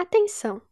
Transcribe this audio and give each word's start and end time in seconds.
Atenção! 0.00 0.62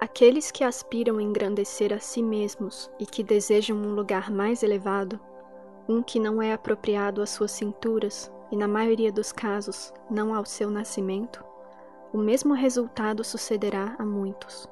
Aqueles 0.00 0.50
que 0.50 0.62
aspiram 0.62 1.18
a 1.18 1.22
engrandecer 1.22 1.92
a 1.92 1.98
si 1.98 2.22
mesmos 2.22 2.90
e 3.00 3.06
que 3.06 3.22
desejam 3.22 3.76
um 3.76 3.94
lugar 3.94 4.30
mais 4.30 4.62
elevado 4.62 5.18
um 5.88 6.02
que 6.02 6.18
não 6.18 6.40
é 6.40 6.52
apropriado 6.52 7.20
às 7.20 7.30
suas 7.30 7.50
cinturas 7.50 8.32
e, 8.50 8.56
na 8.56 8.66
maioria 8.68 9.12
dos 9.12 9.32
casos, 9.32 9.92
não 10.10 10.34
ao 10.34 10.44
seu 10.44 10.70
nascimento, 10.70 11.44
o 12.12 12.18
mesmo 12.18 12.54
resultado 12.54 13.24
sucederá 13.24 13.96
a 13.98 14.04
muitos, 14.04 14.68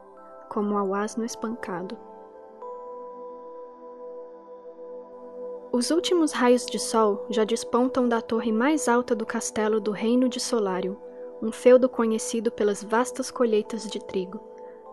como 0.48 0.78
ao 0.78 0.94
asno 0.94 1.24
espancado. 1.24 1.98
Os 5.72 5.90
últimos 5.90 6.32
raios 6.32 6.66
de 6.66 6.78
sol 6.78 7.26
já 7.30 7.44
despontam 7.44 8.06
da 8.06 8.20
torre 8.20 8.52
mais 8.52 8.88
alta 8.88 9.14
do 9.14 9.24
castelo 9.24 9.80
do 9.80 9.90
reino 9.90 10.28
de 10.28 10.38
Solário, 10.38 10.98
um 11.42 11.50
feudo 11.50 11.88
conhecido 11.88 12.52
pelas 12.52 12.84
vastas 12.84 13.30
colheitas 13.30 13.90
de 13.90 13.98
trigo, 13.98 14.38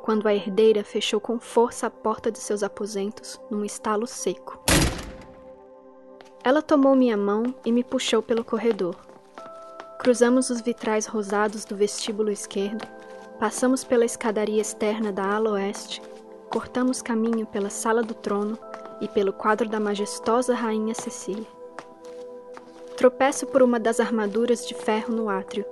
quando 0.01 0.27
a 0.27 0.33
herdeira 0.33 0.83
fechou 0.83 1.19
com 1.19 1.39
força 1.39 1.87
a 1.87 1.91
porta 1.91 2.31
de 2.31 2.39
seus 2.39 2.63
aposentos 2.63 3.39
num 3.51 3.63
estalo 3.63 4.07
seco. 4.07 4.63
Ela 6.49 6.63
tomou 6.63 6.95
minha 6.95 7.15
mão 7.15 7.53
e 7.63 7.71
me 7.71 7.83
puxou 7.83 8.23
pelo 8.23 8.43
corredor. 8.43 8.95
Cruzamos 9.99 10.49
os 10.49 10.59
vitrais 10.61 11.05
rosados 11.05 11.63
do 11.63 11.75
vestíbulo 11.75 12.31
esquerdo, 12.31 12.87
passamos 13.39 13.83
pela 13.83 14.03
escadaria 14.03 14.59
externa 14.59 15.11
da 15.11 15.23
ala 15.23 15.51
oeste, 15.51 16.01
cortamos 16.49 17.03
caminho 17.03 17.45
pela 17.45 17.69
sala 17.69 18.01
do 18.01 18.15
trono 18.15 18.57
e 18.99 19.07
pelo 19.07 19.31
quadro 19.31 19.69
da 19.69 19.79
majestosa 19.79 20.55
Rainha 20.55 20.95
Cecília. 20.95 21.45
Tropeço 22.97 23.45
por 23.45 23.61
uma 23.61 23.79
das 23.79 23.99
armaduras 23.99 24.67
de 24.67 24.73
ferro 24.73 25.13
no 25.13 25.29
átrio, 25.29 25.63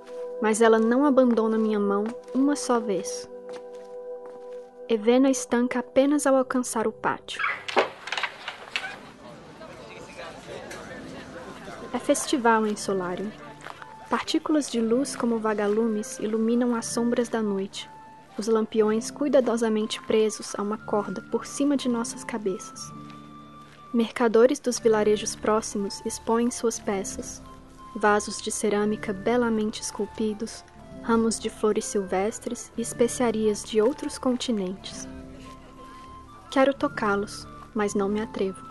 mas 0.44 0.62
ela 0.62 0.78
não 0.78 1.08
abandona 1.08 1.58
minha 1.58 1.80
mão 1.80 2.04
uma 2.36 2.56
só 2.56 2.80
vez. 2.80 3.28
Evena 4.88 5.32
estanca 5.32 5.80
apenas 5.80 6.28
ao 6.28 6.36
alcançar 6.36 6.88
o 6.88 6.92
pátio. 6.92 7.42
É 11.98 12.00
festival 12.00 12.68
em 12.68 12.76
Solarium. 12.76 13.32
Partículas 14.08 14.70
de 14.70 14.80
luz 14.80 15.16
como 15.16 15.40
vagalumes 15.40 16.20
iluminam 16.20 16.76
as 16.76 16.86
sombras 16.86 17.28
da 17.28 17.42
noite, 17.42 17.90
os 18.38 18.46
lampiões 18.46 19.10
cuidadosamente 19.10 20.00
presos 20.04 20.54
a 20.56 20.62
uma 20.62 20.78
corda 20.78 21.24
por 21.32 21.48
cima 21.48 21.76
de 21.76 21.90
nossas 21.90 22.24
cabeças. 22.24 22.94
Mercadores 23.92 24.60
dos 24.60 24.78
vilarejos 24.78 25.36
próximos 25.36 26.00
expõem 26.06 26.52
suas 26.52 26.80
peças, 26.80 27.42
vasos 27.96 28.44
de 28.44 28.52
cerâmica 28.52 29.12
belamente 29.12 29.82
esculpidos, 29.82 30.64
ramos 31.02 31.40
de 31.40 31.50
flores 31.50 31.86
silvestres 31.86 32.72
e 32.78 32.82
especiarias 32.84 33.64
de 33.64 33.82
outros 33.82 34.20
continentes. 34.20 35.08
Quero 36.52 36.76
tocá-los, 36.76 37.48
mas 37.74 37.96
não 37.96 38.08
me 38.08 38.22
atrevo. 38.22 38.67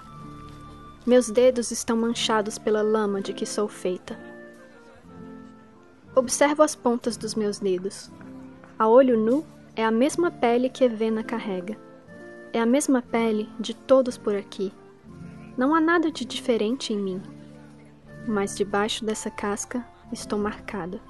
Meus 1.07 1.31
dedos 1.31 1.71
estão 1.71 1.97
manchados 1.97 2.59
pela 2.59 2.83
lama 2.83 3.21
de 3.21 3.33
que 3.33 3.47
sou 3.47 3.69
feita. 3.69 4.19
Observo 6.17 6.65
as 6.65 6.75
pontas 6.75 7.17
dos 7.17 7.37
meus 7.37 7.61
dedos. 7.61 8.11
A 8.77 8.89
olho 8.89 9.17
nu 9.17 9.47
é 9.77 9.85
a 9.85 9.91
mesma 9.93 10.33
pele 10.33 10.69
que 10.69 10.83
Evena 10.83 11.23
carrega. 11.23 11.79
É 12.53 12.59
a 12.59 12.67
mesma 12.67 13.03
pele 13.03 13.49
de 13.61 13.73
todos 13.73 14.19
por 14.19 14.35
aqui. 14.35 14.73
Não 15.57 15.77
há 15.77 15.81
nada 15.81 16.11
de 16.11 16.25
diferente 16.25 16.93
em 16.93 16.99
mim. 16.99 17.23
Mas 18.27 18.57
debaixo 18.57 19.05
dessa 19.05 19.31
casca 19.31 19.87
estou 20.13 20.41
marcada. 20.41 21.01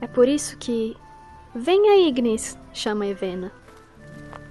É 0.00 0.08
por 0.08 0.26
isso 0.26 0.58
que. 0.58 0.96
Venha, 1.54 2.08
Ignis! 2.08 2.58
chama 2.72 3.06
Evena. 3.06 3.52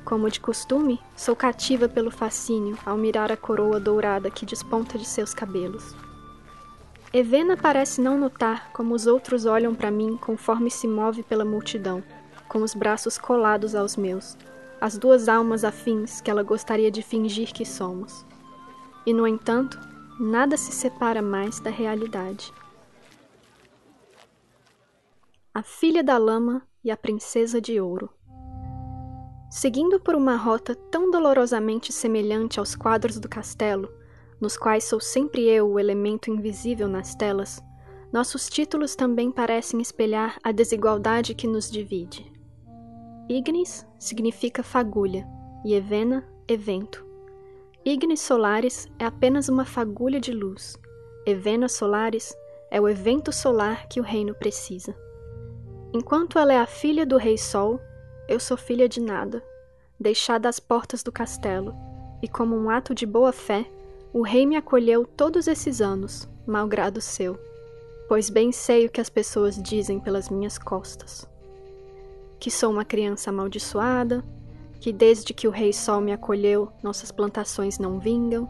Como 0.08 0.30
de 0.30 0.40
costume, 0.40 1.02
sou 1.18 1.36
cativa 1.36 1.90
pelo 1.90 2.10
fascínio 2.10 2.78
ao 2.86 2.96
mirar 2.96 3.30
a 3.30 3.36
coroa 3.36 3.78
dourada 3.78 4.32
que 4.32 4.46
desponta 4.46 4.98
de 4.98 5.04
seus 5.04 5.34
cabelos. 5.34 5.94
Evena 7.12 7.58
parece 7.58 8.00
não 8.00 8.18
notar 8.18 8.72
como 8.72 8.96
os 8.96 9.06
outros 9.06 9.46
olham 9.46 9.76
para 9.76 9.92
mim 9.92 10.16
conforme 10.16 10.72
se 10.72 10.88
move 10.88 11.24
pela 11.24 11.44
multidão, 11.44 12.02
com 12.48 12.60
os 12.60 12.74
braços 12.74 13.18
colados 13.18 13.76
aos 13.76 13.98
meus, 13.98 14.38
as 14.80 14.98
duas 14.98 15.28
almas 15.28 15.66
afins 15.66 16.22
que 16.22 16.32
ela 16.32 16.42
gostaria 16.42 16.90
de 16.90 17.02
fingir 17.02 17.52
que 17.52 17.66
somos. 17.66 18.26
E, 19.06 19.12
no 19.12 19.28
entanto, 19.28 19.78
nada 20.18 20.56
se 20.56 20.72
separa 20.72 21.22
mais 21.22 21.60
da 21.60 21.70
realidade. 21.70 22.54
A 25.54 25.62
filha 25.62 26.02
da 26.02 26.18
lama 26.18 26.66
e 26.82 26.90
a 26.90 26.96
princesa 26.96 27.60
de 27.60 27.82
ouro. 27.82 28.17
Seguindo 29.60 30.00
por 30.00 30.14
uma 30.14 30.36
rota 30.36 30.76
tão 30.76 31.10
dolorosamente 31.10 31.92
semelhante 31.92 32.60
aos 32.60 32.76
quadros 32.76 33.20
do 33.20 33.28
castelo, 33.28 33.92
nos 34.40 34.56
quais 34.56 34.84
sou 34.84 35.00
sempre 35.00 35.50
eu 35.50 35.68
o 35.68 35.80
elemento 35.80 36.30
invisível 36.30 36.88
nas 36.88 37.16
telas, 37.16 37.60
nossos 38.14 38.48
títulos 38.50 38.96
também 38.96 39.32
parecem 39.32 39.82
espelhar 39.82 40.38
a 40.44 40.52
desigualdade 40.52 41.34
que 41.34 41.48
nos 41.48 41.72
divide. 41.72 42.32
Ignis 43.28 43.84
significa 43.98 44.62
fagulha 44.62 45.28
e 45.66 45.74
Evena, 45.74 46.24
evento. 46.48 47.04
Ignis 47.84 48.22
Solaris 48.22 48.88
é 49.00 49.06
apenas 49.06 49.50
uma 49.50 49.66
fagulha 49.66 50.20
de 50.20 50.34
luz. 50.34 50.78
Evena 51.26 51.68
Solaris 51.68 52.32
é 52.70 52.80
o 52.80 52.88
evento 52.88 53.32
solar 53.32 53.88
que 53.88 54.00
o 54.00 54.04
reino 54.04 54.36
precisa. 54.36 54.96
Enquanto 55.92 56.38
ela 56.38 56.54
é 56.54 56.60
a 56.60 56.68
filha 56.68 57.08
do 57.08 57.18
Rei 57.18 57.40
Sol, 57.40 57.82
eu 58.28 58.40
sou 58.40 58.58
filha 58.58 58.90
de 58.90 59.00
nada, 59.00 59.44
deixada 60.00 60.50
às 60.50 60.60
portas 60.60 61.02
do 61.02 61.12
castelo, 61.12 61.76
e 62.22 62.28
como 62.28 62.56
um 62.56 62.70
ato 62.70 62.94
de 62.94 63.06
boa 63.06 63.32
fé, 63.32 63.66
o 64.14 64.22
rei 64.22 64.46
me 64.46 64.56
acolheu 64.56 65.06
todos 65.06 65.48
esses 65.48 65.82
anos, 65.82 66.28
malgrado 66.46 67.02
seu. 67.02 67.40
pois 68.08 68.30
bem 68.30 68.54
sei 68.54 68.86
o 68.86 68.90
que 68.90 69.02
as 69.02 69.10
pessoas 69.10 69.62
dizem 69.62 70.00
pelas 70.00 70.30
minhas 70.30 70.58
costas. 70.58 71.28
Que 72.40 72.50
sou 72.50 72.72
uma 72.72 72.86
criança 72.86 73.30
amaldiçoada, 73.30 74.24
que 74.80 74.94
desde 74.94 75.34
que 75.34 75.48
o 75.48 75.52
Rei 75.52 75.74
Sol 75.74 76.00
me 76.00 76.14
acolheu, 76.14 76.72
nossas 76.82 77.12
plantações 77.12 77.78
não 77.78 78.00
vingam, 78.00 78.50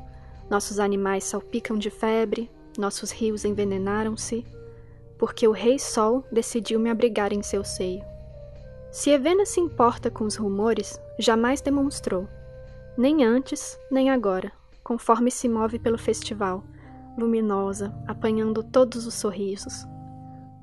nossos 0.49 0.79
animais 0.79 1.23
salpicam 1.23 1.77
de 1.77 1.89
febre, 1.89 2.51
nossos 2.77 3.09
rios 3.11 3.45
envenenaram-se, 3.45 4.45
porque 5.17 5.47
o 5.47 5.51
Rei 5.51 5.79
Sol 5.79 6.23
decidiu 6.31 6.79
me 6.79 6.91
abrigar 6.91 7.33
em 7.33 7.41
seu 7.41 7.63
seio. 7.63 8.03
Se 8.97 9.11
Evena 9.11 9.45
se 9.45 9.59
importa 9.59 10.09
com 10.09 10.23
os 10.23 10.37
rumores, 10.37 10.99
jamais 11.19 11.61
demonstrou, 11.61 12.27
nem 12.97 13.23
antes, 13.23 13.79
nem 13.91 14.09
agora, 14.09 14.51
conforme 14.83 15.29
se 15.29 15.47
move 15.47 15.77
pelo 15.77 15.99
festival, 15.99 16.63
luminosa, 17.15 17.95
apanhando 18.07 18.63
todos 18.63 19.05
os 19.05 19.13
sorrisos. 19.13 19.85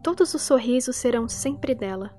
Todos 0.02 0.34
os 0.34 0.42
sorrisos 0.42 0.96
serão 0.96 1.28
sempre 1.28 1.76
dela. 1.76 2.12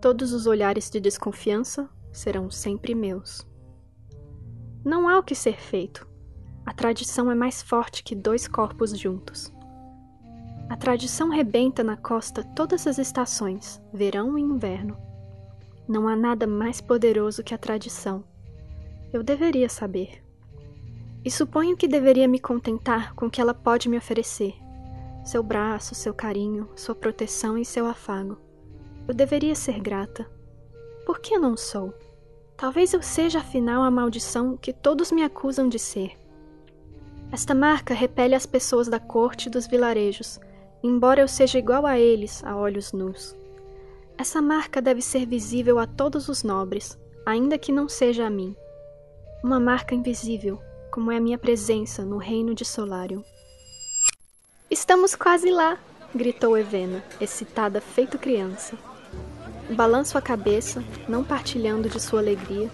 Todos 0.00 0.32
os 0.32 0.48
olhares 0.48 0.90
de 0.90 0.98
desconfiança 0.98 1.88
serão 2.12 2.50
sempre 2.50 2.92
meus. 2.92 3.46
Não 4.84 5.08
há 5.08 5.20
o 5.20 5.22
que 5.22 5.36
ser 5.36 5.56
feito. 5.56 6.04
A 6.66 6.74
tradição 6.74 7.30
é 7.30 7.34
mais 7.36 7.62
forte 7.62 8.02
que 8.02 8.16
dois 8.16 8.48
corpos 8.48 8.90
juntos. 8.98 9.54
A 10.68 10.76
tradição 10.76 11.28
rebenta 11.28 11.84
na 11.84 11.96
costa 11.96 12.42
todas 12.42 12.88
as 12.88 12.98
estações, 12.98 13.80
verão 13.94 14.36
e 14.36 14.42
inverno. 14.42 15.11
Não 15.88 16.06
há 16.06 16.14
nada 16.14 16.46
mais 16.46 16.80
poderoso 16.80 17.42
que 17.42 17.54
a 17.54 17.58
tradição. 17.58 18.24
Eu 19.12 19.22
deveria 19.22 19.68
saber. 19.68 20.22
E 21.24 21.30
suponho 21.30 21.76
que 21.76 21.86
deveria 21.86 22.26
me 22.26 22.38
contentar 22.38 23.14
com 23.14 23.26
o 23.26 23.30
que 23.30 23.40
ela 23.40 23.54
pode 23.54 23.88
me 23.88 23.96
oferecer: 23.96 24.54
seu 25.24 25.42
braço, 25.42 25.94
seu 25.94 26.14
carinho, 26.14 26.68
sua 26.76 26.94
proteção 26.94 27.58
e 27.58 27.64
seu 27.64 27.86
afago. 27.86 28.38
Eu 29.06 29.14
deveria 29.14 29.54
ser 29.54 29.80
grata. 29.80 30.26
Por 31.04 31.20
que 31.20 31.36
não 31.36 31.56
sou? 31.56 31.92
Talvez 32.56 32.92
eu 32.92 33.02
seja 33.02 33.40
afinal 33.40 33.82
a 33.82 33.90
maldição 33.90 34.56
que 34.56 34.72
todos 34.72 35.10
me 35.10 35.22
acusam 35.24 35.68
de 35.68 35.78
ser. 35.78 36.16
Esta 37.32 37.54
marca 37.54 37.94
repele 37.94 38.34
as 38.34 38.46
pessoas 38.46 38.88
da 38.88 39.00
corte 39.00 39.46
e 39.46 39.50
dos 39.50 39.66
vilarejos, 39.66 40.38
embora 40.82 41.20
eu 41.20 41.28
seja 41.28 41.58
igual 41.58 41.86
a 41.86 41.98
eles 41.98 42.44
a 42.44 42.56
olhos 42.56 42.92
nus. 42.92 43.36
Essa 44.22 44.40
marca 44.40 44.80
deve 44.80 45.02
ser 45.02 45.26
visível 45.26 45.80
a 45.80 45.84
todos 45.84 46.28
os 46.28 46.44
nobres, 46.44 46.96
ainda 47.26 47.58
que 47.58 47.72
não 47.72 47.88
seja 47.88 48.24
a 48.24 48.30
mim. 48.30 48.54
Uma 49.42 49.58
marca 49.58 49.96
invisível, 49.96 50.62
como 50.92 51.10
é 51.10 51.16
a 51.16 51.20
minha 51.20 51.36
presença 51.36 52.04
no 52.04 52.18
reino 52.18 52.54
de 52.54 52.64
Solarium. 52.64 53.24
Estamos 54.70 55.16
quase 55.16 55.50
lá! 55.50 55.76
gritou 56.14 56.56
Evena, 56.56 57.02
excitada 57.20 57.80
feito 57.80 58.16
criança. 58.16 58.78
Balanço 59.74 60.16
a 60.16 60.22
cabeça, 60.22 60.84
não 61.08 61.24
partilhando 61.24 61.88
de 61.88 61.98
sua 61.98 62.20
alegria, 62.20 62.70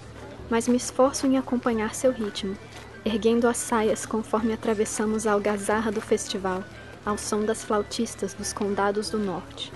mas 0.51 0.69
me 0.69 0.77
esforço 0.77 1.27
em 1.27 1.39
acompanhar 1.39 1.95
seu 1.95 2.13
ritmo, 2.13 2.59
erguendo 3.07 3.49
as 3.49 3.57
saias 3.57 4.05
conforme 4.05 4.53
atravessamos 4.53 5.27
a 5.27 5.33
algazarra 5.33 5.91
do 5.91 6.03
festival, 6.03 6.63
ao 7.07 7.17
som 7.17 7.47
das 7.47 7.65
flautistas 7.65 8.35
dos 8.35 8.53
condados 8.53 9.09
do 9.09 9.19
norte. 9.19 9.73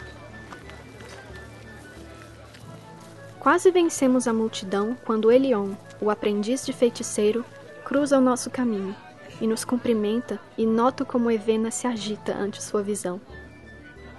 Quase 3.43 3.73
vencemos 3.73 4.29
a 4.29 4.33
multidão 4.33 4.97
quando 5.05 5.33
Elion, 5.33 5.73
o 6.01 6.11
aprendiz 6.11 6.65
de 6.65 6.73
feiticeiro, 6.73 7.45
cruza 7.85 8.17
o 8.17 8.21
nosso 8.21 8.49
caminho 8.49 8.95
e 9.41 9.49
nos 9.49 9.65
cumprimenta 9.65 10.39
e 10.57 10.65
noto 10.65 11.05
como 11.05 11.29
Evena 11.29 11.69
se 11.69 11.85
agita 11.89 12.37
ante 12.37 12.63
sua 12.63 12.85
visão. 12.85 13.21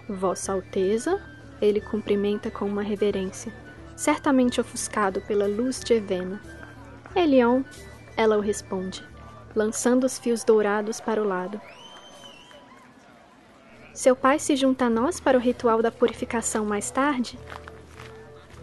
Vossa 0.10 0.52
Alteza, 0.52 1.22
ele 1.62 1.80
cumprimenta 1.80 2.52
com 2.52 2.66
uma 2.66 2.82
reverência, 2.82 3.54
certamente 3.96 4.60
ofuscado 4.60 5.22
pela 5.22 5.48
luz 5.48 5.80
de 5.80 5.94
Evena. 5.94 6.42
Elion, 7.16 7.64
ela 8.18 8.38
o 8.38 8.42
responde, 8.42 9.08
lançando 9.56 10.04
os 10.04 10.20
fios 10.20 10.44
dourados 10.44 11.00
para 11.00 11.24
o 11.24 11.26
lado. 11.26 11.62
Seu 13.94 14.18
pai 14.18 14.38
se 14.38 14.58
junta 14.58 14.84
a 14.84 14.90
nós 14.90 15.22
para 15.22 15.38
o 15.38 15.42
ritual 15.42 15.82
da 15.82 15.90
purificação 15.90 16.66
mais 16.66 16.92
tarde? 16.92 17.40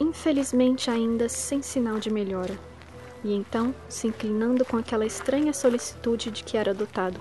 Infelizmente, 0.01 0.91
ainda 0.91 1.29
sem 1.29 1.61
sinal 1.61 1.99
de 1.99 2.11
melhora. 2.11 2.59
E 3.23 3.35
então, 3.35 3.75
se 3.87 4.07
inclinando 4.07 4.65
com 4.65 4.79
aquela 4.79 5.05
estranha 5.05 5.53
solicitude 5.53 6.31
de 6.31 6.43
que 6.43 6.57
era 6.57 6.73
dotado. 6.73 7.21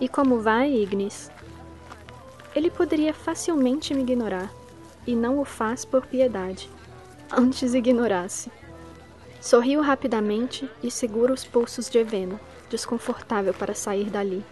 E 0.00 0.08
como 0.08 0.40
vai, 0.40 0.72
Ignis? 0.72 1.30
Ele 2.56 2.70
poderia 2.70 3.12
facilmente 3.12 3.92
me 3.92 4.00
ignorar, 4.00 4.50
e 5.06 5.14
não 5.14 5.38
o 5.38 5.44
faz 5.44 5.84
por 5.84 6.06
piedade. 6.06 6.70
Antes 7.30 7.74
ignorasse. 7.74 8.50
Sorriu 9.38 9.82
rapidamente 9.82 10.70
e 10.82 10.90
segura 10.90 11.32
os 11.32 11.44
pulsos 11.44 11.90
de 11.90 11.98
Evena, 11.98 12.40
desconfortável 12.70 13.52
para 13.52 13.74
sair 13.74 14.08
dali. 14.08 14.42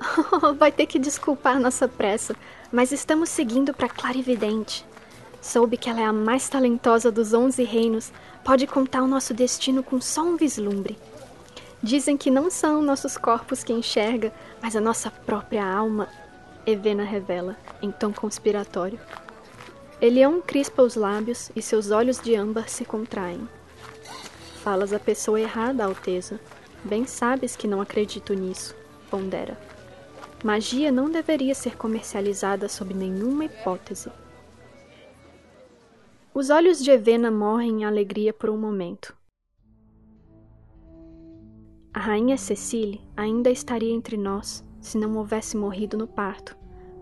vai 0.58 0.70
ter 0.70 0.86
que 0.86 0.98
desculpar 0.98 1.58
nossa 1.58 1.88
pressa, 1.88 2.36
mas 2.70 2.92
estamos 2.92 3.30
seguindo 3.30 3.72
para 3.72 3.88
Clarividente. 3.88 4.84
Soube 5.44 5.76
que 5.76 5.90
ela 5.90 6.00
é 6.00 6.04
a 6.04 6.12
mais 6.12 6.48
talentosa 6.48 7.12
dos 7.12 7.34
onze 7.34 7.64
reinos, 7.64 8.10
pode 8.42 8.66
contar 8.66 9.02
o 9.02 9.06
nosso 9.06 9.34
destino 9.34 9.82
com 9.82 10.00
só 10.00 10.22
um 10.22 10.38
vislumbre. 10.38 10.96
Dizem 11.82 12.16
que 12.16 12.30
não 12.30 12.50
são 12.50 12.80
nossos 12.80 13.18
corpos 13.18 13.62
que 13.62 13.70
enxerga, 13.70 14.32
mas 14.62 14.74
a 14.74 14.80
nossa 14.80 15.10
própria 15.10 15.62
alma, 15.62 16.08
Evena 16.64 17.04
revela, 17.04 17.58
em 17.82 17.92
tom 17.92 18.10
conspiratório. 18.10 18.98
Elion 20.00 20.40
crispa 20.40 20.80
os 20.80 20.96
lábios 20.96 21.50
e 21.54 21.60
seus 21.60 21.90
olhos 21.90 22.18
de 22.18 22.34
âmbar 22.34 22.70
se 22.70 22.86
contraem. 22.86 23.46
Falas 24.62 24.94
a 24.94 24.98
pessoa 24.98 25.38
errada, 25.38 25.84
Alteza. 25.84 26.40
Bem 26.82 27.06
sabes 27.06 27.54
que 27.54 27.68
não 27.68 27.82
acredito 27.82 28.32
nisso, 28.32 28.74
pondera. 29.10 29.58
Magia 30.42 30.90
não 30.90 31.10
deveria 31.10 31.54
ser 31.54 31.76
comercializada 31.76 32.66
sob 32.66 32.94
nenhuma 32.94 33.44
hipótese. 33.44 34.10
Os 36.36 36.50
olhos 36.50 36.82
de 36.82 36.90
Evena 36.90 37.30
morrem 37.30 37.82
em 37.82 37.84
alegria 37.84 38.32
por 38.32 38.50
um 38.50 38.58
momento. 38.58 39.16
A 41.92 42.00
rainha 42.00 42.36
Cecile 42.36 43.00
ainda 43.16 43.52
estaria 43.52 43.94
entre 43.94 44.16
nós 44.16 44.64
se 44.80 44.98
não 44.98 45.16
houvesse 45.16 45.56
morrido 45.56 45.96
no 45.96 46.08
parto, 46.08 46.56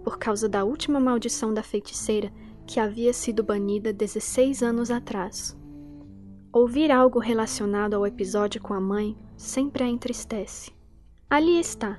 por 0.05 0.19
causa 0.19 0.51
da 0.51 0.65
última 0.65 1.01
maldição 1.01 1.55
da 1.55 1.63
feiticeira 1.63 2.31
que 2.67 2.79
havia 2.79 3.15
sido 3.15 3.43
banida 3.43 3.91
16 3.91 4.63
anos 4.63 4.91
atrás. 4.91 5.59
Ouvir 6.53 6.91
algo 6.91 7.19
relacionado 7.19 7.95
ao 7.95 8.07
episódio 8.07 8.61
com 8.61 8.75
a 8.75 8.81
mãe 8.83 9.17
sempre 9.35 9.83
a 9.83 9.89
entristece. 9.89 10.73
Ali 11.31 11.59
está, 11.59 11.99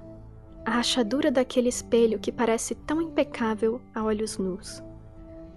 a 0.63 0.69
rachadura 0.69 1.31
daquele 1.31 1.69
espelho 1.69 2.19
que 2.19 2.31
parece 2.31 2.75
tão 2.75 3.01
impecável 3.01 3.81
a 3.95 4.03
olhos 4.03 4.37
nus. 4.37 4.83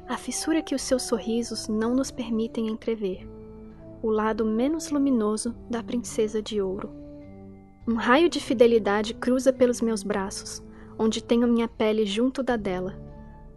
A 0.09 0.17
fissura 0.17 0.63
que 0.63 0.75
os 0.75 0.83
seus 0.83 1.03
sorrisos 1.03 1.67
não 1.67 1.93
nos 1.93 2.13
permitem 2.13 2.69
entrever. 2.69 3.29
O 4.01 4.09
lado 4.09 4.45
menos 4.45 4.91
luminoso 4.91 5.53
da 5.69 5.83
princesa 5.83 6.41
de 6.41 6.63
ouro. 6.63 6.91
Um 7.89 7.95
raio 7.95 8.29
de 8.29 8.39
fidelidade 8.39 9.15
cruza 9.15 9.53
pelos 9.53 9.81
meus 9.81 10.05
braços, 10.05 10.63
onde 10.97 11.23
tenho 11.23 11.49
minha 11.49 11.67
pele 11.67 12.07
junto 12.07 12.41
da 12.41 12.57
dela. 12.57 12.97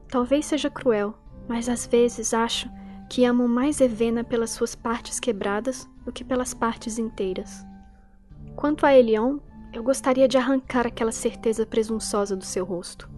Talvez 0.08 0.48
seja 0.48 0.72
cruel, 0.72 1.14
mas 1.48 1.70
às 1.70 1.86
vezes 1.86 2.34
acho 2.34 2.68
que 3.10 3.26
amo 3.26 3.48
mais 3.48 3.80
Evena 3.80 4.24
pelas 4.24 4.50
suas 4.50 4.74
partes 4.74 5.20
quebradas 5.20 5.88
do 6.04 6.12
que 6.12 6.24
pelas 6.24 6.54
partes 6.54 6.98
inteiras. 6.98 7.64
Quanto 8.56 8.88
a 8.88 8.94
Elion, 8.94 9.38
eu 9.72 9.84
gostaria 9.84 10.28
de 10.28 10.38
arrancar 10.38 10.88
aquela 10.88 11.12
certeza 11.12 11.66
presunçosa 11.66 12.36
do 12.36 12.44
seu 12.44 12.66
rosto. 12.66 13.10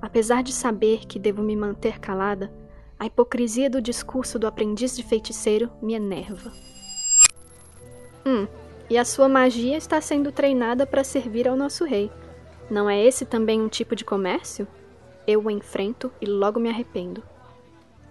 Apesar 0.00 0.42
de 0.42 0.52
saber 0.52 1.06
que 1.06 1.18
devo 1.18 1.42
me 1.42 1.56
manter 1.56 1.98
calada, 1.98 2.52
a 2.98 3.06
hipocrisia 3.06 3.70
do 3.70 3.80
discurso 3.80 4.38
do 4.38 4.46
aprendiz 4.46 4.96
de 4.96 5.02
feiticeiro 5.02 5.70
me 5.80 5.94
enerva. 5.94 6.52
Hum, 8.26 8.46
e 8.90 8.96
a 8.96 9.04
sua 9.04 9.28
magia 9.28 9.76
está 9.76 10.00
sendo 10.00 10.32
treinada 10.32 10.86
para 10.86 11.04
servir 11.04 11.46
ao 11.46 11.56
nosso 11.56 11.84
rei. 11.84 12.10
Não 12.70 12.88
é 12.88 13.02
esse 13.02 13.24
também 13.24 13.60
um 13.60 13.68
tipo 13.68 13.94
de 13.94 14.04
comércio? 14.04 14.66
Eu 15.26 15.44
o 15.44 15.50
enfrento 15.50 16.10
e 16.20 16.26
logo 16.26 16.58
me 16.58 16.68
arrependo. 16.68 17.22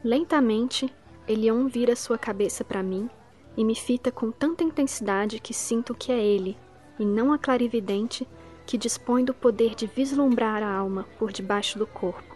Lentamente, 0.03 0.93
Elion 1.27 1.67
vira 1.67 1.95
sua 1.95 2.17
cabeça 2.17 2.63
para 2.63 2.83
mim 2.83 3.09
e 3.57 3.65
me 3.65 3.75
fita 3.75 4.11
com 4.11 4.31
tanta 4.31 4.63
intensidade 4.63 5.39
que 5.39 5.53
sinto 5.53 5.95
que 5.95 6.11
é 6.11 6.23
ele, 6.23 6.57
e 6.99 7.05
não 7.05 7.33
a 7.33 7.37
clarividente, 7.37 8.27
que 8.67 8.77
dispõe 8.77 9.23
do 9.23 9.33
poder 9.33 9.73
de 9.73 9.87
vislumbrar 9.87 10.61
a 10.61 10.69
alma 10.69 11.05
por 11.17 11.31
debaixo 11.31 11.79
do 11.79 11.87
corpo. 11.87 12.35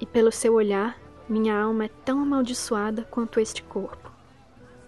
E 0.00 0.04
pelo 0.04 0.32
seu 0.32 0.54
olhar, 0.54 0.98
minha 1.28 1.56
alma 1.56 1.84
é 1.84 1.90
tão 2.04 2.20
amaldiçoada 2.20 3.04
quanto 3.04 3.38
este 3.38 3.62
corpo. 3.62 4.10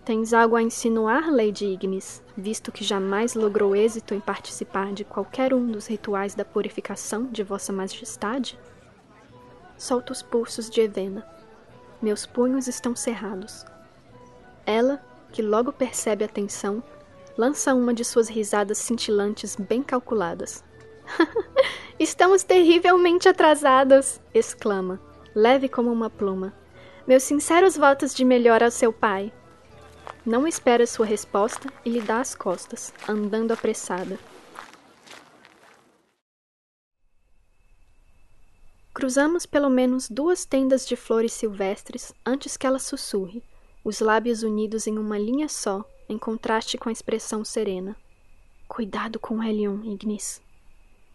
Tens 0.05 0.33
algo 0.33 0.57
a 0.57 0.63
insinuar, 0.63 1.31
Lady 1.31 1.67
Ignis, 1.67 2.21
visto 2.37 2.73
que 2.73 2.83
jamais 2.83 3.35
logrou 3.35 3.77
êxito 3.77 4.13
em 4.13 4.19
participar 4.19 4.93
de 4.93 5.05
qualquer 5.05 5.55
um 5.55 5.69
dos 5.69 5.87
rituais 5.87 6.35
da 6.35 6.45
purificação 6.45 7.27
de 7.27 7.45
Vossa 7.45 7.73
Majestade? 7.73 8.59
Solto 9.79 10.11
os 10.11 10.21
pulsos 10.21 10.69
de 10.69 10.81
Evena. 10.81 11.25
Meus 12.03 12.27
punhos 12.27 12.67
estão 12.67 12.97
cerrados. 12.97 13.65
Ela, 14.67 15.01
que 15.31 15.43
logo 15.43 15.73
percebe 15.73 16.25
a 16.25 16.29
tensão, 16.29 16.83
lança 17.41 17.73
uma 17.75 17.95
de 17.95 18.05
suas 18.05 18.29
risadas 18.29 18.77
cintilantes 18.77 19.57
bem 19.57 19.83
calculadas. 19.83 20.63
Estamos 21.99 22.43
terrivelmente 22.43 23.31
atrasadas! 23.31 24.21
exclama, 24.35 25.01
leve 25.35 25.67
como 25.67 25.91
uma 25.91 26.11
pluma. 26.11 26.53
Meus 27.07 27.23
sinceros 27.23 27.79
votos 27.79 28.15
de 28.15 28.27
melhor 28.27 28.63
ao 28.63 28.71
seu 28.71 28.93
pai. 28.93 29.33
Não 30.23 30.47
espera 30.47 30.87
sua 30.87 31.07
resposta 31.07 31.73
e 31.83 31.89
lhe 31.89 32.03
dá 32.03 32.21
as 32.21 32.35
costas, 32.35 32.93
andando 33.09 33.53
apressada. 33.53 34.19
Cruzamos 38.93 39.47
pelo 39.47 39.71
menos 39.71 40.11
duas 40.11 40.45
tendas 40.45 40.87
de 40.87 40.95
flores 40.95 41.33
silvestres 41.33 42.13
antes 42.27 42.59
que 42.59 42.67
ela 42.67 42.79
sussurre, 42.79 43.43
os 43.83 44.01
lábios 44.01 44.43
unidos 44.43 44.87
em 44.87 44.99
uma 44.99 45.19
linha 45.19 45.49
só, 45.49 45.83
em 46.11 46.19
contraste 46.19 46.77
com 46.77 46.89
a 46.89 46.93
expressão 46.93 47.45
serena. 47.45 47.97
Cuidado 48.67 49.19
com 49.21 49.43
Helion, 49.43 49.83
Ignis, 49.85 50.43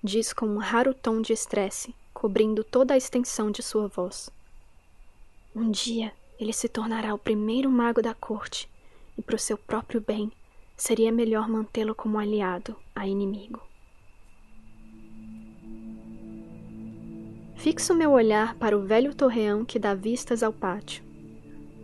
diz 0.02 0.32
com 0.32 0.46
um 0.46 0.58
raro 0.58 0.94
tom 0.94 1.22
de 1.22 1.34
estresse, 1.34 1.94
cobrindo 2.14 2.64
toda 2.64 2.94
a 2.94 2.98
extensão 2.98 3.52
de 3.52 3.62
sua 3.62 3.88
voz. 3.90 4.30
Um 5.54 5.70
dia 5.70 6.14
ele 6.40 6.54
se 6.54 6.70
tornará 6.70 7.14
o 7.14 7.20
primeiro 7.20 7.70
mago 7.70 8.02
da 8.02 8.14
corte, 8.14 8.70
e 9.18 9.22
para 9.22 9.36
o 9.36 9.40
seu 9.40 9.58
próprio 9.58 10.00
bem, 10.00 10.32
seria 10.78 11.12
melhor 11.12 11.48
mantê-lo 11.48 11.94
como 11.94 12.18
aliado 12.18 12.75
a 12.96 13.06
inimigo. 13.06 13.62
Fixo 17.56 17.94
meu 17.94 18.12
olhar 18.12 18.56
para 18.56 18.78
o 18.78 18.82
velho 18.82 19.14
torreão 19.16 19.66
que 19.66 19.80
dá 19.80 19.94
vistas 19.94 20.44
ao 20.44 20.52
pátio. 20.52 21.05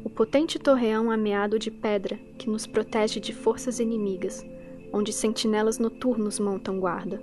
O 0.03 0.09
potente 0.09 0.59
torreão 0.59 1.11
ameado 1.11 1.59
de 1.59 1.69
pedra 1.69 2.17
que 2.37 2.49
nos 2.49 2.65
protege 2.65 3.19
de 3.19 3.33
forças 3.33 3.79
inimigas, 3.79 4.45
onde 4.91 5.13
sentinelas 5.13 5.77
noturnos 5.77 6.39
montam 6.39 6.79
guarda. 6.79 7.21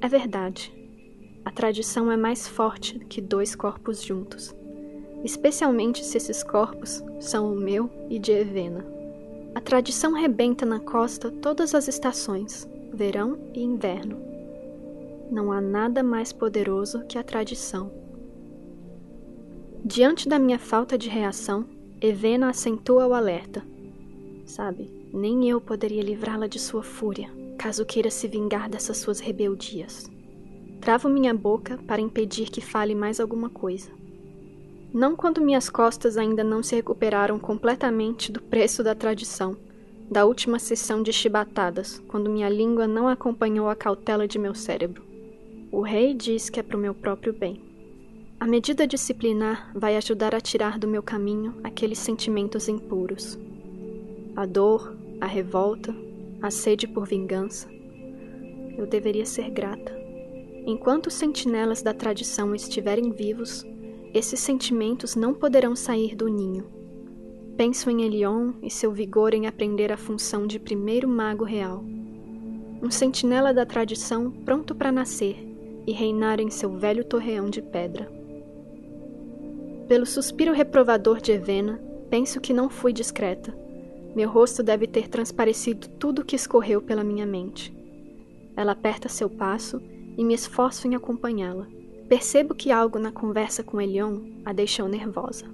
É 0.00 0.08
verdade. 0.08 0.72
A 1.44 1.50
tradição 1.50 2.10
é 2.10 2.16
mais 2.16 2.46
forte 2.46 2.98
que 3.00 3.20
dois 3.20 3.54
corpos 3.54 4.02
juntos, 4.02 4.54
especialmente 5.24 6.04
se 6.04 6.16
esses 6.16 6.42
corpos 6.42 7.02
são 7.20 7.52
o 7.52 7.56
meu 7.56 7.90
e 8.08 8.18
de 8.18 8.32
Evena. 8.32 8.86
A 9.54 9.60
tradição 9.60 10.12
rebenta 10.12 10.64
na 10.64 10.80
costa 10.80 11.30
todas 11.30 11.74
as 11.74 11.88
estações, 11.88 12.68
verão 12.92 13.38
e 13.52 13.62
inverno 13.62 14.32
não 15.32 15.50
há 15.50 15.62
nada 15.62 16.02
mais 16.02 16.30
poderoso 16.30 17.04
que 17.06 17.16
a 17.16 17.24
tradição. 17.24 18.01
Diante 19.84 20.28
da 20.28 20.38
minha 20.38 20.60
falta 20.60 20.96
de 20.96 21.08
reação, 21.08 21.66
Evena 22.00 22.48
acentua 22.48 23.04
o 23.04 23.12
alerta. 23.12 23.66
Sabe, 24.46 24.88
nem 25.12 25.50
eu 25.50 25.60
poderia 25.60 26.00
livrá-la 26.00 26.46
de 26.46 26.56
sua 26.60 26.84
fúria, 26.84 27.28
caso 27.58 27.84
queira 27.84 28.08
se 28.08 28.28
vingar 28.28 28.70
dessas 28.70 28.98
suas 28.98 29.18
rebeldias. 29.18 30.08
Travo 30.80 31.08
minha 31.08 31.34
boca 31.34 31.78
para 31.84 32.00
impedir 32.00 32.48
que 32.48 32.60
fale 32.60 32.94
mais 32.94 33.18
alguma 33.18 33.50
coisa. 33.50 33.90
Não 34.94 35.16
quando 35.16 35.40
minhas 35.40 35.68
costas 35.68 36.16
ainda 36.16 36.44
não 36.44 36.62
se 36.62 36.76
recuperaram 36.76 37.36
completamente 37.40 38.30
do 38.30 38.40
preço 38.40 38.84
da 38.84 38.94
tradição, 38.94 39.56
da 40.08 40.24
última 40.24 40.60
sessão 40.60 41.02
de 41.02 41.12
chibatadas, 41.12 41.98
quando 42.06 42.30
minha 42.30 42.48
língua 42.48 42.86
não 42.86 43.08
acompanhou 43.08 43.68
a 43.68 43.74
cautela 43.74 44.28
de 44.28 44.38
meu 44.38 44.54
cérebro. 44.54 45.02
O 45.72 45.80
rei 45.80 46.14
diz 46.14 46.48
que 46.48 46.60
é 46.60 46.62
para 46.62 46.76
o 46.76 46.80
meu 46.80 46.94
próprio 46.94 47.32
bem. 47.32 47.71
A 48.42 48.46
medida 48.48 48.88
disciplinar 48.88 49.70
vai 49.72 49.96
ajudar 49.96 50.34
a 50.34 50.40
tirar 50.40 50.76
do 50.76 50.88
meu 50.88 51.00
caminho 51.00 51.54
aqueles 51.62 52.00
sentimentos 52.00 52.68
impuros. 52.68 53.38
A 54.34 54.44
dor, 54.44 54.96
a 55.20 55.26
revolta, 55.26 55.94
a 56.42 56.50
sede 56.50 56.88
por 56.88 57.06
vingança. 57.06 57.68
Eu 58.76 58.84
deveria 58.84 59.24
ser 59.24 59.48
grata. 59.48 59.96
Enquanto 60.66 61.06
os 61.06 61.14
sentinelas 61.14 61.82
da 61.82 61.94
tradição 61.94 62.52
estiverem 62.52 63.12
vivos, 63.12 63.64
esses 64.12 64.40
sentimentos 64.40 65.14
não 65.14 65.32
poderão 65.34 65.76
sair 65.76 66.16
do 66.16 66.26
ninho. 66.26 66.66
Penso 67.56 67.88
em 67.90 68.02
Elion 68.02 68.54
e 68.60 68.68
seu 68.68 68.90
vigor 68.90 69.34
em 69.34 69.46
aprender 69.46 69.92
a 69.92 69.96
função 69.96 70.48
de 70.48 70.58
primeiro 70.58 71.06
mago 71.06 71.44
real. 71.44 71.84
Um 72.82 72.90
sentinela 72.90 73.54
da 73.54 73.64
tradição 73.64 74.32
pronto 74.32 74.74
para 74.74 74.90
nascer 74.90 75.36
e 75.86 75.92
reinar 75.92 76.40
em 76.40 76.50
seu 76.50 76.76
velho 76.76 77.04
torreão 77.04 77.48
de 77.48 77.62
pedra. 77.62 78.20
Pelo 79.88 80.06
suspiro 80.06 80.52
reprovador 80.52 81.20
de 81.20 81.32
Evena, 81.32 81.80
penso 82.08 82.40
que 82.40 82.52
não 82.52 82.70
fui 82.70 82.92
discreta. 82.92 83.54
Meu 84.14 84.28
rosto 84.30 84.62
deve 84.62 84.86
ter 84.86 85.08
transparecido 85.08 85.88
tudo 85.88 86.22
o 86.22 86.24
que 86.24 86.36
escorreu 86.36 86.80
pela 86.80 87.02
minha 87.02 87.26
mente. 87.26 87.74
Ela 88.56 88.72
aperta 88.72 89.08
seu 89.08 89.28
passo 89.28 89.82
e 90.16 90.24
me 90.24 90.34
esforço 90.34 90.86
em 90.86 90.94
acompanhá-la. 90.94 91.66
Percebo 92.08 92.54
que 92.54 92.70
algo 92.70 92.98
na 92.98 93.10
conversa 93.10 93.62
com 93.62 93.80
Elion 93.80 94.20
a 94.44 94.52
deixou 94.52 94.86
nervosa. 94.88 95.46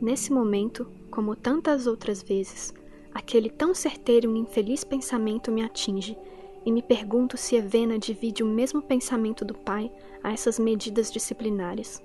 Nesse 0.00 0.32
momento, 0.32 0.86
como 1.10 1.36
tantas 1.36 1.86
outras 1.86 2.22
vezes, 2.22 2.72
aquele 3.12 3.50
tão 3.50 3.74
certeiro 3.74 4.34
e 4.34 4.38
infeliz 4.38 4.82
pensamento 4.82 5.52
me 5.52 5.62
atinge 5.62 6.16
e 6.64 6.72
me 6.72 6.82
pergunto 6.82 7.36
se 7.36 7.56
Evena 7.56 7.98
divide 7.98 8.42
o 8.42 8.46
mesmo 8.46 8.80
pensamento 8.82 9.44
do 9.44 9.54
pai 9.54 9.92
a 10.22 10.32
essas 10.32 10.58
medidas 10.58 11.12
disciplinares. 11.12 12.02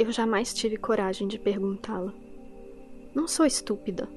Eu 0.00 0.10
jamais 0.10 0.54
tive 0.54 0.78
coragem 0.78 1.28
de 1.28 1.38
perguntá-la. 1.38 2.14
Não 3.14 3.28
sou 3.28 3.44
estúpida. 3.44 4.08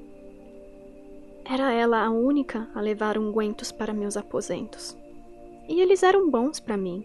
Era 1.44 1.74
ela 1.74 2.02
a 2.06 2.10
única 2.10 2.70
a 2.74 2.80
levar 2.80 3.18
ungüentos 3.18 3.70
para 3.70 3.94
meus 3.94 4.16
aposentos. 4.16 4.98
E 5.68 5.82
eles 5.82 6.02
eram 6.02 6.32
bons 6.32 6.58
para 6.58 6.78
mim. 6.78 7.04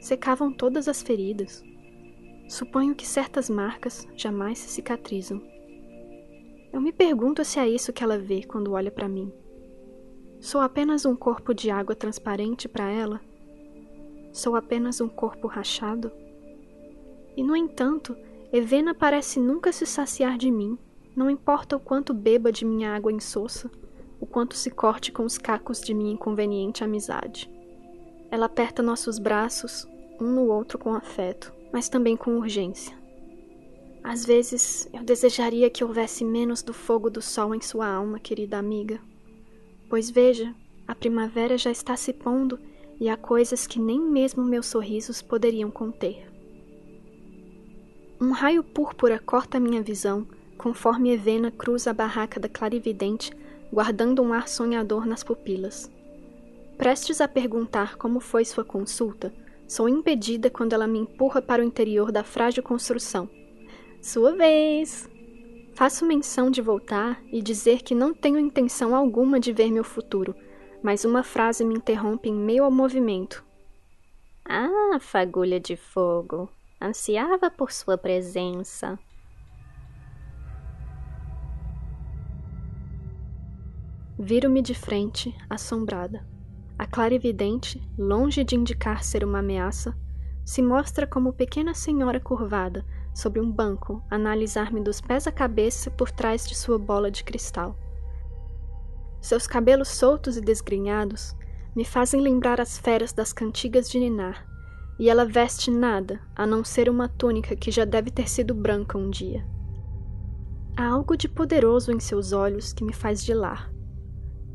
Secavam 0.00 0.52
todas 0.52 0.86
as 0.86 1.02
feridas. 1.02 1.64
Suponho 2.48 2.94
que 2.94 3.04
certas 3.04 3.50
marcas 3.50 4.06
jamais 4.14 4.60
se 4.60 4.68
cicatrizam. 4.68 5.42
Eu 6.72 6.80
me 6.80 6.92
pergunto 6.92 7.44
se 7.44 7.58
é 7.58 7.68
isso 7.68 7.92
que 7.92 8.04
ela 8.04 8.20
vê 8.20 8.44
quando 8.44 8.74
olha 8.74 8.92
para 8.92 9.08
mim. 9.08 9.32
Sou 10.38 10.60
apenas 10.60 11.04
um 11.04 11.16
corpo 11.16 11.52
de 11.52 11.72
água 11.72 11.96
transparente 11.96 12.68
para 12.68 12.88
ela? 12.88 13.20
Sou 14.32 14.54
apenas 14.54 15.00
um 15.00 15.08
corpo 15.08 15.48
rachado? 15.48 16.12
E, 17.36 17.42
no 17.42 17.56
entanto, 17.56 18.16
Evena 18.52 18.94
parece 18.94 19.40
nunca 19.40 19.72
se 19.72 19.86
saciar 19.86 20.36
de 20.36 20.50
mim, 20.50 20.78
não 21.16 21.30
importa 21.30 21.76
o 21.76 21.80
quanto 21.80 22.14
beba 22.14 22.50
de 22.50 22.64
minha 22.64 22.94
água 22.94 23.12
insossa, 23.12 23.70
o 24.20 24.26
quanto 24.26 24.56
se 24.56 24.70
corte 24.70 25.10
com 25.10 25.24
os 25.24 25.36
cacos 25.36 25.80
de 25.80 25.92
minha 25.92 26.12
inconveniente 26.12 26.84
amizade. 26.84 27.50
Ela 28.30 28.46
aperta 28.46 28.82
nossos 28.82 29.18
braços, 29.18 29.86
um 30.20 30.30
no 30.32 30.46
outro 30.46 30.78
com 30.78 30.94
afeto, 30.94 31.52
mas 31.72 31.88
também 31.88 32.16
com 32.16 32.36
urgência. 32.36 32.96
Às 34.02 34.24
vezes 34.24 34.88
eu 34.92 35.02
desejaria 35.02 35.70
que 35.70 35.84
houvesse 35.84 36.24
menos 36.24 36.62
do 36.62 36.72
fogo 36.72 37.10
do 37.10 37.22
sol 37.22 37.54
em 37.54 37.60
sua 37.60 37.86
alma, 37.86 38.18
querida 38.18 38.58
amiga. 38.58 39.00
Pois 39.88 40.10
veja, 40.10 40.54
a 40.88 40.94
primavera 40.94 41.56
já 41.58 41.70
está 41.70 41.96
se 41.96 42.12
pondo 42.12 42.58
e 42.98 43.08
há 43.08 43.16
coisas 43.16 43.66
que 43.66 43.78
nem 43.78 44.00
mesmo 44.00 44.44
meus 44.44 44.66
sorrisos 44.66 45.22
poderiam 45.22 45.70
conter. 45.70 46.31
Um 48.22 48.30
raio 48.30 48.62
púrpura 48.62 49.18
corta 49.18 49.58
minha 49.58 49.82
visão, 49.82 50.24
conforme 50.56 51.10
Evena 51.10 51.50
cruza 51.50 51.90
a 51.90 51.92
barraca 51.92 52.38
da 52.38 52.48
clarividente, 52.48 53.32
guardando 53.72 54.22
um 54.22 54.32
ar 54.32 54.46
sonhador 54.46 55.04
nas 55.04 55.24
pupilas. 55.24 55.90
Prestes 56.78 57.20
a 57.20 57.26
perguntar 57.26 57.96
como 57.96 58.20
foi 58.20 58.44
sua 58.44 58.64
consulta, 58.64 59.34
sou 59.66 59.88
impedida 59.88 60.48
quando 60.48 60.72
ela 60.72 60.86
me 60.86 61.00
empurra 61.00 61.42
para 61.42 61.62
o 61.62 61.64
interior 61.64 62.12
da 62.12 62.22
frágil 62.22 62.62
construção. 62.62 63.28
Sua 64.00 64.30
vez! 64.36 65.10
Faço 65.74 66.06
menção 66.06 66.48
de 66.48 66.62
voltar 66.62 67.20
e 67.32 67.42
dizer 67.42 67.82
que 67.82 67.92
não 67.92 68.14
tenho 68.14 68.38
intenção 68.38 68.94
alguma 68.94 69.40
de 69.40 69.52
ver 69.52 69.72
meu 69.72 69.82
futuro, 69.82 70.32
mas 70.80 71.04
uma 71.04 71.24
frase 71.24 71.64
me 71.64 71.74
interrompe 71.74 72.28
em 72.28 72.34
meio 72.34 72.62
ao 72.62 72.70
movimento. 72.70 73.44
Ah, 74.44 74.96
fagulha 75.00 75.58
de 75.58 75.74
fogo! 75.74 76.48
Ansiava 76.84 77.48
por 77.48 77.70
sua 77.70 77.96
presença. 77.96 78.98
Viro-me 84.18 84.60
de 84.60 84.74
frente, 84.74 85.32
assombrada. 85.48 86.26
A 86.76 86.84
clarividente, 86.84 87.80
longe 87.96 88.42
de 88.42 88.56
indicar 88.56 89.04
ser 89.04 89.22
uma 89.22 89.38
ameaça, 89.38 89.96
se 90.44 90.60
mostra 90.60 91.06
como 91.06 91.32
pequena 91.32 91.72
senhora 91.72 92.18
curvada, 92.18 92.84
sobre 93.14 93.38
um 93.38 93.48
banco, 93.48 94.02
analisar-me 94.10 94.80
dos 94.80 95.00
pés 95.00 95.28
à 95.28 95.30
cabeça 95.30 95.88
por 95.88 96.10
trás 96.10 96.48
de 96.48 96.56
sua 96.56 96.80
bola 96.80 97.12
de 97.12 97.22
cristal. 97.22 97.78
Seus 99.20 99.46
cabelos 99.46 99.86
soltos 99.86 100.36
e 100.36 100.40
desgrenhados 100.40 101.36
me 101.76 101.84
fazem 101.84 102.20
lembrar 102.20 102.60
as 102.60 102.76
feras 102.76 103.12
das 103.12 103.32
cantigas 103.32 103.88
de 103.88 104.00
Ninar, 104.00 104.51
e 104.98 105.08
ela 105.08 105.24
veste 105.24 105.70
nada 105.70 106.20
a 106.34 106.46
não 106.46 106.64
ser 106.64 106.88
uma 106.88 107.08
túnica 107.08 107.56
que 107.56 107.70
já 107.70 107.84
deve 107.84 108.10
ter 108.10 108.28
sido 108.28 108.54
branca 108.54 108.98
um 108.98 109.10
dia. 109.10 109.44
Há 110.76 110.86
algo 110.86 111.16
de 111.16 111.28
poderoso 111.28 111.92
em 111.92 112.00
seus 112.00 112.32
olhos 112.32 112.72
que 112.72 112.84
me 112.84 112.92
faz 112.92 113.24
gelar. 113.24 113.72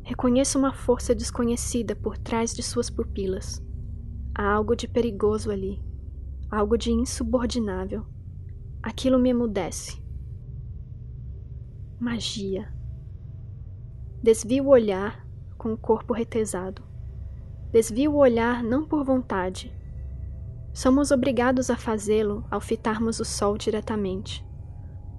Reconheço 0.03 0.57
uma 0.57 0.73
força 0.73 1.13
desconhecida 1.13 1.95
por 1.95 2.17
trás 2.17 2.53
de 2.53 2.63
suas 2.63 2.89
pupilas. 2.89 3.61
Há 4.33 4.53
algo 4.53 4.75
de 4.75 4.87
perigoso 4.87 5.51
ali, 5.51 5.83
algo 6.49 6.77
de 6.77 6.91
insubordinável. 6.91 8.05
Aquilo 8.81 9.19
me 9.19 9.29
emudece. 9.29 10.01
Magia. 11.99 12.73
Desvio 14.23 14.65
o 14.65 14.69
olhar 14.69 15.27
com 15.57 15.73
o 15.73 15.77
corpo 15.77 16.13
retesado. 16.13 16.81
Desvio 17.71 18.13
o 18.13 18.17
olhar 18.17 18.63
não 18.63 18.87
por 18.87 19.03
vontade. 19.03 19.76
Somos 20.77 21.09
obrigados 21.09 21.71
a 21.71 21.75
fazê-lo 21.75 22.45
ao 22.51 22.61
fitarmos 22.61 23.19
o 23.19 23.25
sol 23.25 23.57
diretamente. 23.57 24.45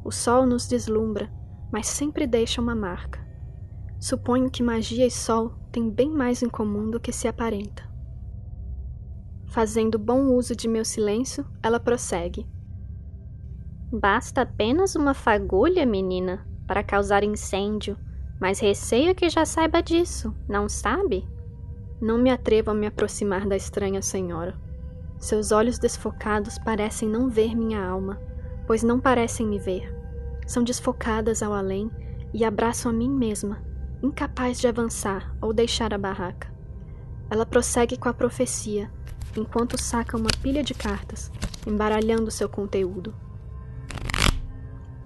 O 0.05 0.13
sol 0.13 0.47
nos 0.47 0.69
deslumbra, 0.69 1.29
mas 1.73 1.89
sempre 1.89 2.29
deixa 2.29 2.61
uma 2.61 2.77
marca. 2.77 3.19
Suponho 3.99 4.53
que 4.53 4.63
magia 4.63 5.05
e 5.05 5.11
sol 5.11 5.51
têm 5.73 5.91
bem 5.91 6.11
mais 6.11 6.45
em 6.45 6.49
comum 6.49 6.89
do 6.89 7.01
que 7.01 7.11
se 7.11 7.27
aparenta. 7.27 7.83
Fazendo 9.49 9.99
bom 9.99 10.27
uso 10.27 10.55
de 10.55 10.69
meu 10.69 10.85
silêncio, 10.85 11.45
ela 11.61 11.81
prossegue. 11.81 12.47
Basta 13.93 14.43
apenas 14.43 14.95
uma 14.95 15.13
fagulha, 15.13 15.85
menina, 15.85 16.47
para 16.69 16.85
causar 16.85 17.25
incêndio, 17.25 17.99
mas 18.41 18.61
receio 18.61 19.13
que 19.13 19.29
já 19.29 19.45
saiba 19.45 19.83
disso, 19.83 20.33
não 20.49 20.69
sabe? 20.69 21.29
Não 22.01 22.17
me 22.17 22.31
atrevo 22.31 22.71
a 22.71 22.75
me 22.75 22.87
aproximar 22.87 23.45
da 23.45 23.57
estranha 23.57 24.01
senhora. 24.01 24.68
Seus 25.19 25.51
olhos 25.51 25.79
desfocados 25.79 26.59
parecem 26.59 27.09
não 27.09 27.29
ver 27.29 27.57
minha 27.57 27.85
alma, 27.85 28.21
pois 28.67 28.85
não 28.85 29.01
parecem 29.01 29.47
me 29.47 29.59
ver. 29.59 29.93
São 30.47 30.63
desfocadas 30.63 31.43
ao 31.43 31.53
além 31.53 31.91
e 32.33 32.45
abraçam 32.45 32.93
a 32.93 32.95
mim 32.95 33.11
mesma, 33.11 33.61
incapaz 34.03 34.61
de 34.61 34.69
avançar 34.69 35.35
ou 35.43 35.53
deixar 35.53 35.93
a 35.93 35.99
barraca. 35.99 36.53
Ela 37.29 37.45
prossegue 37.45 37.97
com 37.97 38.09
a 38.09 38.15
profecia, 38.15 38.91
enquanto 39.37 39.81
saca 39.81 40.17
uma 40.17 40.31
pilha 40.41 40.63
de 40.63 40.73
cartas, 40.73 41.33
embaralhando 41.67 42.31
seu 42.31 42.49
conteúdo. 42.49 43.15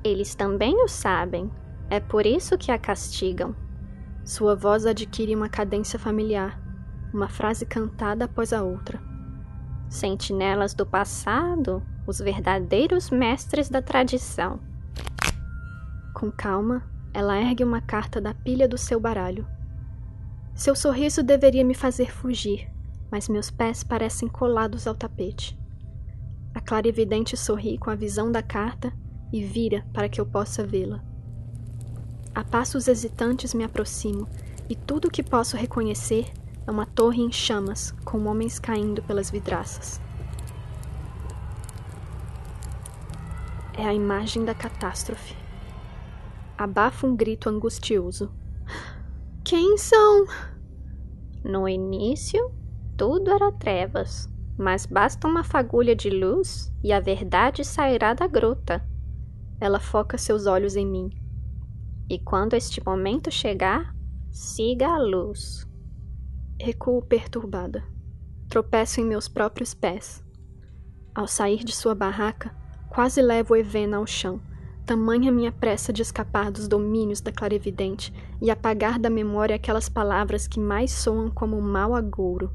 Eles 0.04 0.34
também 0.34 0.74
o 0.82 0.88
sabem. 0.88 1.50
É 1.88 2.00
por 2.00 2.26
isso 2.26 2.58
que 2.58 2.70
a 2.70 2.78
castigam. 2.78 3.54
Sua 4.24 4.54
voz 4.54 4.84
adquire 4.86 5.34
uma 5.34 5.48
cadência 5.48 5.98
familiar, 5.98 6.60
uma 7.12 7.28
frase 7.28 7.64
cantada 7.64 8.24
após 8.24 8.52
a 8.52 8.62
outra. 8.62 9.11
Sentinelas 9.92 10.72
do 10.72 10.86
passado, 10.86 11.82
os 12.06 12.18
verdadeiros 12.18 13.10
mestres 13.10 13.68
da 13.68 13.82
tradição. 13.82 14.58
Com 16.14 16.32
calma, 16.32 16.82
ela 17.12 17.38
ergue 17.38 17.62
uma 17.62 17.82
carta 17.82 18.18
da 18.18 18.32
pilha 18.32 18.66
do 18.66 18.78
seu 18.78 18.98
baralho. 18.98 19.46
Seu 20.54 20.74
sorriso 20.74 21.22
deveria 21.22 21.62
me 21.62 21.74
fazer 21.74 22.10
fugir, 22.10 22.70
mas 23.10 23.28
meus 23.28 23.50
pés 23.50 23.84
parecem 23.84 24.28
colados 24.28 24.86
ao 24.86 24.94
tapete. 24.94 25.58
A 26.54 26.60
clarividente 26.62 27.36
sorri 27.36 27.76
com 27.76 27.90
a 27.90 27.94
visão 27.94 28.32
da 28.32 28.42
carta 28.42 28.94
e 29.30 29.44
vira 29.44 29.84
para 29.92 30.08
que 30.08 30.22
eu 30.22 30.24
possa 30.24 30.66
vê-la. 30.66 31.04
A 32.34 32.42
passos 32.42 32.88
hesitantes 32.88 33.52
me 33.52 33.62
aproximo 33.62 34.26
e 34.70 34.74
tudo 34.74 35.08
o 35.08 35.10
que 35.10 35.22
posso 35.22 35.54
reconhecer 35.54 36.32
é 36.66 36.70
uma 36.70 36.86
torre 36.86 37.22
em 37.22 37.32
chamas 37.32 37.92
com 38.04 38.26
homens 38.26 38.58
caindo 38.58 39.02
pelas 39.02 39.30
vidraças. 39.30 40.00
É 43.76 43.84
a 43.86 43.94
imagem 43.94 44.44
da 44.44 44.54
catástrofe. 44.54 45.34
Abafo 46.56 47.06
um 47.06 47.16
grito 47.16 47.48
angustioso. 47.48 48.30
Quem 49.42 49.76
são? 49.76 50.26
No 51.42 51.68
início, 51.68 52.52
tudo 52.96 53.30
era 53.30 53.50
trevas, 53.50 54.28
mas 54.56 54.86
basta 54.86 55.26
uma 55.26 55.42
fagulha 55.42 55.96
de 55.96 56.10
luz 56.10 56.72
e 56.84 56.92
a 56.92 57.00
verdade 57.00 57.64
sairá 57.64 58.14
da 58.14 58.26
gruta. 58.26 58.86
Ela 59.58 59.80
foca 59.80 60.16
seus 60.16 60.46
olhos 60.46 60.76
em 60.76 60.86
mim. 60.86 61.10
E 62.08 62.18
quando 62.18 62.54
este 62.54 62.84
momento 62.84 63.30
chegar, 63.30 63.94
siga 64.30 64.88
a 64.88 64.98
luz. 64.98 65.66
Recuo 66.64 67.02
perturbada. 67.02 67.82
Tropeço 68.48 69.00
em 69.00 69.04
meus 69.04 69.26
próprios 69.26 69.74
pés. 69.74 70.22
Ao 71.12 71.26
sair 71.26 71.64
de 71.64 71.74
sua 71.74 71.92
barraca, 71.92 72.54
quase 72.88 73.20
levo 73.20 73.56
Evena 73.56 73.96
ao 73.96 74.06
chão, 74.06 74.40
tamanha 74.86 75.32
minha 75.32 75.50
pressa 75.50 75.92
de 75.92 76.02
escapar 76.02 76.52
dos 76.52 76.68
domínios 76.68 77.20
da 77.20 77.32
clarevidente 77.32 78.14
e 78.40 78.48
apagar 78.48 78.96
da 79.00 79.10
memória 79.10 79.56
aquelas 79.56 79.88
palavras 79.88 80.46
que 80.46 80.60
mais 80.60 80.92
soam 80.92 81.28
como 81.32 81.58
um 81.58 81.60
mau 81.60 81.96
agouro. 81.96 82.52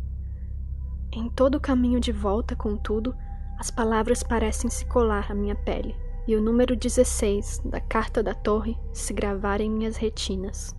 Em 1.12 1.30
todo 1.30 1.56
o 1.56 1.62
caminho 1.62 2.00
de 2.00 2.14
volta, 2.14 2.56
contudo, 2.56 3.14
as 3.60 3.70
palavras 3.70 4.24
parecem 4.24 4.70
se 4.70 4.86
colar 4.86 5.30
à 5.30 5.36
minha 5.36 5.54
pele, 5.54 5.94
e 6.26 6.34
o 6.34 6.42
número 6.42 6.78
16 6.78 7.64
da 7.66 7.82
carta 7.82 8.24
da 8.24 8.34
torre 8.34 8.78
se 8.94 9.12
gravar 9.12 9.60
em 9.60 9.70
minhas 9.70 9.98
retinas. 9.98 10.74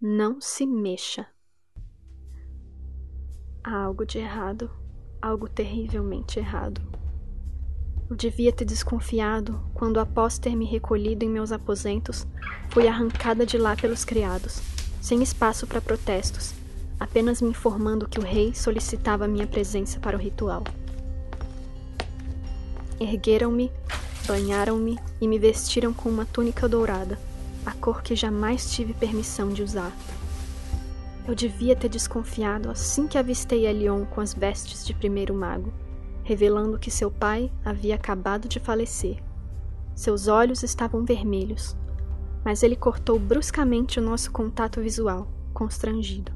Não 0.00 0.40
se 0.40 0.66
mexa. 0.66 1.26
Há 3.62 3.82
algo 3.82 4.06
de 4.06 4.18
errado, 4.18 4.70
algo 5.20 5.48
terrivelmente 5.48 6.38
errado. 6.38 6.80
Eu 8.08 8.16
devia 8.16 8.52
ter 8.52 8.64
desconfiado 8.64 9.60
quando, 9.74 10.00
após 10.00 10.38
ter 10.38 10.56
me 10.56 10.64
recolhido 10.64 11.24
em 11.24 11.28
meus 11.28 11.52
aposentos, 11.52 12.26
fui 12.70 12.88
arrancada 12.88 13.44
de 13.44 13.58
lá 13.58 13.76
pelos 13.76 14.04
criados, 14.04 14.62
sem 15.00 15.22
espaço 15.22 15.66
para 15.66 15.80
protestos 15.80 16.54
apenas 16.98 17.40
me 17.40 17.50
informando 17.50 18.08
que 18.08 18.18
o 18.18 18.22
rei 18.22 18.54
solicitava 18.54 19.28
minha 19.28 19.46
presença 19.46 20.00
para 20.00 20.16
o 20.16 20.20
ritual. 20.20 20.64
Ergueram-me, 23.00 23.70
banharam-me 24.26 24.98
e 25.20 25.28
me 25.28 25.38
vestiram 25.38 25.92
com 25.92 26.08
uma 26.08 26.26
túnica 26.26 26.68
dourada, 26.68 27.18
a 27.68 27.72
cor 27.74 28.02
que 28.02 28.16
jamais 28.16 28.72
tive 28.72 28.94
permissão 28.94 29.50
de 29.50 29.62
usar. 29.62 29.92
Eu 31.26 31.34
devia 31.34 31.76
ter 31.76 31.90
desconfiado 31.90 32.70
assim 32.70 33.06
que 33.06 33.18
avistei 33.18 33.66
Elion 33.66 34.06
com 34.06 34.22
as 34.22 34.32
vestes 34.32 34.86
de 34.86 34.94
primeiro 34.94 35.34
mago, 35.34 35.70
revelando 36.22 36.78
que 36.78 36.90
seu 36.90 37.10
pai 37.10 37.52
havia 37.62 37.94
acabado 37.94 38.48
de 38.48 38.58
falecer. 38.58 39.22
Seus 39.94 40.28
olhos 40.28 40.62
estavam 40.62 41.04
vermelhos, 41.04 41.76
mas 42.42 42.62
ele 42.62 42.74
cortou 42.74 43.18
bruscamente 43.18 44.00
o 44.00 44.02
nosso 44.02 44.30
contato 44.30 44.80
visual, 44.80 45.28
constrangido. 45.52 46.32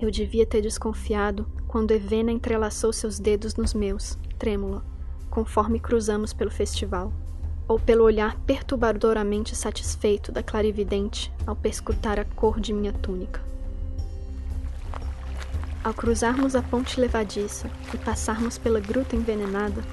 Eu 0.00 0.08
devia 0.08 0.46
ter 0.46 0.62
desconfiado 0.62 1.48
quando 1.66 1.90
Evena 1.90 2.30
entrelaçou 2.30 2.92
seus 2.92 3.18
dedos 3.18 3.56
nos 3.56 3.74
meus, 3.74 4.16
trêmula, 4.38 4.84
conforme 5.28 5.80
cruzamos 5.80 6.32
pelo 6.32 6.50
festival, 6.50 7.12
ou 7.70 7.78
pelo 7.78 8.02
olhar 8.02 8.34
perturbadoramente 8.40 9.54
satisfeito 9.54 10.32
da 10.32 10.42
clarividente 10.42 11.32
ao 11.46 11.54
perscrutar 11.54 12.18
a 12.18 12.24
cor 12.24 12.58
de 12.58 12.72
minha 12.72 12.92
túnica. 12.92 13.40
Ao 15.84 15.94
cruzarmos 15.94 16.56
a 16.56 16.62
ponte 16.62 17.00
levadiça 17.00 17.70
e 17.94 17.96
passarmos 17.96 18.58
pela 18.58 18.80
gruta 18.80 19.14
envenenada, 19.14 19.84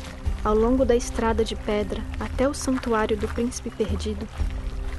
ao 0.43 0.55
longo 0.55 0.83
da 0.83 0.95
estrada 0.95 1.45
de 1.45 1.55
pedra 1.55 2.01
até 2.19 2.49
o 2.49 2.53
santuário 2.55 3.15
do 3.15 3.27
príncipe 3.27 3.69
perdido, 3.69 4.27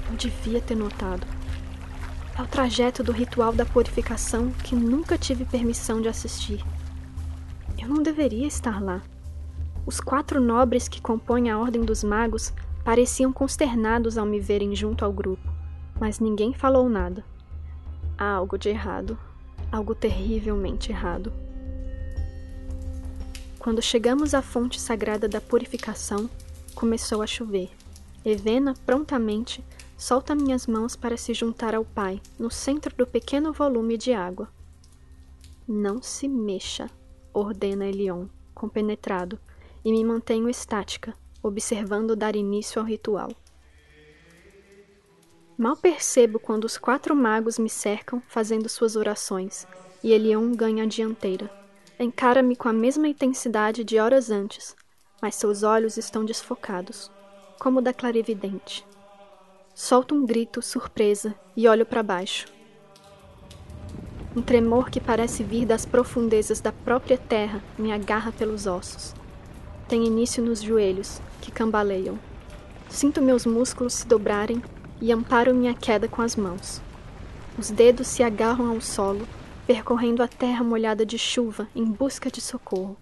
eu 0.09 0.17
devia 0.17 0.61
ter 0.61 0.77
notado 0.77 1.27
é 2.39 2.43
o 2.43 2.47
trajeto 2.47 3.03
do 3.03 3.11
ritual 3.11 3.53
da 3.53 3.67
purificação 3.67 4.53
que 4.63 4.77
nunca 4.77 5.19
tive 5.19 5.45
permissão 5.45 6.01
de 6.01 6.07
assistir. 6.07 6.65
Eu 7.77 7.89
não 7.89 8.01
deveria 8.01 8.47
estar 8.47 8.81
lá. 8.81 9.03
Os 9.85 9.99
quatro 9.99 10.41
nobres 10.41 10.87
que 10.87 11.01
compõem 11.01 11.51
a 11.51 11.59
Ordem 11.59 11.83
dos 11.83 12.05
Magos 12.05 12.53
pareciam 12.89 13.31
consternados 13.31 14.17
ao 14.17 14.25
me 14.25 14.41
verem 14.41 14.75
junto 14.75 15.05
ao 15.05 15.13
grupo, 15.13 15.47
mas 16.01 16.21
ninguém 16.21 16.55
falou 16.55 16.89
nada. 16.89 17.23
Há 18.17 18.33
algo 18.33 18.57
de 18.57 18.71
errado, 18.71 19.19
algo 19.71 19.95
terrivelmente 19.95 20.91
errado. 20.91 21.31
Quando 23.59 23.83
chegamos 23.83 24.33
à 24.33 24.41
fonte 24.41 24.81
sagrada 24.81 25.29
da 25.29 25.39
purificação, 25.39 26.31
começou 26.75 27.21
a 27.21 27.27
chover. 27.27 27.69
Evena 28.25 28.73
prontamente 28.87 29.63
solta 29.95 30.35
minhas 30.35 30.67
mãos 30.67 30.97
para 30.97 31.19
se 31.19 31.35
juntar 31.35 31.75
ao 31.75 31.85
pai, 31.85 32.23
no 32.39 32.51
centro 32.51 32.97
do 32.97 33.07
pequeno 33.07 33.53
volume 33.53 33.99
de 33.99 34.15
água. 34.15 34.49
Não 35.69 36.01
se 36.01 36.27
mexa, 36.27 36.89
ordena 37.35 37.87
Elion, 37.87 38.29
compenetrado, 38.55 39.39
e 39.85 39.93
me 39.93 40.03
mantenho 40.03 40.49
estática, 40.49 41.15
observando 41.43 42.17
dar 42.17 42.37
início 42.37 42.81
ao 42.81 42.87
ritual. 42.87 43.31
Mal 45.57 45.77
percebo 45.77 46.39
quando 46.39 46.65
os 46.65 46.79
quatro 46.79 47.17
magos 47.17 47.59
me 47.59 47.69
cercam 47.69 48.23
fazendo 48.29 48.69
suas 48.69 48.95
orações, 48.95 49.67
e 50.03 50.13
Elion 50.13 50.53
ganha 50.53 50.85
a 50.85 50.87
dianteira. 50.87 51.51
Encara-me 51.99 52.55
com 52.55 52.69
a 52.69 52.73
mesma 52.73 53.09
intensidade 53.09 53.83
de 53.83 53.99
horas 53.99 54.31
antes, 54.31 54.77
mas 55.21 55.35
seus 55.35 55.65
olhos 55.65 55.97
estão 55.97 56.25
desfocados, 56.25 57.11
como 57.59 57.83
da 57.83 57.93
clarividente. 57.93 58.87
Solto 59.75 60.15
um 60.15 60.25
grito, 60.25 60.63
surpresa, 60.63 61.35
e 61.57 61.67
olho 61.67 61.85
para 61.85 62.05
baixo. 62.05 62.47
Um 64.37 64.43
tremor 64.43 64.91
que 64.91 65.01
parece 65.01 65.43
vir 65.43 65.67
das 65.67 65.85
profundezas 65.85 66.61
da 66.61 66.71
própria 66.71 67.19
terra 67.19 67.61
me 67.77 67.91
agarra 67.91 68.31
pelos 68.31 68.69
ossos. 68.69 69.18
Tem 69.89 70.07
início 70.07 70.43
nos 70.43 70.61
joelhos, 70.61 71.19
que 71.41 71.51
cambaleiam. 71.51 72.19
Sinto 72.91 73.23
meus 73.23 73.47
músculos 73.47 73.95
se 73.95 74.07
dobrarem 74.07 74.63
e 75.01 75.11
amparo 75.11 75.55
minha 75.55 75.73
queda 75.75 76.07
com 76.07 76.21
as 76.21 76.37
mãos. 76.37 76.83
Os 77.59 77.71
dedos 77.71 78.07
se 78.07 78.23
agarram 78.23 78.69
ao 78.69 78.83
solo, 78.83 79.27
percorrendo 79.67 80.23
a 80.23 80.29
terra 80.29 80.63
molhada 80.63 81.07
de 81.07 81.17
chuva 81.17 81.67
em 81.75 81.85
busca 81.85 82.31
de 82.31 82.41
socorro. 82.41 82.97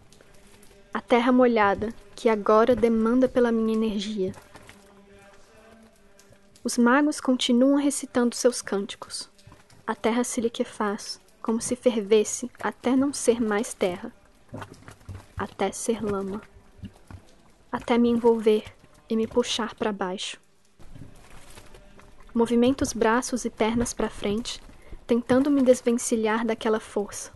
A 0.95 1.01
terra 1.01 1.33
molhada 1.33 1.93
que 2.15 2.29
agora 2.29 2.77
demanda 2.77 3.29
pela 3.29 3.51
minha 3.51 3.75
energia. 3.75 4.33
Os 6.63 6.79
magos 6.79 7.21
continuam 7.21 7.77
recitando 7.77 8.35
seus 8.35 8.63
cânticos. 8.63 9.29
A 9.87 9.95
terra 9.95 10.23
se 10.25 10.41
liquefaz, 10.41 11.21
como 11.43 11.61
se 11.61 11.75
fervesse 11.75 12.51
até 12.61 12.95
não 12.97 13.13
ser 13.13 13.41
mais 13.41 13.75
terra, 13.75 14.13
até 15.37 15.71
ser 15.71 16.03
lama, 16.03 16.41
até 17.77 17.99
me 17.99 18.09
envolver 18.09 18.65
e 19.07 19.15
me 19.15 19.27
puxar 19.27 19.75
para 19.75 19.93
baixo. 19.93 20.41
Movimento 22.35 22.81
os 22.81 22.95
braços 22.95 23.45
e 23.45 23.51
pernas 23.51 23.93
para 23.93 24.09
frente, 24.09 24.63
tentando 25.07 25.51
me 25.51 25.61
desvencilhar 25.61 26.47
daquela 26.47 26.81
força. 26.81 27.31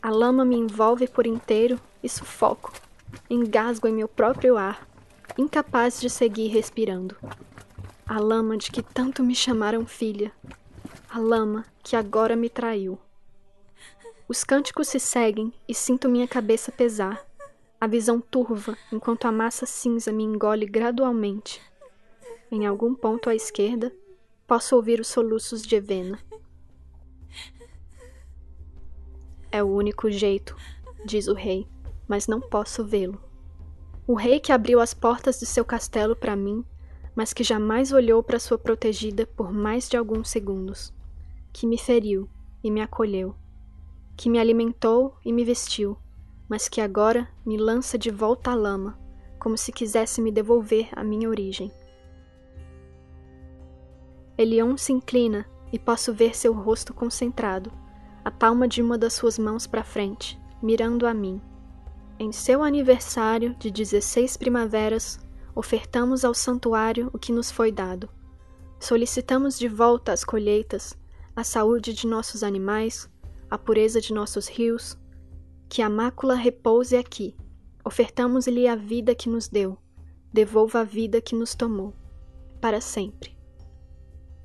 A 0.00 0.10
lama 0.10 0.44
me 0.44 0.54
envolve 0.54 1.08
por 1.08 1.26
inteiro 1.26 1.80
e 2.04 2.08
sufoco, 2.08 2.72
engasgo 3.28 3.88
em 3.88 3.92
meu 3.92 4.06
próprio 4.06 4.56
ar, 4.56 4.86
incapaz 5.36 6.00
de 6.00 6.08
seguir 6.08 6.46
respirando. 6.46 7.16
A 8.06 8.20
lama 8.20 8.56
de 8.56 8.70
que 8.70 8.82
tanto 8.82 9.24
me 9.24 9.34
chamaram 9.34 9.84
filha, 9.84 10.30
a 11.10 11.18
lama 11.18 11.64
que 11.82 11.96
agora 11.96 12.36
me 12.36 12.48
traiu. 12.48 12.96
Os 14.28 14.44
cânticos 14.44 14.86
se 14.86 15.00
seguem 15.00 15.52
e 15.68 15.74
sinto 15.74 16.08
minha 16.08 16.28
cabeça 16.28 16.70
pesar, 16.70 17.26
a 17.82 17.86
visão 17.88 18.20
turva 18.20 18.78
enquanto 18.92 19.24
a 19.24 19.32
massa 19.32 19.66
cinza 19.66 20.12
me 20.12 20.22
engole 20.22 20.66
gradualmente. 20.66 21.60
Em 22.48 22.64
algum 22.64 22.94
ponto 22.94 23.28
à 23.28 23.34
esquerda, 23.34 23.92
posso 24.46 24.76
ouvir 24.76 25.00
os 25.00 25.08
soluços 25.08 25.62
de 25.62 25.74
Evena. 25.74 26.20
É 29.50 29.60
o 29.64 29.66
único 29.66 30.08
jeito, 30.12 30.56
diz 31.04 31.26
o 31.26 31.34
rei, 31.34 31.66
mas 32.06 32.28
não 32.28 32.40
posso 32.40 32.84
vê-lo. 32.84 33.20
O 34.06 34.14
rei 34.14 34.38
que 34.38 34.52
abriu 34.52 34.78
as 34.78 34.94
portas 34.94 35.40
de 35.40 35.46
seu 35.46 35.64
castelo 35.64 36.14
para 36.14 36.36
mim, 36.36 36.64
mas 37.16 37.32
que 37.32 37.42
jamais 37.42 37.90
olhou 37.90 38.22
para 38.22 38.38
sua 38.38 38.58
protegida 38.58 39.26
por 39.26 39.52
mais 39.52 39.88
de 39.88 39.96
alguns 39.96 40.30
segundos 40.30 40.94
que 41.52 41.66
me 41.66 41.76
feriu 41.76 42.30
e 42.62 42.70
me 42.70 42.80
acolheu, 42.80 43.34
que 44.16 44.30
me 44.30 44.38
alimentou 44.38 45.16
e 45.24 45.32
me 45.32 45.44
vestiu, 45.44 45.98
mas 46.52 46.68
que 46.68 46.82
agora 46.82 47.26
me 47.46 47.56
lança 47.56 47.96
de 47.96 48.10
volta 48.10 48.50
à 48.50 48.54
lama, 48.54 48.98
como 49.38 49.56
se 49.56 49.72
quisesse 49.72 50.20
me 50.20 50.30
devolver 50.30 50.90
à 50.92 51.02
minha 51.02 51.26
origem. 51.26 51.72
Elion 54.36 54.76
se 54.76 54.92
inclina 54.92 55.46
e 55.72 55.78
posso 55.78 56.12
ver 56.12 56.36
seu 56.36 56.52
rosto 56.52 56.92
concentrado, 56.92 57.72
a 58.22 58.30
palma 58.30 58.68
de 58.68 58.82
uma 58.82 58.98
das 58.98 59.14
suas 59.14 59.38
mãos 59.38 59.66
para 59.66 59.82
frente, 59.82 60.38
mirando 60.62 61.06
a 61.06 61.14
mim. 61.14 61.40
Em 62.18 62.30
seu 62.30 62.62
aniversário 62.62 63.54
de 63.54 63.70
16 63.70 64.36
primaveras, 64.36 65.18
ofertamos 65.54 66.22
ao 66.22 66.34
santuário 66.34 67.08
o 67.14 67.18
que 67.18 67.32
nos 67.32 67.50
foi 67.50 67.72
dado. 67.72 68.10
Solicitamos 68.78 69.58
de 69.58 69.68
volta 69.68 70.12
as 70.12 70.22
colheitas 70.22 70.94
a 71.34 71.42
saúde 71.42 71.94
de 71.94 72.06
nossos 72.06 72.42
animais, 72.42 73.08
a 73.50 73.56
pureza 73.56 74.02
de 74.02 74.12
nossos 74.12 74.48
rios, 74.48 74.98
que 75.72 75.80
a 75.80 75.88
mácula 75.88 76.34
repouse 76.34 76.94
aqui. 76.94 77.34
Ofertamos-lhe 77.82 78.68
a 78.68 78.76
vida 78.76 79.14
que 79.14 79.26
nos 79.26 79.48
deu, 79.48 79.78
devolva 80.30 80.80
a 80.80 80.84
vida 80.84 81.18
que 81.18 81.34
nos 81.34 81.54
tomou, 81.54 81.94
para 82.60 82.78
sempre. 82.78 83.34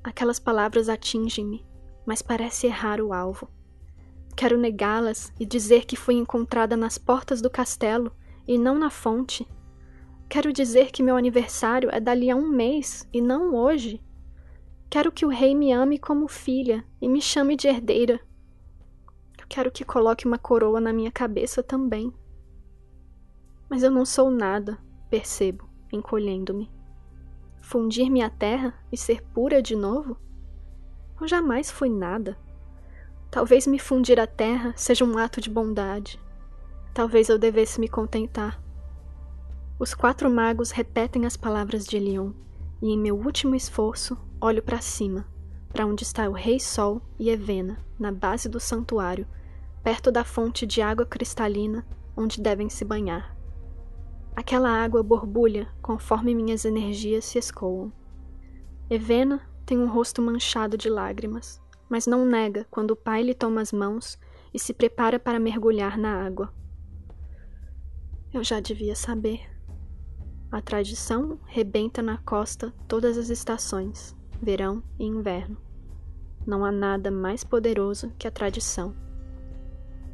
Aquelas 0.02 0.38
palavras 0.38 0.88
atingem-me, 0.88 1.66
mas 2.06 2.22
parece 2.22 2.66
errar 2.66 2.98
o 2.98 3.12
alvo. 3.12 3.46
Quero 4.34 4.56
negá-las 4.56 5.30
e 5.38 5.44
dizer 5.44 5.84
que 5.84 5.96
fui 5.96 6.14
encontrada 6.14 6.78
nas 6.78 6.96
portas 6.96 7.42
do 7.42 7.50
castelo 7.50 8.10
e 8.46 8.56
não 8.56 8.78
na 8.78 8.88
fonte. 8.88 9.46
Quero 10.30 10.50
dizer 10.50 10.90
que 10.90 11.02
meu 11.02 11.14
aniversário 11.14 11.90
é 11.92 12.00
dali 12.00 12.30
a 12.30 12.36
um 12.36 12.48
mês 12.48 13.06
e 13.12 13.20
não 13.20 13.54
hoje. 13.54 14.02
Quero 14.88 15.12
que 15.12 15.26
o 15.26 15.28
rei 15.28 15.54
me 15.54 15.72
ame 15.72 15.98
como 15.98 16.26
filha 16.26 16.82
e 17.02 17.06
me 17.06 17.20
chame 17.20 17.54
de 17.54 17.68
herdeira. 17.68 18.18
Quero 19.48 19.70
que 19.70 19.84
coloque 19.84 20.26
uma 20.26 20.38
coroa 20.38 20.80
na 20.80 20.92
minha 20.92 21.10
cabeça 21.10 21.62
também. 21.62 22.12
Mas 23.68 23.82
eu 23.82 23.90
não 23.90 24.04
sou 24.04 24.30
nada, 24.30 24.78
percebo, 25.08 25.68
encolhendo-me. 25.92 26.70
Fundir-me 27.60 28.22
à 28.22 28.30
terra 28.30 28.74
e 28.92 28.96
ser 28.96 29.22
pura 29.22 29.62
de 29.62 29.74
novo? 29.74 30.16
Eu 31.20 31.26
jamais 31.26 31.70
fui 31.70 31.88
nada. 31.88 32.38
Talvez 33.30 33.66
me 33.66 33.78
fundir 33.78 34.20
à 34.20 34.26
terra 34.26 34.72
seja 34.76 35.04
um 35.04 35.18
ato 35.18 35.40
de 35.40 35.50
bondade. 35.50 36.20
Talvez 36.94 37.28
eu 37.28 37.38
devesse 37.38 37.80
me 37.80 37.88
contentar. 37.88 38.62
Os 39.78 39.94
quatro 39.94 40.30
magos 40.30 40.70
repetem 40.70 41.24
as 41.24 41.36
palavras 41.36 41.86
de 41.86 41.96
Elion, 41.96 42.32
e 42.82 42.90
em 42.90 42.98
meu 42.98 43.16
último 43.16 43.54
esforço 43.54 44.18
olho 44.40 44.62
para 44.62 44.80
cima, 44.80 45.26
para 45.68 45.86
onde 45.86 46.02
está 46.02 46.28
o 46.28 46.32
Rei 46.32 46.58
Sol 46.58 47.02
e 47.18 47.30
Evena, 47.30 47.78
na 47.98 48.10
base 48.10 48.48
do 48.48 48.58
santuário, 48.58 49.26
perto 49.88 50.12
da 50.12 50.22
fonte 50.22 50.66
de 50.66 50.82
água 50.82 51.06
cristalina 51.06 51.82
onde 52.14 52.42
devem 52.42 52.68
se 52.68 52.84
banhar. 52.84 53.34
Aquela 54.36 54.68
água 54.68 55.02
borbulha 55.02 55.66
conforme 55.80 56.34
minhas 56.34 56.66
energias 56.66 57.24
se 57.24 57.38
escoam. 57.38 57.90
Evena 58.90 59.40
tem 59.64 59.78
um 59.78 59.88
rosto 59.88 60.20
manchado 60.20 60.76
de 60.76 60.90
lágrimas, 60.90 61.58
mas 61.88 62.06
não 62.06 62.26
nega 62.26 62.66
quando 62.70 62.90
o 62.90 62.96
pai 62.96 63.22
lhe 63.22 63.32
toma 63.32 63.62
as 63.62 63.72
mãos 63.72 64.18
e 64.52 64.58
se 64.58 64.74
prepara 64.74 65.18
para 65.18 65.40
mergulhar 65.40 65.96
na 65.96 66.22
água. 66.22 66.52
Eu 68.30 68.44
já 68.44 68.60
devia 68.60 68.94
saber. 68.94 69.40
A 70.52 70.60
tradição 70.60 71.40
rebenta 71.46 72.02
na 72.02 72.18
costa 72.18 72.74
todas 72.86 73.16
as 73.16 73.30
estações, 73.30 74.14
verão 74.42 74.82
e 74.98 75.06
inverno. 75.06 75.56
Não 76.46 76.62
há 76.62 76.70
nada 76.70 77.10
mais 77.10 77.42
poderoso 77.42 78.12
que 78.18 78.28
a 78.28 78.30
tradição. 78.30 79.07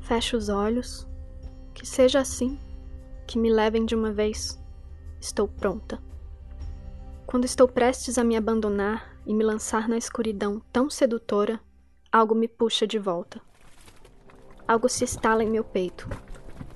Fecho 0.05 0.37
os 0.37 0.49
olhos, 0.49 1.07
que 1.75 1.87
seja 1.87 2.21
assim, 2.21 2.59
que 3.27 3.39
me 3.39 3.51
levem 3.51 3.85
de 3.85 3.95
uma 3.95 4.13
vez. 4.13 4.59
Estou 5.21 5.49
pronta. 5.49 6.01
Quando 7.27 7.45
estou 7.45 7.67
prestes 7.67 8.17
a 8.17 8.25
me 8.25 8.37
abandonar 8.37 9.19
e 9.27 9.35
me 9.35 9.43
lançar 9.43 9.89
na 9.89 9.99
escuridão 9.99 10.63
tão 10.73 10.89
sedutora, 10.89 11.61
algo 12.13 12.35
me 12.35 12.47
puxa 12.47 12.87
de 12.87 12.99
volta. 12.99 13.41
Algo 14.69 14.89
se 14.89 15.05
estala 15.05 15.43
em 15.43 15.51
meu 15.51 15.65
peito. 15.65 16.09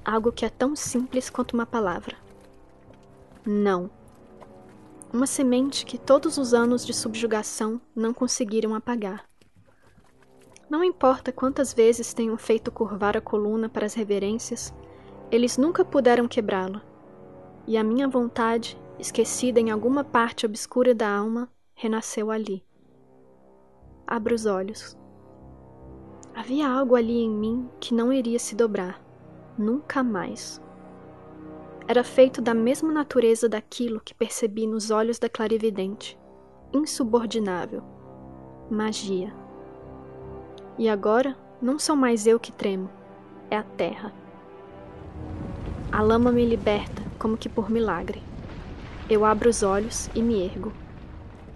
Algo 0.04 0.32
que 0.32 0.44
é 0.44 0.50
tão 0.50 0.74
simples 0.74 1.30
quanto 1.30 1.52
uma 1.52 1.66
palavra 1.66 2.16
não. 3.48 3.90
Uma 5.12 5.26
semente 5.26 5.86
que 5.86 5.96
todos 5.96 6.36
os 6.36 6.52
anos 6.52 6.84
de 6.84 6.92
subjugação 6.92 7.80
não 7.96 8.12
conseguiram 8.12 8.74
apagar. 8.74 9.27
Não 10.68 10.84
importa 10.84 11.32
quantas 11.32 11.72
vezes 11.72 12.12
tenham 12.12 12.36
feito 12.36 12.70
curvar 12.70 13.16
a 13.16 13.20
coluna 13.20 13.68
para 13.68 13.86
as 13.86 13.94
reverências, 13.94 14.74
eles 15.30 15.56
nunca 15.56 15.84
puderam 15.84 16.28
quebrá-la. 16.28 16.82
E 17.66 17.76
a 17.76 17.84
minha 17.84 18.08
vontade, 18.08 18.78
esquecida 18.98 19.60
em 19.60 19.70
alguma 19.70 20.04
parte 20.04 20.44
obscura 20.46 20.94
da 20.94 21.08
alma, 21.08 21.48
renasceu 21.74 22.30
ali. 22.30 22.64
Abro 24.06 24.34
os 24.34 24.46
olhos. 24.46 24.96
Havia 26.34 26.68
algo 26.68 26.94
ali 26.94 27.18
em 27.18 27.30
mim 27.30 27.68
que 27.80 27.94
não 27.94 28.12
iria 28.12 28.38
se 28.38 28.54
dobrar, 28.54 29.02
nunca 29.56 30.02
mais 30.02 30.60
era 31.88 32.04
feito 32.04 32.42
da 32.42 32.52
mesma 32.52 32.92
natureza 32.92 33.48
daquilo 33.48 33.98
que 33.98 34.12
percebi 34.12 34.66
nos 34.66 34.90
olhos 34.90 35.18
da 35.18 35.26
clarividente, 35.26 36.18
insubordinável. 36.70 37.82
Magia. 38.70 39.47
E 40.78 40.88
agora 40.88 41.36
não 41.60 41.76
sou 41.76 41.96
mais 41.96 42.24
eu 42.24 42.38
que 42.38 42.52
tremo, 42.52 42.88
é 43.50 43.56
a 43.56 43.64
terra. 43.64 44.12
A 45.90 46.00
lama 46.00 46.30
me 46.30 46.46
liberta, 46.46 47.02
como 47.18 47.36
que 47.36 47.48
por 47.48 47.68
milagre. 47.68 48.22
Eu 49.10 49.24
abro 49.24 49.50
os 49.50 49.64
olhos 49.64 50.08
e 50.14 50.22
me 50.22 50.40
ergo. 50.40 50.72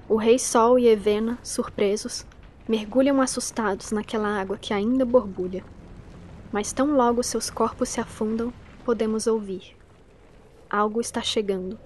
O 0.08 0.16
Rei 0.16 0.40
Sol 0.40 0.76
e 0.76 0.88
Evena, 0.88 1.38
surpresos, 1.40 2.26
mergulham 2.68 3.20
assustados 3.20 3.92
naquela 3.92 4.26
água 4.26 4.58
que 4.58 4.74
ainda 4.74 5.04
borbulha. 5.04 5.64
Mas 6.50 6.72
tão 6.72 6.96
logo 6.96 7.22
seus 7.22 7.48
corpos 7.48 7.90
se 7.90 8.00
afundam, 8.00 8.52
podemos 8.84 9.28
ouvir. 9.28 9.76
Algo 10.68 11.00
está 11.00 11.22
chegando. 11.22 11.78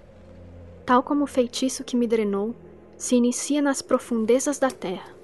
Tal 0.87 1.03
como 1.03 1.25
o 1.25 1.27
feitiço 1.27 1.85
que 1.85 1.97
me 1.97 2.07
drenou, 2.07 2.55
se 2.97 3.15
inicia 3.15 3.61
nas 3.61 3.83
profundezas 3.83 4.59
da 4.59 4.71
terra. 4.71 5.16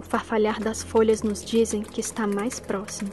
O 0.00 0.02
farfalhar 0.02 0.58
das 0.58 0.82
folhas 0.82 1.22
nos 1.22 1.44
dizem 1.44 1.82
que 1.82 2.00
está 2.00 2.26
mais 2.26 2.58
próximo. 2.58 3.12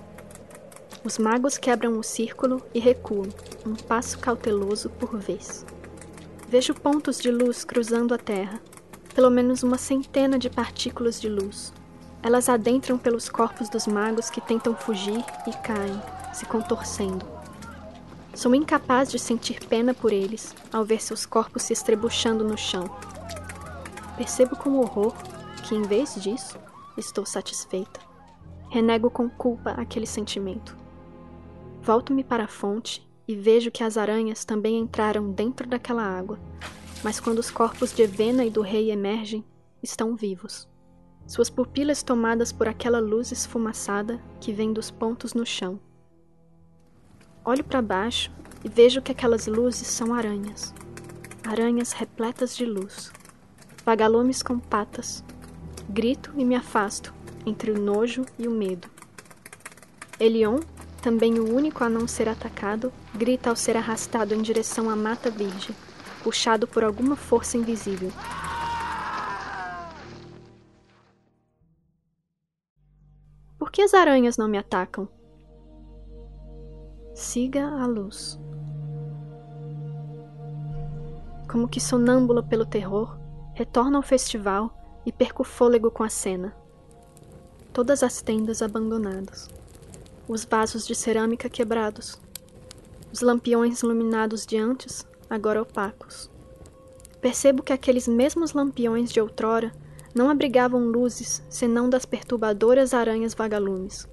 Os 1.03 1.17
magos 1.17 1.57
quebram 1.57 1.99
o 1.99 2.03
círculo 2.03 2.61
e 2.73 2.79
recuam, 2.79 3.27
um 3.65 3.75
passo 3.75 4.17
cauteloso 4.19 4.89
por 4.91 5.17
vez. 5.17 5.65
Vejo 6.47 6.73
pontos 6.73 7.19
de 7.19 7.29
luz 7.29 7.65
cruzando 7.65 8.13
a 8.13 8.17
terra, 8.17 8.61
pelo 9.13 9.29
menos 9.29 9.63
uma 9.63 9.77
centena 9.77 10.39
de 10.39 10.49
partículas 10.49 11.19
de 11.19 11.27
luz. 11.27 11.73
Elas 12.23 12.47
adentram 12.47 12.97
pelos 12.97 13.27
corpos 13.27 13.67
dos 13.67 13.85
magos 13.85 14.29
que 14.29 14.39
tentam 14.39 14.73
fugir 14.73 15.25
e 15.45 15.51
caem, 15.57 16.01
se 16.33 16.45
contorcendo. 16.45 17.27
Sou 18.33 18.55
incapaz 18.55 19.11
de 19.11 19.19
sentir 19.19 19.59
pena 19.65 19.93
por 19.93 20.13
eles 20.13 20.55
ao 20.71 20.85
ver 20.85 21.01
seus 21.01 21.25
corpos 21.25 21.63
se 21.63 21.73
estrebuchando 21.73 22.45
no 22.45 22.57
chão. 22.57 22.89
Percebo 24.15 24.55
com 24.55 24.79
horror 24.79 25.13
que, 25.67 25.75
em 25.75 25.81
vez 25.81 26.15
disso, 26.15 26.57
estou 26.97 27.25
satisfeita. 27.25 27.99
Renego 28.69 29.09
com 29.09 29.29
culpa 29.29 29.71
aquele 29.71 30.05
sentimento. 30.05 30.77
Volto-me 31.81 32.23
para 32.23 32.45
a 32.45 32.49
fonte 32.49 33.07
e 33.27 33.35
vejo 33.35 33.71
que 33.71 33.83
as 33.83 33.97
aranhas 33.97 34.43
também 34.43 34.77
entraram 34.77 35.31
dentro 35.31 35.67
daquela 35.67 36.03
água, 36.03 36.39
mas 37.03 37.19
quando 37.19 37.39
os 37.39 37.51
corpos 37.51 37.93
de 37.93 38.01
Evena 38.01 38.43
e 38.43 38.49
do 38.49 38.61
rei 38.61 38.91
emergem, 38.91 39.43
estão 39.81 40.15
vivos. 40.15 40.67
Suas 41.25 41.49
pupilas 41.49 42.03
tomadas 42.03 42.51
por 42.51 42.67
aquela 42.67 42.99
luz 42.99 43.31
esfumaçada 43.31 44.21
que 44.39 44.53
vem 44.53 44.71
dos 44.71 44.89
pontos 44.89 45.33
no 45.33 45.45
chão. 45.45 45.79
Olho 47.43 47.63
para 47.63 47.81
baixo 47.81 48.31
e 48.63 48.69
vejo 48.69 49.01
que 49.01 49.11
aquelas 49.11 49.47
luzes 49.47 49.87
são 49.87 50.13
aranhas. 50.13 50.73
Aranhas 51.45 51.91
repletas 51.91 52.55
de 52.55 52.65
luz. 52.65 53.11
Vagalumes 53.85 54.41
com 54.41 54.59
patas. 54.59 55.23
Grito 55.89 56.33
e 56.35 56.43
me 56.43 56.53
afasto, 56.53 57.13
entre 57.45 57.71
o 57.71 57.79
nojo 57.79 58.25
e 58.37 58.45
o 58.45 58.51
medo. 58.51 58.89
Elion, 60.19 60.59
também 61.01 61.39
o 61.39 61.55
único 61.55 61.81
a 61.83 61.89
não 61.89 62.05
ser 62.05 62.27
atacado, 62.27 62.91
grita 63.15 63.49
ao 63.49 63.55
ser 63.55 63.77
arrastado 63.77 64.33
em 64.33 64.41
direção 64.41 64.89
à 64.89 64.95
mata 64.95 65.31
virgem, 65.31 65.73
puxado 66.23 66.67
por 66.67 66.83
alguma 66.83 67.15
força 67.15 67.57
invisível. 67.57 68.11
Por 73.57 73.71
que 73.71 73.81
as 73.81 73.93
aranhas 73.93 74.35
não 74.35 74.49
me 74.49 74.57
atacam? 74.57 75.07
Siga 77.15 77.65
a 77.65 77.85
luz. 77.85 78.37
Como 81.49 81.69
que 81.69 81.79
sonâmbula 81.79 82.43
pelo 82.43 82.65
terror, 82.65 83.17
retorno 83.53 83.95
ao 83.95 84.03
festival 84.03 84.76
e 85.07 85.11
perco 85.11 85.41
o 85.41 85.45
fôlego 85.45 85.89
com 85.89 86.03
a 86.03 86.09
cena. 86.09 86.53
Todas 87.73 88.03
as 88.03 88.21
tendas 88.21 88.61
abandonadas 88.61 89.49
os 90.27 90.43
vasos 90.43 90.85
de 90.85 90.93
cerâmica 90.93 91.49
quebrados, 91.49 92.19
os 93.13 93.21
lampiões 93.21 93.81
iluminados 93.81 94.45
de 94.45 94.57
antes, 94.57 95.07
agora 95.29 95.61
opacos. 95.61 96.29
Percebo 97.21 97.63
que 97.63 97.71
aqueles 97.71 98.07
mesmos 98.07 98.51
lampiões 98.51 99.09
de 99.09 99.21
outrora 99.21 99.71
não 100.13 100.29
abrigavam 100.29 100.81
luzes 100.85 101.41
senão 101.49 101.89
das 101.89 102.05
perturbadoras 102.05 102.93
aranhas 102.93 103.33
vagalumes. 103.33 104.07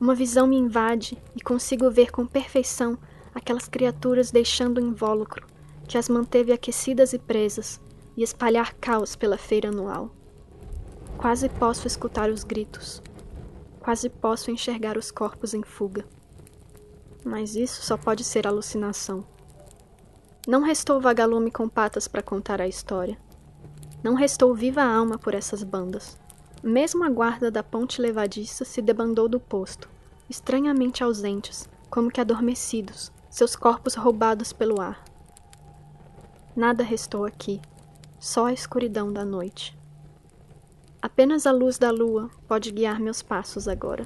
Uma 0.00 0.14
visão 0.14 0.46
me 0.46 0.56
invade 0.56 1.16
e 1.36 1.40
consigo 1.40 1.88
ver 1.90 2.10
com 2.10 2.26
perfeição 2.26 2.98
aquelas 3.32 3.68
criaturas 3.68 4.32
deixando 4.32 4.78
o 4.78 4.84
invólucro 4.84 5.46
que 5.86 5.96
as 5.96 6.08
manteve 6.08 6.52
aquecidas 6.52 7.12
e 7.12 7.18
presas 7.18 7.80
e 8.18 8.22
espalhar 8.22 8.74
caos 8.74 9.16
pela 9.16 9.38
feira 9.38 9.70
anual. 9.70 10.10
Quase 11.16 11.48
posso 11.48 11.86
escutar 11.86 12.28
os 12.28 12.44
gritos, 12.44 13.02
Quase 13.88 14.10
posso 14.10 14.50
enxergar 14.50 14.98
os 14.98 15.10
corpos 15.10 15.54
em 15.54 15.62
fuga. 15.62 16.04
Mas 17.24 17.56
isso 17.56 17.80
só 17.82 17.96
pode 17.96 18.22
ser 18.22 18.46
alucinação. 18.46 19.24
Não 20.46 20.60
restou 20.60 21.00
vagalume 21.00 21.50
com 21.50 21.66
patas 21.66 22.06
para 22.06 22.20
contar 22.20 22.60
a 22.60 22.68
história. 22.68 23.18
Não 24.04 24.12
restou 24.12 24.54
viva 24.54 24.82
alma 24.82 25.16
por 25.16 25.34
essas 25.34 25.62
bandas. 25.62 26.18
Mesmo 26.62 27.02
a 27.02 27.08
guarda 27.08 27.50
da 27.50 27.62
ponte 27.62 27.98
levadiça 27.98 28.62
se 28.62 28.82
debandou 28.82 29.26
do 29.26 29.40
posto, 29.40 29.88
estranhamente 30.28 31.02
ausentes, 31.02 31.66
como 31.88 32.10
que 32.10 32.20
adormecidos, 32.20 33.10
seus 33.30 33.56
corpos 33.56 33.94
roubados 33.94 34.52
pelo 34.52 34.82
ar. 34.82 35.02
Nada 36.54 36.84
restou 36.84 37.24
aqui, 37.24 37.58
só 38.18 38.46
a 38.46 38.52
escuridão 38.52 39.12
da 39.12 39.24
noite. 39.24 39.78
Apenas 41.00 41.46
a 41.46 41.52
luz 41.52 41.78
da 41.78 41.90
lua 41.90 42.28
pode 42.48 42.72
guiar 42.72 42.98
meus 42.98 43.22
passos 43.22 43.68
agora. 43.68 44.04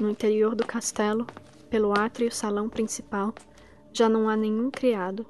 No 0.00 0.08
interior 0.08 0.54
do 0.54 0.64
castelo, 0.64 1.26
pelo 1.68 1.92
átrio 1.92 2.28
e 2.28 2.30
salão 2.30 2.68
principal, 2.68 3.34
já 3.92 4.08
não 4.08 4.28
há 4.28 4.36
nenhum 4.36 4.70
criado. 4.70 5.26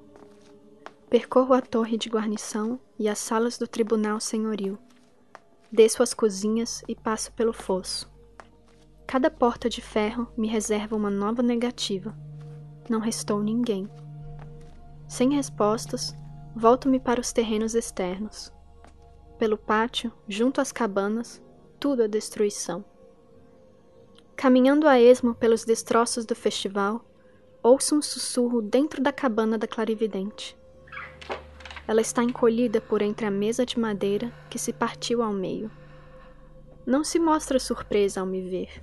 Percorro 1.11 1.55
a 1.55 1.61
torre 1.61 1.97
de 1.97 2.09
guarnição 2.09 2.79
e 2.99 3.09
as 3.09 3.19
salas 3.19 3.59
do 3.59 3.67
tribunal 3.67 4.21
senhoril. 4.21 4.79
Desço 5.73 6.03
as 6.03 6.15
cozinhas 6.15 6.83
e 6.87 6.95
passo 6.95 7.33
pelo 7.33 7.53
fosso. 7.53 8.09
Cada 9.07 9.31
porta 9.31 9.69
de 9.69 9.81
ferro 9.81 10.29
me 10.37 10.47
reserva 10.47 10.95
uma 10.95 11.11
nova 11.11 11.43
negativa. 11.43 12.15
Não 12.89 13.01
restou 13.01 13.43
ninguém. 13.43 13.89
Sem 15.09 15.35
respostas, 15.35 16.15
Volto-me 16.61 16.99
para 16.99 17.21
os 17.21 17.33
terrenos 17.33 17.77
externos. 17.77 18.53
Pelo 19.39 19.57
pátio, 19.57 20.13
junto 20.27 20.61
às 20.61 20.73
cabanas, 20.73 21.41
tudo 21.79 22.03
é 22.03 22.09
destruição. 22.09 22.85
Caminhando 24.35 24.89
a 24.89 25.01
esmo 25.01 25.37
pelos 25.37 25.65
destroços 25.65 26.27
do 26.27 26.35
festival, 26.35 27.05
ouço 27.63 27.95
um 27.95 28.03
sussurro 28.03 28.61
dentro 28.61 29.01
da 29.01 29.13
cabana 29.13 29.57
da 29.57 29.69
clarividente. 29.69 30.59
Ela 31.87 32.01
está 32.01 32.25
encolhida 32.25 32.81
por 32.81 33.03
entre 33.03 33.25
a 33.25 33.31
mesa 33.31 33.65
de 33.65 33.79
madeira 33.79 34.33
que 34.51 34.59
se 34.59 34.73
partiu 34.73 35.23
ao 35.23 35.33
meio. 35.33 35.71
Não 36.85 37.05
se 37.05 37.21
mostra 37.21 37.61
surpresa 37.61 38.19
ao 38.19 38.27
me 38.27 38.43
ver. 38.43 38.83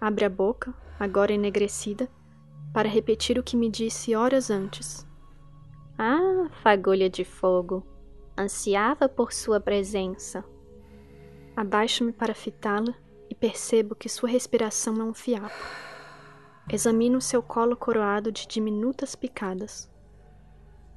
Abre 0.00 0.24
a 0.24 0.28
boca, 0.28 0.74
agora 0.98 1.32
enegrecida, 1.32 2.08
para 2.72 2.88
repetir 2.88 3.38
o 3.38 3.42
que 3.44 3.56
me 3.56 3.70
disse 3.70 4.16
horas 4.16 4.50
antes 4.50 5.06
ah, 5.98 6.48
fagulha 6.62 7.10
de 7.10 7.24
fogo, 7.24 7.84
ansiava 8.38 9.08
por 9.08 9.32
sua 9.32 9.58
presença. 9.58 10.44
Abaixo-me 11.56 12.12
para 12.12 12.34
fitá-la 12.34 12.94
e 13.28 13.34
percebo 13.34 13.96
que 13.96 14.08
sua 14.08 14.28
respiração 14.28 15.00
é 15.00 15.02
um 15.02 15.12
fiapo. 15.12 15.52
Examino 16.70 17.20
seu 17.20 17.42
colo 17.42 17.76
coroado 17.76 18.30
de 18.30 18.46
diminutas 18.46 19.16
picadas. 19.16 19.90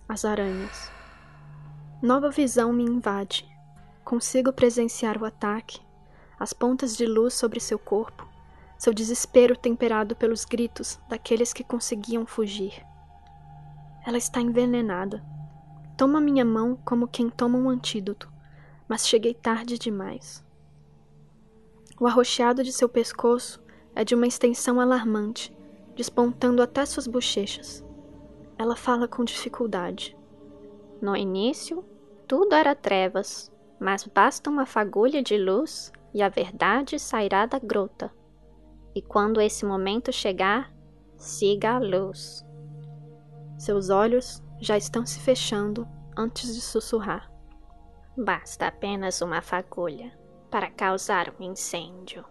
As 0.08 0.24
aranhas. 0.24 0.92
Nova 2.00 2.30
visão 2.30 2.72
me 2.72 2.84
invade. 2.84 3.50
Consigo 4.04 4.54
presenciar 4.54 5.20
o 5.20 5.26
ataque, 5.26 5.80
as 6.40 6.54
pontas 6.54 6.96
de 6.96 7.08
luz 7.08 7.34
sobre 7.34 7.60
seu 7.60 7.80
corpo, 7.80 8.28
seu 8.78 8.94
desespero 8.94 9.56
temperado 9.56 10.16
pelos 10.16 10.46
gritos 10.46 11.00
daqueles 11.10 11.54
que 11.54 11.64
conseguiam 11.64 12.24
fugir. 12.24 12.91
Ela 14.06 14.18
está 14.18 14.42
envenenada. 14.42 15.24
Toma 15.96 16.20
minha 16.20 16.44
mão 16.44 16.76
como 16.84 17.08
quem 17.08 17.30
toma 17.30 17.58
um 17.58 17.70
antídoto, 17.70 18.32
mas 18.88 19.08
cheguei 19.08 19.34
tarde 19.34 19.78
demais. 19.78 20.44
O 22.00 22.08
arroxeado 22.08 22.64
de 22.64 22.74
seu 22.74 22.90
pescoço 22.90 23.64
é 23.96 24.04
de 24.04 24.16
uma 24.16 24.26
extensão 24.26 24.80
alarmante, 24.80 25.56
despontando 25.96 26.62
até 26.62 26.86
suas 26.86 27.06
bochechas. 27.06 27.86
Ela 28.58 28.76
fala 28.76 29.08
com 29.08 29.24
dificuldade. 29.24 30.18
No 31.02 31.16
início, 31.16 31.86
tudo 32.28 32.56
era 32.56 32.74
trevas, 32.74 33.52
mas 33.80 34.06
basta 34.06 34.50
uma 34.50 34.66
fagulha 34.66 35.22
de 35.22 35.38
luz 35.38 35.92
e 36.14 36.22
a 36.22 36.30
verdade 36.30 36.98
sairá 36.98 37.46
da 37.46 37.60
grota. 37.60 38.12
E 38.96 39.02
quando 39.02 39.40
esse 39.40 39.66
momento 39.66 40.12
chegar, 40.12 40.74
siga 41.18 41.76
a 41.76 41.80
luz. 41.80 42.46
Seus 43.62 43.91
olhos 43.91 44.41
já 44.60 44.76
estão 44.76 45.06
se 45.06 45.19
fechando 45.19 45.88
antes 46.17 46.56
de 46.56 46.60
sussurrar. 46.60 47.32
Basta 48.17 48.65
apenas 48.65 49.21
uma 49.21 49.39
fagulha 49.39 50.12
para 50.50 50.71
causar 50.71 51.32
um 51.39 51.43
incêndio. 51.43 52.26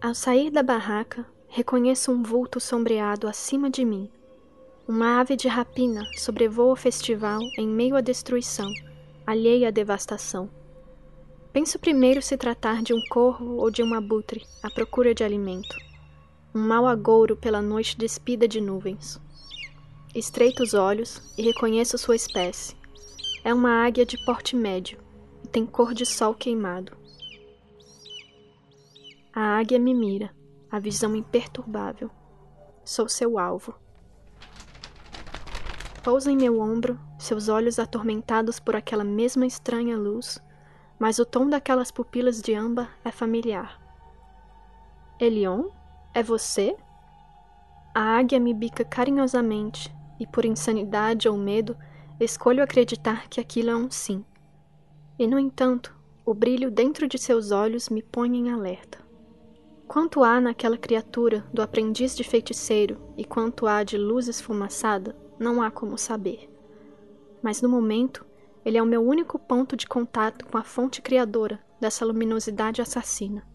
Ao 0.00 0.14
sair 0.14 0.50
da 0.50 0.62
barraca, 0.62 1.26
reconheço 1.46 2.10
um 2.10 2.22
vulto 2.22 2.58
sombreado 2.58 3.28
acima 3.28 3.68
de 3.68 3.84
mim. 3.84 4.10
Uma 4.88 5.20
ave 5.20 5.36
de 5.36 5.46
rapina 5.46 6.02
sobrevoa 6.16 6.72
o 6.72 6.76
festival 6.76 7.38
em 7.58 7.68
meio 7.68 7.96
à 7.96 8.00
destruição, 8.00 8.72
alheia 9.26 9.68
à 9.68 9.70
devastação. 9.70 10.48
Penso 11.52 11.78
primeiro 11.78 12.22
se 12.22 12.34
tratar 12.34 12.82
de 12.82 12.94
um 12.94 13.00
corvo 13.10 13.56
ou 13.56 13.70
de 13.70 13.82
um 13.82 13.92
abutre 13.92 14.42
à 14.62 14.70
procura 14.70 15.14
de 15.14 15.22
alimento. 15.22 15.89
Um 16.52 16.66
mau 16.66 16.84
agouro 16.84 17.36
pela 17.36 17.62
noite 17.62 17.96
despida 17.96 18.48
de 18.48 18.60
nuvens. 18.60 19.20
Estreito 20.12 20.64
os 20.64 20.74
olhos 20.74 21.22
e 21.38 21.42
reconheço 21.42 21.96
sua 21.96 22.16
espécie. 22.16 22.76
É 23.44 23.54
uma 23.54 23.86
águia 23.86 24.04
de 24.04 24.18
porte 24.24 24.56
médio 24.56 24.98
e 25.44 25.46
tem 25.46 25.64
cor 25.64 25.94
de 25.94 26.04
sol 26.04 26.34
queimado. 26.34 26.96
A 29.32 29.58
águia 29.58 29.78
me 29.78 29.94
mira, 29.94 30.34
a 30.68 30.80
visão 30.80 31.14
imperturbável. 31.14 32.10
Sou 32.84 33.08
seu 33.08 33.38
alvo. 33.38 33.72
Pousa 36.02 36.32
em 36.32 36.36
meu 36.36 36.58
ombro, 36.58 36.98
seus 37.16 37.48
olhos 37.48 37.78
atormentados 37.78 38.58
por 38.58 38.74
aquela 38.74 39.04
mesma 39.04 39.46
estranha 39.46 39.96
luz, 39.96 40.42
mas 40.98 41.20
o 41.20 41.24
tom 41.24 41.48
daquelas 41.48 41.92
pupilas 41.92 42.42
de 42.42 42.54
âmbar 42.54 42.98
é 43.04 43.12
familiar. 43.12 43.80
Elion? 45.20 45.68
É 46.12 46.22
você? 46.22 46.76
A 47.94 48.18
águia 48.18 48.40
me 48.40 48.52
bica 48.52 48.84
carinhosamente 48.84 49.94
e, 50.18 50.26
por 50.26 50.44
insanidade 50.44 51.28
ou 51.28 51.36
medo, 51.36 51.76
escolho 52.18 52.62
acreditar 52.62 53.28
que 53.28 53.40
aquilo 53.40 53.70
é 53.70 53.76
um 53.76 53.90
sim. 53.90 54.24
E, 55.16 55.26
no 55.26 55.38
entanto, 55.38 55.96
o 56.26 56.34
brilho 56.34 56.70
dentro 56.70 57.06
de 57.06 57.16
seus 57.16 57.52
olhos 57.52 57.88
me 57.88 58.02
põe 58.02 58.36
em 58.36 58.50
alerta. 58.50 58.98
Quanto 59.86 60.24
há 60.24 60.40
naquela 60.40 60.76
criatura 60.76 61.44
do 61.52 61.62
aprendiz 61.62 62.16
de 62.16 62.24
feiticeiro 62.24 63.00
e 63.16 63.24
quanto 63.24 63.66
há 63.66 63.84
de 63.84 63.96
luz 63.96 64.26
esfumaçada, 64.28 65.16
não 65.38 65.62
há 65.62 65.70
como 65.70 65.96
saber. 65.96 66.48
Mas 67.42 67.62
no 67.62 67.68
momento, 67.68 68.26
ele 68.64 68.78
é 68.78 68.82
o 68.82 68.86
meu 68.86 69.02
único 69.02 69.38
ponto 69.38 69.76
de 69.76 69.86
contato 69.86 70.44
com 70.46 70.58
a 70.58 70.64
fonte 70.64 71.00
criadora 71.00 71.60
dessa 71.80 72.04
luminosidade 72.04 72.82
assassina. 72.82 73.49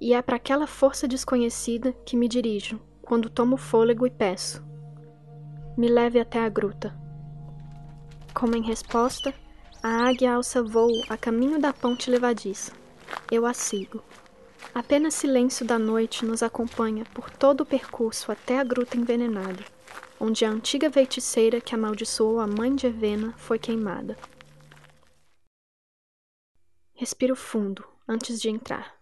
E 0.00 0.14
é 0.14 0.22
para 0.22 0.36
aquela 0.36 0.66
força 0.66 1.06
desconhecida 1.06 1.92
que 2.06 2.16
me 2.16 2.26
dirijo 2.26 2.80
quando 3.02 3.28
tomo 3.28 3.56
fôlego 3.56 4.06
e 4.06 4.10
peço: 4.10 4.64
me 5.76 5.88
leve 5.88 6.18
até 6.18 6.38
a 6.40 6.48
gruta. 6.48 6.98
Como 8.32 8.56
em 8.56 8.62
resposta, 8.62 9.34
a 9.82 10.08
águia 10.08 10.34
alça 10.34 10.62
voo 10.62 10.90
a 11.08 11.16
caminho 11.16 11.60
da 11.60 11.72
ponte 11.72 12.10
levadiça. 12.10 12.72
Eu 13.30 13.44
a 13.44 13.52
sigo. 13.52 14.02
Apenas 14.74 15.14
silêncio 15.14 15.66
da 15.66 15.78
noite 15.78 16.24
nos 16.24 16.42
acompanha 16.42 17.04
por 17.12 17.28
todo 17.28 17.62
o 17.62 17.66
percurso 17.66 18.30
até 18.30 18.58
a 18.58 18.64
gruta 18.64 18.96
envenenada, 18.96 19.64
onde 20.20 20.44
a 20.44 20.50
antiga 20.50 20.90
feiticeira 20.90 21.60
que 21.60 21.74
amaldiçoou 21.74 22.38
a 22.38 22.46
mãe 22.46 22.74
de 22.74 22.86
Evena 22.86 23.34
foi 23.36 23.58
queimada. 23.58 24.16
Respiro 26.94 27.34
fundo 27.34 27.84
antes 28.06 28.40
de 28.40 28.48
entrar. 28.48 29.00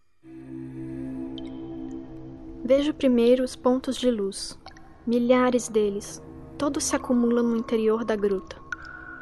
Vejo 2.69 2.93
primeiro 2.93 3.43
os 3.43 3.57
pontos 3.57 3.97
de 3.97 4.11
luz, 4.11 4.59
milhares 5.07 5.71
deles, 5.71 6.23
todos 6.59 6.85
se 6.85 6.95
acumulam 6.95 7.43
no 7.43 7.57
interior 7.57 8.05
da 8.05 8.15
gruta. 8.15 8.57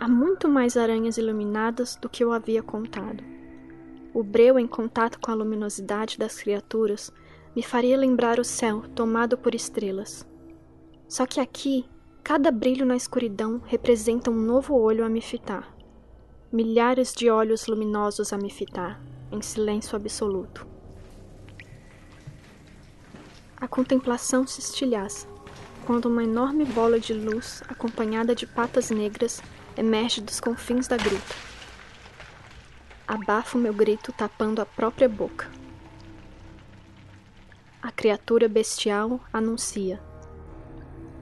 Há 0.00 0.08
muito 0.08 0.48
mais 0.48 0.76
aranhas 0.76 1.16
iluminadas 1.16 1.94
do 1.94 2.08
que 2.08 2.24
eu 2.24 2.32
havia 2.32 2.60
contado. 2.60 3.22
O 4.12 4.24
breu 4.24 4.58
em 4.58 4.66
contato 4.66 5.20
com 5.20 5.30
a 5.30 5.34
luminosidade 5.34 6.18
das 6.18 6.42
criaturas 6.42 7.12
me 7.54 7.62
faria 7.62 7.96
lembrar 7.96 8.40
o 8.40 8.44
céu 8.44 8.82
tomado 8.96 9.38
por 9.38 9.54
estrelas. 9.54 10.26
Só 11.06 11.24
que 11.24 11.38
aqui, 11.38 11.84
cada 12.24 12.50
brilho 12.50 12.84
na 12.84 12.96
escuridão 12.96 13.62
representa 13.64 14.28
um 14.28 14.42
novo 14.42 14.74
olho 14.74 15.04
a 15.04 15.08
me 15.08 15.20
fitar. 15.20 15.72
Milhares 16.50 17.12
de 17.12 17.30
olhos 17.30 17.68
luminosos 17.68 18.32
a 18.32 18.38
me 18.38 18.50
fitar, 18.50 19.00
em 19.30 19.40
silêncio 19.40 19.94
absoluto. 19.94 20.74
A 23.58 23.66
contemplação 23.66 24.46
se 24.46 24.60
estilhaça, 24.60 25.26
quando 25.86 26.06
uma 26.06 26.22
enorme 26.22 26.64
bola 26.66 27.00
de 27.00 27.14
luz, 27.14 27.62
acompanhada 27.68 28.34
de 28.34 28.46
patas 28.46 28.90
negras, 28.90 29.42
emerge 29.76 30.20
dos 30.20 30.40
confins 30.40 30.86
da 30.86 30.96
gruta. 30.98 31.34
Abafo 33.08 33.56
meu 33.56 33.72
grito 33.72 34.12
tapando 34.12 34.60
a 34.60 34.66
própria 34.66 35.08
boca. 35.08 35.50
A 37.80 37.90
criatura 37.90 38.48
bestial 38.48 39.20
anuncia. 39.32 40.02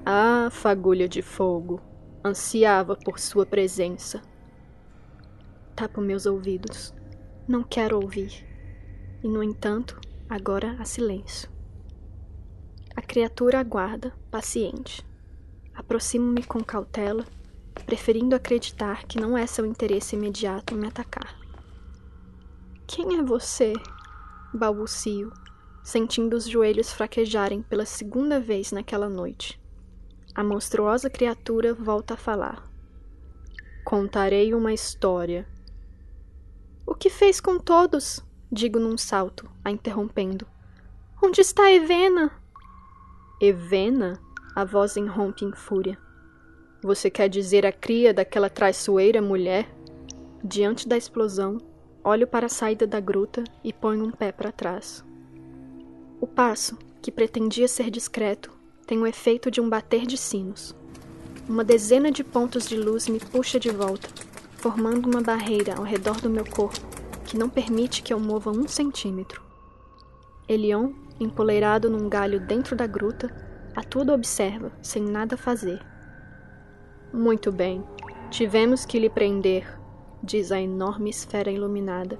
Ah, 0.04 0.48
fagulha 0.50 1.08
de 1.08 1.22
fogo, 1.22 1.80
ansiava 2.24 2.96
por 2.96 3.20
sua 3.20 3.46
presença. 3.46 4.22
Tapo 5.76 6.00
meus 6.00 6.26
ouvidos. 6.26 6.94
Não 7.46 7.62
quero 7.62 8.00
ouvir. 8.00 8.46
E, 9.22 9.28
no 9.28 9.42
entanto, 9.42 10.00
agora 10.28 10.74
há 10.80 10.84
silêncio. 10.84 11.53
A 12.96 13.02
criatura 13.02 13.60
aguarda, 13.60 14.12
paciente. 14.30 15.04
Aproximo-me 15.74 16.44
com 16.44 16.62
cautela, 16.62 17.24
preferindo 17.84 18.34
acreditar 18.34 19.04
que 19.04 19.20
não 19.20 19.36
é 19.36 19.46
seu 19.46 19.66
interesse 19.66 20.16
imediato 20.16 20.74
me 20.74 20.86
atacar. 20.86 21.36
Quem 22.86 23.18
é 23.18 23.22
você? 23.22 23.72
balbucio, 24.54 25.32
sentindo 25.82 26.36
os 26.36 26.48
joelhos 26.48 26.92
fraquejarem 26.92 27.60
pela 27.62 27.84
segunda 27.84 28.38
vez 28.38 28.70
naquela 28.70 29.08
noite. 29.08 29.60
A 30.34 30.44
monstruosa 30.44 31.10
criatura 31.10 31.74
volta 31.74 32.14
a 32.14 32.16
falar. 32.16 32.62
Contarei 33.84 34.54
uma 34.54 34.72
história. 34.72 35.46
O 36.86 36.94
que 36.94 37.10
fez 37.10 37.40
com 37.40 37.58
todos? 37.58 38.24
Digo 38.50 38.78
num 38.78 38.96
salto, 38.96 39.50
a 39.64 39.70
interrompendo. 39.70 40.46
Onde 41.22 41.40
está 41.40 41.70
Evena? 41.70 42.30
Evena? 43.44 44.20
A 44.54 44.64
voz 44.64 44.96
irrompe 44.96 45.44
em 45.44 45.52
fúria. 45.52 45.98
Você 46.82 47.10
quer 47.10 47.28
dizer 47.28 47.66
a 47.66 47.72
cria 47.72 48.12
daquela 48.12 48.48
traiçoeira 48.48 49.20
mulher? 49.20 49.68
Diante 50.42 50.88
da 50.88 50.96
explosão, 50.96 51.58
Olho 52.06 52.26
para 52.26 52.44
a 52.44 52.50
saída 52.50 52.86
da 52.86 53.00
gruta 53.00 53.42
e 53.64 53.72
ponho 53.72 54.04
um 54.04 54.10
pé 54.10 54.30
para 54.30 54.52
trás. 54.52 55.02
O 56.20 56.26
passo, 56.26 56.76
que 57.00 57.10
pretendia 57.10 57.66
ser 57.66 57.90
discreto, 57.90 58.50
tem 58.86 58.98
o 58.98 59.06
efeito 59.06 59.50
de 59.50 59.58
um 59.58 59.70
bater 59.70 60.04
de 60.04 60.18
sinos. 60.18 60.76
Uma 61.48 61.64
dezena 61.64 62.10
de 62.10 62.22
pontos 62.22 62.68
de 62.68 62.76
luz 62.76 63.08
me 63.08 63.18
puxa 63.18 63.58
de 63.58 63.70
volta, 63.70 64.06
formando 64.58 65.06
uma 65.06 65.22
barreira 65.22 65.76
ao 65.76 65.82
redor 65.82 66.20
do 66.20 66.28
meu 66.28 66.44
corpo 66.44 66.86
que 67.24 67.38
não 67.38 67.48
permite 67.48 68.02
que 68.02 68.12
eu 68.12 68.20
mova 68.20 68.50
um 68.50 68.68
centímetro. 68.68 69.42
Elion, 70.46 70.92
empoleirado 71.18 71.88
num 71.90 72.08
galho 72.08 72.40
dentro 72.40 72.74
da 72.74 72.86
gruta, 72.86 73.30
a 73.74 73.82
tudo 73.82 74.12
observa, 74.12 74.72
sem 74.82 75.02
nada 75.02 75.36
fazer. 75.36 75.80
Muito 77.12 77.52
bem, 77.52 77.84
tivemos 78.30 78.84
que 78.84 78.98
lhe 78.98 79.08
prender, 79.08 79.66
diz 80.22 80.50
a 80.50 80.60
enorme 80.60 81.10
esfera 81.10 81.50
iluminada, 81.50 82.18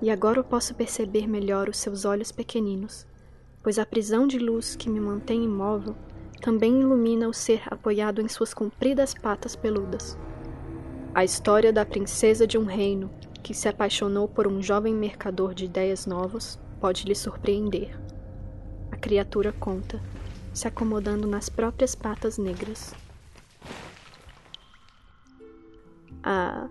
e 0.00 0.10
agora 0.10 0.38
eu 0.38 0.44
posso 0.44 0.74
perceber 0.74 1.26
melhor 1.26 1.68
os 1.68 1.78
seus 1.78 2.04
olhos 2.04 2.30
pequeninos, 2.30 3.06
pois 3.62 3.78
a 3.78 3.86
prisão 3.86 4.26
de 4.26 4.38
luz 4.38 4.76
que 4.76 4.88
me 4.88 5.00
mantém 5.00 5.44
imóvel 5.44 5.96
também 6.40 6.80
ilumina 6.80 7.28
o 7.28 7.34
ser 7.34 7.62
apoiado 7.66 8.20
em 8.20 8.28
suas 8.28 8.54
compridas 8.54 9.12
patas 9.14 9.56
peludas. 9.56 10.16
A 11.14 11.24
história 11.24 11.72
da 11.72 11.84
princesa 11.84 12.46
de 12.46 12.56
um 12.56 12.64
reino 12.64 13.10
que 13.42 13.52
se 13.52 13.68
apaixonou 13.68 14.28
por 14.28 14.46
um 14.46 14.62
jovem 14.62 14.94
mercador 14.94 15.54
de 15.54 15.64
ideias 15.64 16.06
novas 16.06 16.60
pode 16.80 17.04
lhe 17.04 17.14
surpreender. 17.14 17.98
A 18.98 19.00
criatura 19.00 19.52
conta, 19.52 20.02
se 20.52 20.66
acomodando 20.66 21.24
nas 21.24 21.48
próprias 21.48 21.94
patas 21.94 22.36
negras. 22.36 22.92
Ah, 26.20 26.68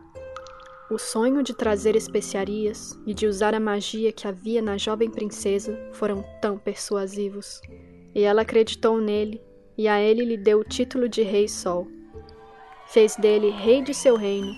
o 0.91 0.97
sonho 0.97 1.41
de 1.41 1.53
trazer 1.53 1.95
especiarias 1.95 2.99
e 3.05 3.13
de 3.13 3.25
usar 3.25 3.55
a 3.55 3.61
magia 3.61 4.11
que 4.11 4.27
havia 4.27 4.61
na 4.61 4.77
jovem 4.77 5.09
princesa 5.09 5.79
foram 5.93 6.21
tão 6.41 6.57
persuasivos. 6.57 7.61
E 8.13 8.23
ela 8.23 8.41
acreditou 8.41 8.99
nele, 8.99 9.41
e 9.77 9.87
a 9.87 10.01
ele 10.01 10.25
lhe 10.25 10.35
deu 10.35 10.59
o 10.59 10.65
título 10.65 11.07
de 11.07 11.21
Rei 11.21 11.47
Sol. 11.47 11.87
Fez 12.87 13.15
dele 13.15 13.51
rei 13.51 13.81
de 13.81 13.93
seu 13.93 14.17
reino 14.17 14.53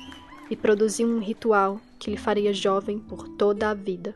e 0.49 0.55
produziu 0.55 1.07
um 1.07 1.19
ritual 1.19 1.79
que 1.99 2.09
lhe 2.09 2.17
faria 2.17 2.51
jovem 2.51 2.97
por 2.97 3.29
toda 3.29 3.69
a 3.69 3.75
vida. 3.75 4.15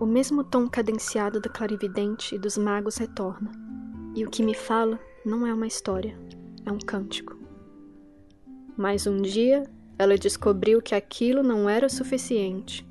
O 0.00 0.06
mesmo 0.06 0.42
tom 0.42 0.68
cadenciado 0.68 1.40
da 1.40 1.48
clarividente 1.48 2.34
e 2.34 2.38
dos 2.38 2.58
magos 2.58 2.96
retorna, 2.96 3.52
e 4.14 4.24
o 4.24 4.30
que 4.30 4.42
me 4.42 4.54
fala 4.54 4.98
não 5.24 5.46
é 5.46 5.54
uma 5.54 5.66
história, 5.66 6.18
é 6.66 6.72
um 6.72 6.78
cântico. 6.78 7.36
Mas 8.76 9.06
um 9.06 9.22
dia 9.22 9.64
ela 9.98 10.18
descobriu 10.18 10.82
que 10.82 10.94
aquilo 10.94 11.42
não 11.42 11.68
era 11.68 11.86
o 11.86 11.90
suficiente. 11.90 12.86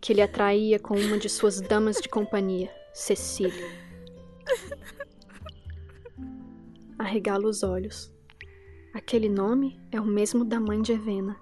que 0.00 0.12
ele 0.12 0.22
atraía 0.22 0.78
com 0.78 0.94
uma 0.96 1.18
de 1.18 1.28
suas 1.28 1.60
damas 1.60 1.96
de 1.96 2.08
companhia, 2.08 2.70
Cecília. 2.94 3.66
Arregala 6.98 7.46
os 7.46 7.62
olhos. 7.62 8.10
Aquele 8.94 9.28
nome 9.28 9.78
é 9.90 10.00
o 10.00 10.04
mesmo 10.04 10.44
da 10.44 10.58
mãe 10.58 10.80
de 10.80 10.92
Evena. 10.92 11.36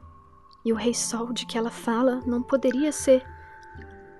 E 0.64 0.72
o 0.72 0.76
Rei 0.76 0.94
Sol 0.94 1.32
de 1.32 1.46
que 1.46 1.56
ela 1.56 1.70
fala 1.70 2.20
não 2.26 2.42
poderia 2.42 2.90
ser. 2.90 3.24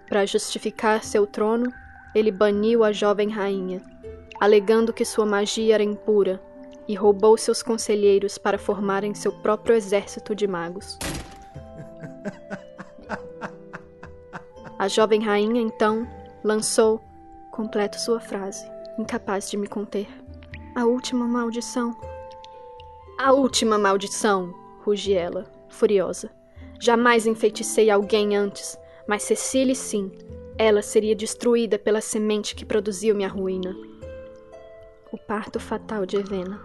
Para 0.08 0.26
justificar 0.26 1.02
seu 1.02 1.26
trono, 1.26 1.72
ele 2.14 2.30
baniu 2.30 2.84
a 2.84 2.92
jovem 2.92 3.28
rainha, 3.28 3.82
alegando 4.40 4.92
que 4.92 5.04
sua 5.04 5.26
magia 5.26 5.74
era 5.74 5.82
impura, 5.82 6.40
e 6.88 6.94
roubou 6.94 7.36
seus 7.36 7.62
conselheiros 7.62 8.38
para 8.38 8.58
formarem 8.58 9.14
seu 9.14 9.32
próprio 9.32 9.74
exército 9.74 10.34
de 10.34 10.46
magos. 10.46 10.96
A 14.78 14.88
jovem 14.88 15.22
rainha 15.22 15.60
então 15.60 16.06
lançou, 16.44 17.00
completo 17.50 17.98
sua 17.98 18.20
frase, 18.20 18.62
incapaz 18.98 19.50
de 19.50 19.56
me 19.56 19.66
conter. 19.66 20.06
A 20.74 20.84
última 20.84 21.26
maldição. 21.26 21.96
A 23.18 23.32
última 23.32 23.78
maldição, 23.78 24.54
rugi 24.84 25.14
ela, 25.14 25.46
furiosa. 25.70 26.30
Jamais 26.78 27.26
enfeiticei 27.26 27.88
alguém 27.90 28.36
antes, 28.36 28.78
mas 29.06 29.22
Cecília 29.22 29.74
sim. 29.74 30.10
Ela 30.58 30.82
seria 30.82 31.14
destruída 31.14 31.78
pela 31.78 32.00
semente 32.00 32.54
que 32.54 32.64
produziu 32.64 33.14
minha 33.14 33.28
ruína. 33.28 33.76
O 35.12 35.18
parto 35.18 35.60
fatal 35.60 36.06
de 36.06 36.16
Evena, 36.16 36.60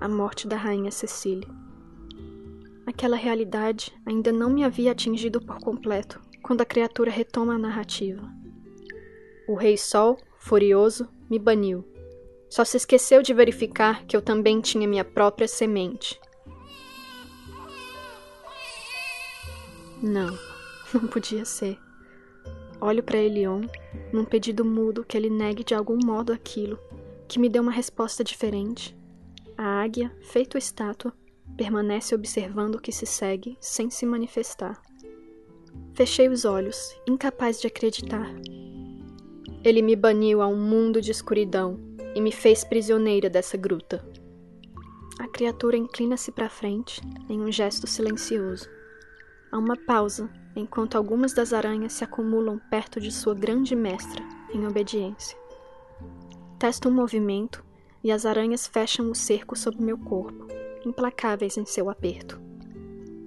a 0.00 0.08
morte 0.08 0.48
da 0.48 0.56
rainha 0.56 0.90
Cecília. 0.90 1.48
Aquela 2.86 3.16
realidade 3.16 3.92
ainda 4.04 4.32
não 4.32 4.50
me 4.50 4.64
havia 4.64 4.92
atingido 4.92 5.40
por 5.40 5.58
completo 5.58 6.20
quando 6.42 6.60
a 6.60 6.66
criatura 6.66 7.10
retoma 7.10 7.54
a 7.54 7.58
narrativa. 7.58 8.22
O 9.48 9.54
Rei 9.54 9.76
Sol, 9.76 10.18
furioso, 10.38 11.08
me 11.30 11.38
baniu. 11.38 11.84
Só 12.48 12.64
se 12.64 12.76
esqueceu 12.76 13.22
de 13.22 13.34
verificar 13.34 14.04
que 14.06 14.16
eu 14.16 14.22
também 14.22 14.60
tinha 14.60 14.86
minha 14.86 15.04
própria 15.04 15.48
semente. 15.48 16.20
Não, 20.02 20.38
não 20.94 21.08
podia 21.08 21.44
ser. 21.44 21.85
Olho 22.86 23.02
para 23.02 23.18
Elion, 23.18 23.62
num 24.12 24.24
pedido 24.24 24.64
mudo 24.64 25.04
que 25.04 25.16
ele 25.16 25.28
negue 25.28 25.64
de 25.64 25.74
algum 25.74 25.98
modo 26.06 26.32
aquilo, 26.32 26.78
que 27.26 27.36
me 27.36 27.48
deu 27.48 27.60
uma 27.60 27.72
resposta 27.72 28.22
diferente. 28.22 28.96
A 29.58 29.82
águia, 29.82 30.14
feito 30.20 30.56
estátua, 30.56 31.12
permanece 31.56 32.14
observando 32.14 32.76
o 32.76 32.80
que 32.80 32.92
se 32.92 33.04
segue 33.04 33.58
sem 33.60 33.90
se 33.90 34.06
manifestar. 34.06 34.80
Fechei 35.94 36.28
os 36.28 36.44
olhos, 36.44 36.96
incapaz 37.08 37.60
de 37.60 37.66
acreditar. 37.66 38.32
Ele 39.64 39.82
me 39.82 39.96
baniu 39.96 40.40
a 40.40 40.46
um 40.46 40.56
mundo 40.56 41.00
de 41.00 41.10
escuridão 41.10 41.80
e 42.14 42.20
me 42.20 42.30
fez 42.30 42.62
prisioneira 42.62 43.28
dessa 43.28 43.56
gruta. 43.56 44.08
A 45.18 45.26
criatura 45.26 45.76
inclina-se 45.76 46.30
para 46.30 46.48
frente 46.48 47.00
em 47.28 47.40
um 47.40 47.50
gesto 47.50 47.84
silencioso. 47.84 48.75
Há 49.50 49.58
uma 49.58 49.76
pausa 49.76 50.28
enquanto 50.54 50.96
algumas 50.96 51.32
das 51.32 51.52
aranhas 51.52 51.92
se 51.92 52.04
acumulam 52.04 52.60
perto 52.70 53.00
de 53.00 53.12
sua 53.12 53.34
grande 53.34 53.76
mestra 53.76 54.22
em 54.52 54.66
obediência. 54.66 55.38
Testo 56.58 56.88
um 56.88 56.92
movimento 56.92 57.64
e 58.02 58.10
as 58.10 58.24
aranhas 58.24 58.66
fecham 58.66 59.10
o 59.10 59.14
cerco 59.14 59.56
sobre 59.56 59.82
meu 59.82 59.98
corpo, 59.98 60.46
implacáveis 60.84 61.56
em 61.56 61.66
seu 61.66 61.90
aperto. 61.90 62.40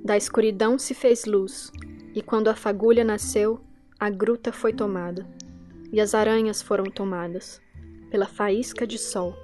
Da 0.04 0.18
escuridão 0.18 0.80
se 0.80 0.94
fez 0.94 1.26
luz 1.26 1.72
e 2.14 2.22
quando 2.22 2.48
a 2.48 2.56
fagulha 2.56 3.04
nasceu, 3.04 3.60
a 4.00 4.10
gruta 4.10 4.52
foi 4.52 4.74
tomada, 4.74 5.28
e 5.92 6.00
as 6.00 6.16
aranhas 6.16 6.62
foram 6.62 6.86
tomadas, 6.86 7.62
pela 8.10 8.26
faísca 8.26 8.88
de 8.88 8.98
sol. 8.98 9.36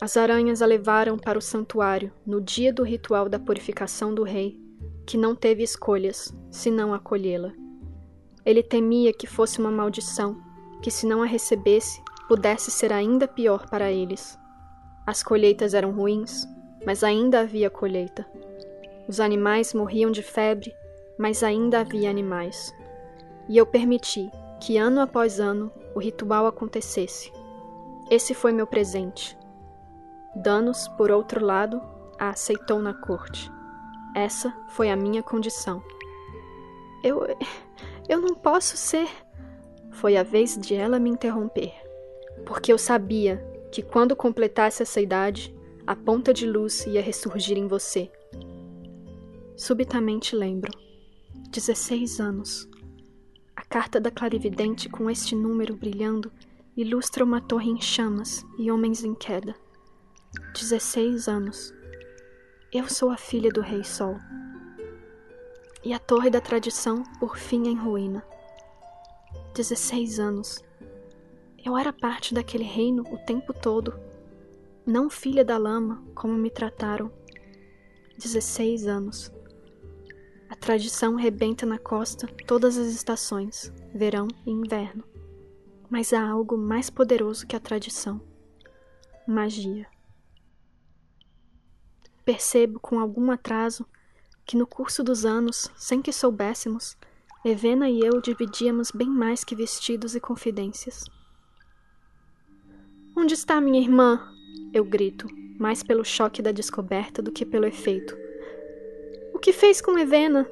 As 0.00 0.16
aranhas 0.16 0.62
a 0.62 0.66
levaram 0.66 1.18
para 1.18 1.38
o 1.38 1.42
santuário 1.42 2.12
no 2.24 2.40
dia 2.40 2.72
do 2.72 2.82
ritual 2.82 3.28
da 3.28 3.38
purificação 3.38 4.14
do 4.14 4.22
rei, 4.22 4.58
que 5.08 5.16
não 5.16 5.34
teve 5.34 5.62
escolhas 5.62 6.32
senão 6.50 6.94
acolhê-la. 6.94 7.52
Ele 8.44 8.62
temia 8.62 9.12
que 9.12 9.26
fosse 9.26 9.58
uma 9.58 9.70
maldição, 9.70 10.40
que 10.82 10.90
se 10.90 11.06
não 11.06 11.22
a 11.22 11.26
recebesse, 11.26 12.00
pudesse 12.28 12.70
ser 12.70 12.92
ainda 12.92 13.26
pior 13.26 13.68
para 13.68 13.90
eles. 13.90 14.38
As 15.06 15.22
colheitas 15.22 15.74
eram 15.74 15.92
ruins, 15.92 16.46
mas 16.84 17.02
ainda 17.02 17.40
havia 17.40 17.70
colheita. 17.70 18.24
Os 19.08 19.18
animais 19.18 19.72
morriam 19.72 20.10
de 20.10 20.22
febre 20.22 20.72
mas 21.18 21.42
ainda 21.42 21.80
havia 21.80 22.08
animais. 22.08 22.72
E 23.48 23.58
eu 23.58 23.66
permiti 23.66 24.30
que 24.60 24.78
ano 24.78 25.00
após 25.00 25.40
ano 25.40 25.70
o 25.94 25.98
ritual 25.98 26.46
acontecesse. 26.46 27.32
Esse 28.08 28.32
foi 28.32 28.52
meu 28.52 28.66
presente. 28.66 29.36
Danos, 30.36 30.86
por 30.88 31.10
outro 31.10 31.44
lado, 31.44 31.82
a 32.18 32.30
aceitou 32.30 32.78
na 32.78 32.94
corte. 32.94 33.50
Essa 34.14 34.54
foi 34.68 34.90
a 34.90 34.96
minha 34.96 35.22
condição. 35.22 35.82
Eu. 37.02 37.22
Eu 38.08 38.22
não 38.22 38.34
posso 38.34 38.76
ser. 38.76 39.08
Foi 39.90 40.16
a 40.16 40.22
vez 40.22 40.56
de 40.56 40.74
ela 40.74 40.98
me 40.98 41.10
interromper. 41.10 41.74
Porque 42.46 42.72
eu 42.72 42.78
sabia 42.78 43.36
que 43.70 43.82
quando 43.82 44.16
completasse 44.16 44.82
essa 44.82 45.00
idade, 45.00 45.54
a 45.86 45.94
ponta 45.94 46.32
de 46.32 46.46
luz 46.46 46.86
ia 46.86 47.02
ressurgir 47.02 47.58
em 47.58 47.66
você. 47.66 48.10
Subitamente 49.56 50.34
lembro 50.34 50.72
16 51.50 52.20
anos. 52.20 52.68
A 53.54 53.62
carta 53.62 54.00
da 54.00 54.10
clarividente 54.10 54.88
com 54.88 55.10
este 55.10 55.34
número 55.34 55.76
brilhando 55.76 56.32
ilustra 56.76 57.24
uma 57.24 57.40
torre 57.40 57.70
em 57.70 57.80
chamas 57.80 58.46
e 58.58 58.70
homens 58.70 59.02
em 59.02 59.14
queda. 59.14 59.54
16 60.54 61.28
anos. 61.28 61.74
Eu 62.70 62.86
sou 62.86 63.08
a 63.08 63.16
filha 63.16 63.48
do 63.48 63.62
Rei 63.62 63.82
Sol. 63.82 64.18
E 65.82 65.94
a 65.94 65.98
torre 65.98 66.28
da 66.28 66.38
tradição, 66.38 67.02
por 67.18 67.38
fim, 67.38 67.66
em 67.66 67.74
ruína. 67.74 68.22
16 69.54 70.20
anos. 70.20 70.62
Eu 71.64 71.78
era 71.78 71.94
parte 71.94 72.34
daquele 72.34 72.64
reino 72.64 73.04
o 73.10 73.16
tempo 73.16 73.54
todo. 73.54 73.98
Não 74.84 75.08
filha 75.08 75.42
da 75.42 75.56
lama, 75.56 76.04
como 76.14 76.34
me 76.34 76.50
trataram. 76.50 77.10
16 78.18 78.86
anos. 78.86 79.32
A 80.50 80.54
tradição 80.54 81.14
rebenta 81.14 81.64
na 81.64 81.78
costa 81.78 82.26
todas 82.46 82.76
as 82.76 82.88
estações, 82.88 83.72
verão 83.94 84.28
e 84.44 84.50
inverno. 84.50 85.04
Mas 85.88 86.12
há 86.12 86.20
algo 86.20 86.58
mais 86.58 86.90
poderoso 86.90 87.46
que 87.46 87.56
a 87.56 87.60
tradição: 87.60 88.20
magia. 89.26 89.86
Percebo 92.28 92.78
com 92.78 93.00
algum 93.00 93.30
atraso 93.30 93.86
que 94.44 94.54
no 94.54 94.66
curso 94.66 95.02
dos 95.02 95.24
anos, 95.24 95.70
sem 95.74 96.02
que 96.02 96.12
soubéssemos, 96.12 96.94
Evena 97.42 97.88
e 97.88 98.00
eu 98.00 98.20
dividíamos 98.20 98.90
bem 98.90 99.08
mais 99.08 99.44
que 99.44 99.54
vestidos 99.54 100.14
e 100.14 100.20
confidências. 100.20 101.04
Onde 103.16 103.32
está 103.32 103.58
minha 103.60 103.80
irmã? 103.80 104.20
Eu 104.74 104.84
grito, 104.84 105.26
mais 105.58 105.82
pelo 105.82 106.04
choque 106.04 106.42
da 106.42 106.52
descoberta 106.52 107.22
do 107.22 107.32
que 107.32 107.46
pelo 107.46 107.64
efeito 107.64 108.14
o 109.38 109.40
que 109.40 109.52
fez 109.52 109.80
com 109.80 109.96
Evena? 109.96 110.50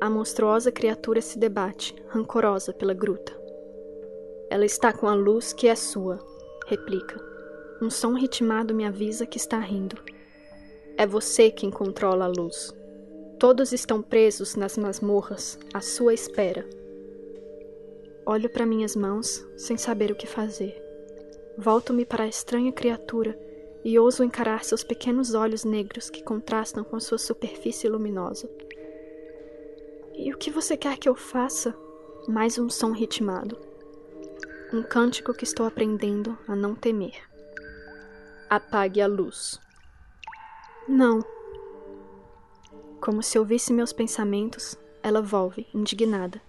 A 0.00 0.10
monstruosa 0.10 0.72
criatura 0.72 1.20
se 1.20 1.38
debate, 1.38 1.94
rancorosa 2.08 2.72
pela 2.72 2.92
gruta. 2.92 3.32
Ela 4.50 4.64
está 4.64 4.92
com 4.92 5.06
a 5.06 5.14
luz 5.14 5.52
que 5.52 5.68
é 5.68 5.76
sua, 5.76 6.18
replica. 6.66 7.20
Um 7.80 7.88
som 7.88 8.14
ritmado 8.14 8.74
me 8.74 8.84
avisa 8.84 9.24
que 9.24 9.38
está 9.38 9.60
rindo. 9.60 9.96
É 10.96 11.06
você 11.06 11.50
quem 11.50 11.72
controla 11.72 12.26
a 12.26 12.28
luz. 12.28 12.72
Todos 13.38 13.72
estão 13.72 14.00
presos 14.00 14.54
nas 14.54 14.78
masmorras, 14.78 15.58
à 15.72 15.80
sua 15.80 16.14
espera. 16.14 16.64
Olho 18.24 18.48
para 18.48 18.64
minhas 18.64 18.94
mãos, 18.94 19.44
sem 19.56 19.76
saber 19.76 20.12
o 20.12 20.14
que 20.14 20.26
fazer. 20.26 20.80
Volto-me 21.58 22.04
para 22.04 22.24
a 22.24 22.28
estranha 22.28 22.72
criatura 22.72 23.36
e 23.84 23.98
ouso 23.98 24.22
encarar 24.22 24.64
seus 24.64 24.84
pequenos 24.84 25.34
olhos 25.34 25.64
negros 25.64 26.08
que 26.08 26.22
contrastam 26.22 26.84
com 26.84 26.98
sua 27.00 27.18
superfície 27.18 27.88
luminosa. 27.88 28.48
E 30.14 30.32
o 30.32 30.38
que 30.38 30.50
você 30.50 30.76
quer 30.76 30.96
que 30.96 31.08
eu 31.08 31.16
faça? 31.16 31.74
Mais 32.28 32.56
um 32.56 32.70
som 32.70 32.92
ritmado. 32.92 33.58
Um 34.72 34.82
cântico 34.82 35.34
que 35.34 35.44
estou 35.44 35.66
aprendendo 35.66 36.38
a 36.46 36.54
não 36.54 36.76
temer. 36.76 37.20
Apague 38.48 39.00
a 39.00 39.08
luz. 39.08 39.60
Não. 40.88 41.24
Como 43.00 43.22
se 43.22 43.38
ouvisse 43.38 43.72
meus 43.72 43.92
pensamentos, 43.92 44.76
ela 45.02 45.22
volve, 45.22 45.66
indignada. 45.72 46.40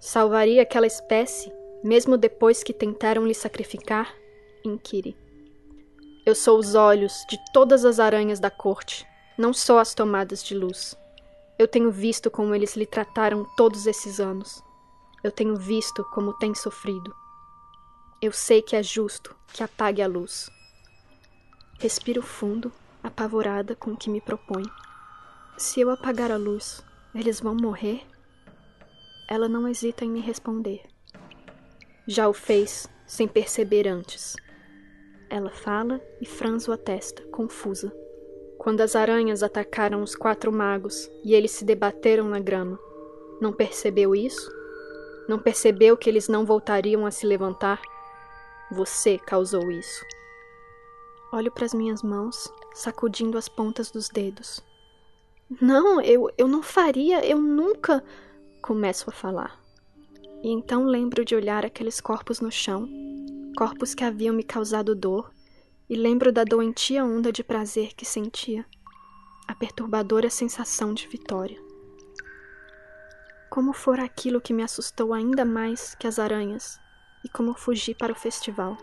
Salvaria 0.00 0.62
aquela 0.62 0.86
espécie, 0.86 1.52
mesmo 1.82 2.16
depois 2.16 2.62
que 2.62 2.72
tentaram 2.72 3.24
lhe 3.24 3.34
sacrificar? 3.34 4.12
Inquire. 4.64 5.16
Eu 6.26 6.34
sou 6.34 6.58
os 6.58 6.74
olhos 6.74 7.24
de 7.28 7.38
todas 7.52 7.84
as 7.84 8.00
aranhas 8.00 8.40
da 8.40 8.50
corte, 8.50 9.06
não 9.38 9.52
só 9.52 9.78
as 9.78 9.94
tomadas 9.94 10.42
de 10.42 10.54
luz. 10.54 10.96
Eu 11.58 11.68
tenho 11.68 11.90
visto 11.90 12.30
como 12.30 12.54
eles 12.54 12.74
lhe 12.74 12.86
trataram 12.86 13.46
todos 13.56 13.86
esses 13.86 14.18
anos. 14.18 14.62
Eu 15.22 15.30
tenho 15.30 15.54
visto 15.54 16.02
como 16.12 16.36
tem 16.38 16.54
sofrido. 16.54 17.14
Eu 18.20 18.32
sei 18.32 18.60
que 18.60 18.74
é 18.74 18.82
justo 18.82 19.36
que 19.52 19.62
apague 19.62 20.02
a 20.02 20.08
luz. 20.08 20.50
Respiro 21.78 22.22
fundo, 22.22 22.72
apavorada 23.02 23.74
com 23.74 23.92
o 23.92 23.96
que 23.96 24.10
me 24.10 24.20
propõe. 24.20 24.64
Se 25.56 25.80
eu 25.80 25.90
apagar 25.90 26.30
a 26.30 26.36
luz, 26.36 26.84
eles 27.14 27.40
vão 27.40 27.54
morrer? 27.54 28.02
Ela 29.28 29.48
não 29.48 29.68
hesita 29.68 30.04
em 30.04 30.10
me 30.10 30.20
responder. 30.20 30.82
Já 32.06 32.28
o 32.28 32.32
fez, 32.32 32.88
sem 33.06 33.28
perceber 33.28 33.86
antes. 33.86 34.34
Ela 35.28 35.50
fala 35.50 36.00
e 36.20 36.26
franzo 36.26 36.72
a 36.72 36.76
testa, 36.76 37.22
confusa. 37.28 37.92
Quando 38.58 38.80
as 38.80 38.96
aranhas 38.96 39.42
atacaram 39.42 40.02
os 40.02 40.14
quatro 40.14 40.52
magos 40.52 41.10
e 41.24 41.34
eles 41.34 41.50
se 41.52 41.64
debateram 41.64 42.28
na 42.28 42.40
grama, 42.40 42.78
não 43.40 43.52
percebeu 43.52 44.14
isso? 44.14 44.50
Não 45.28 45.38
percebeu 45.38 45.96
que 45.96 46.10
eles 46.10 46.28
não 46.28 46.44
voltariam 46.44 47.06
a 47.06 47.10
se 47.10 47.26
levantar? 47.26 47.80
Você 48.72 49.18
causou 49.18 49.70
isso. 49.70 50.04
Olho 51.32 51.50
para 51.52 51.64
as 51.64 51.72
minhas 51.72 52.02
mãos, 52.02 52.52
sacudindo 52.74 53.36
as 53.36 53.48
pontas 53.48 53.90
dos 53.90 54.08
dedos. 54.08 54.64
Não, 55.60 56.00
eu, 56.00 56.30
eu 56.38 56.46
não 56.46 56.62
faria, 56.62 57.24
eu 57.26 57.40
nunca. 57.40 58.04
Começo 58.62 59.10
a 59.10 59.12
falar. 59.12 59.58
E 60.42 60.48
então 60.48 60.84
lembro 60.84 61.24
de 61.24 61.34
olhar 61.34 61.66
aqueles 61.66 62.00
corpos 62.00 62.40
no 62.40 62.50
chão, 62.50 62.88
corpos 63.56 63.94
que 63.94 64.04
haviam 64.04 64.34
me 64.34 64.42
causado 64.42 64.94
dor, 64.94 65.32
e 65.88 65.96
lembro 65.96 66.30
da 66.30 66.44
doentia 66.44 67.04
onda 67.04 67.32
de 67.32 67.42
prazer 67.42 67.94
que 67.94 68.06
sentia, 68.06 68.64
a 69.48 69.54
perturbadora 69.54 70.30
sensação 70.30 70.94
de 70.94 71.08
vitória. 71.08 71.60
Como 73.50 73.72
fora 73.72 74.04
aquilo 74.04 74.40
que 74.40 74.52
me 74.52 74.62
assustou 74.62 75.12
ainda 75.12 75.44
mais 75.44 75.94
que 75.96 76.06
as 76.06 76.18
aranhas, 76.20 76.78
e 77.24 77.28
como 77.28 77.54
fugi 77.54 77.94
para 77.94 78.12
o 78.12 78.16
festival. 78.16 78.76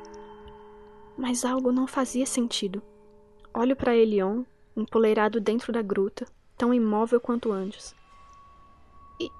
Mas 1.18 1.46
algo 1.46 1.72
não 1.72 1.88
fazia 1.88 2.26
sentido. 2.26 2.84
Olho 3.60 3.76
para 3.76 3.96
Elion, 3.96 4.44
empoleirado 4.76 5.42
dentro 5.42 5.74
da 5.74 5.82
gruta, 5.82 6.28
tão 6.56 6.72
imóvel 6.72 7.20
quanto 7.20 7.52
antes. 7.52 7.96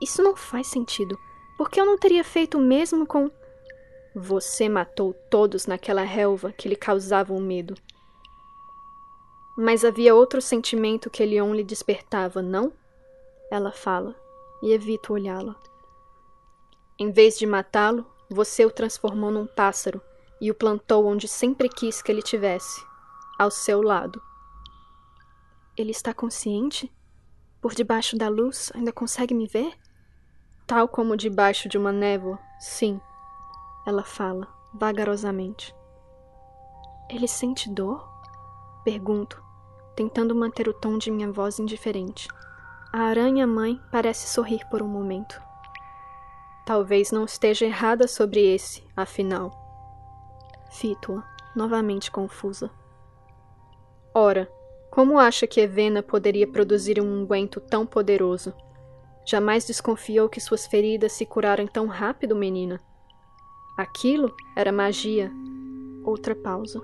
Isso 0.02 0.24
não 0.24 0.36
faz 0.36 0.66
sentido. 0.66 1.16
Por 1.56 1.70
que 1.70 1.80
eu 1.80 1.86
não 1.86 2.00
teria 2.00 2.24
feito 2.24 2.58
o 2.58 2.62
mesmo 2.62 3.06
com. 3.06 3.30
Você 4.16 4.68
matou 4.68 5.14
todos 5.30 5.68
naquela 5.68 6.02
relva 6.02 6.52
que 6.52 6.68
lhe 6.68 6.76
causavam 6.76 7.40
medo. 7.40 7.76
Mas 9.56 9.86
havia 9.86 10.16
outro 10.16 10.42
sentimento 10.42 11.12
que 11.12 11.22
Elion 11.22 11.54
lhe 11.54 11.64
despertava, 11.64 12.42
não? 12.42 12.74
Ela 13.52 13.72
fala, 13.72 14.16
e 14.64 14.74
evito 14.74 15.14
olhá-la. 15.14 15.56
Em 16.98 17.12
vez 17.12 17.38
de 17.38 17.46
matá-lo, 17.46 18.04
você 18.28 18.66
o 18.66 18.72
transformou 18.72 19.30
num 19.30 19.46
pássaro 19.46 20.02
e 20.42 20.50
o 20.50 20.56
plantou 20.56 21.06
onde 21.06 21.28
sempre 21.28 21.70
quis 21.70 22.02
que 22.02 22.12
ele 22.12 22.24
tivesse, 22.24 22.87
ao 23.38 23.52
seu 23.52 23.82
lado. 23.82 24.22
Ele 25.76 25.92
está 25.92 26.14
consciente? 26.14 26.92
Por 27.62 27.74
debaixo 27.74 28.18
da 28.18 28.30
luz 28.30 28.72
ainda 28.74 28.92
consegue 28.92 29.34
me 29.34 29.48
ver? 29.48 29.74
Tal 30.66 30.88
como 30.88 31.16
debaixo 31.16 31.70
de 31.70 31.78
uma 31.78 31.92
névoa, 31.92 32.40
sim, 32.60 33.00
ela 33.86 34.04
fala, 34.04 34.48
vagarosamente. 34.74 35.74
Ele 37.10 37.28
sente 37.28 37.70
dor? 37.70 38.06
Pergunto, 38.84 39.42
tentando 39.96 40.36
manter 40.36 40.68
o 40.68 40.74
tom 40.74 40.98
de 40.98 41.10
minha 41.10 41.32
voz 41.32 41.58
indiferente. 41.60 42.28
A 42.92 43.04
aranha-mãe 43.04 43.82
parece 43.92 44.28
sorrir 44.28 44.68
por 44.70 44.82
um 44.82 44.88
momento. 44.88 45.42
Talvez 46.66 47.12
não 47.12 47.24
esteja 47.24 47.66
errada 47.66 48.08
sobre 48.08 48.42
esse, 48.42 48.84
afinal. 48.96 49.52
Fito-a, 50.70 51.24
novamente 51.56 52.12
confusa. 52.12 52.70
Ora, 54.20 54.52
como 54.90 55.20
acha 55.20 55.46
que 55.46 55.62
Evena 55.62 56.02
poderia 56.02 56.48
produzir 56.48 57.00
um 57.00 57.22
unguento 57.22 57.62
tão 57.62 57.86
poderoso? 57.86 58.52
Jamais 59.24 59.64
desconfiou 59.64 60.28
que 60.28 60.42
suas 60.42 60.66
feridas 60.66 61.12
se 61.12 61.24
curaram 61.24 61.68
tão 61.68 61.86
rápido, 61.86 62.36
menina. 62.36 62.82
Aquilo 63.78 64.36
era 64.56 64.72
magia. 64.72 65.32
Outra 66.04 66.34
pausa. 66.34 66.82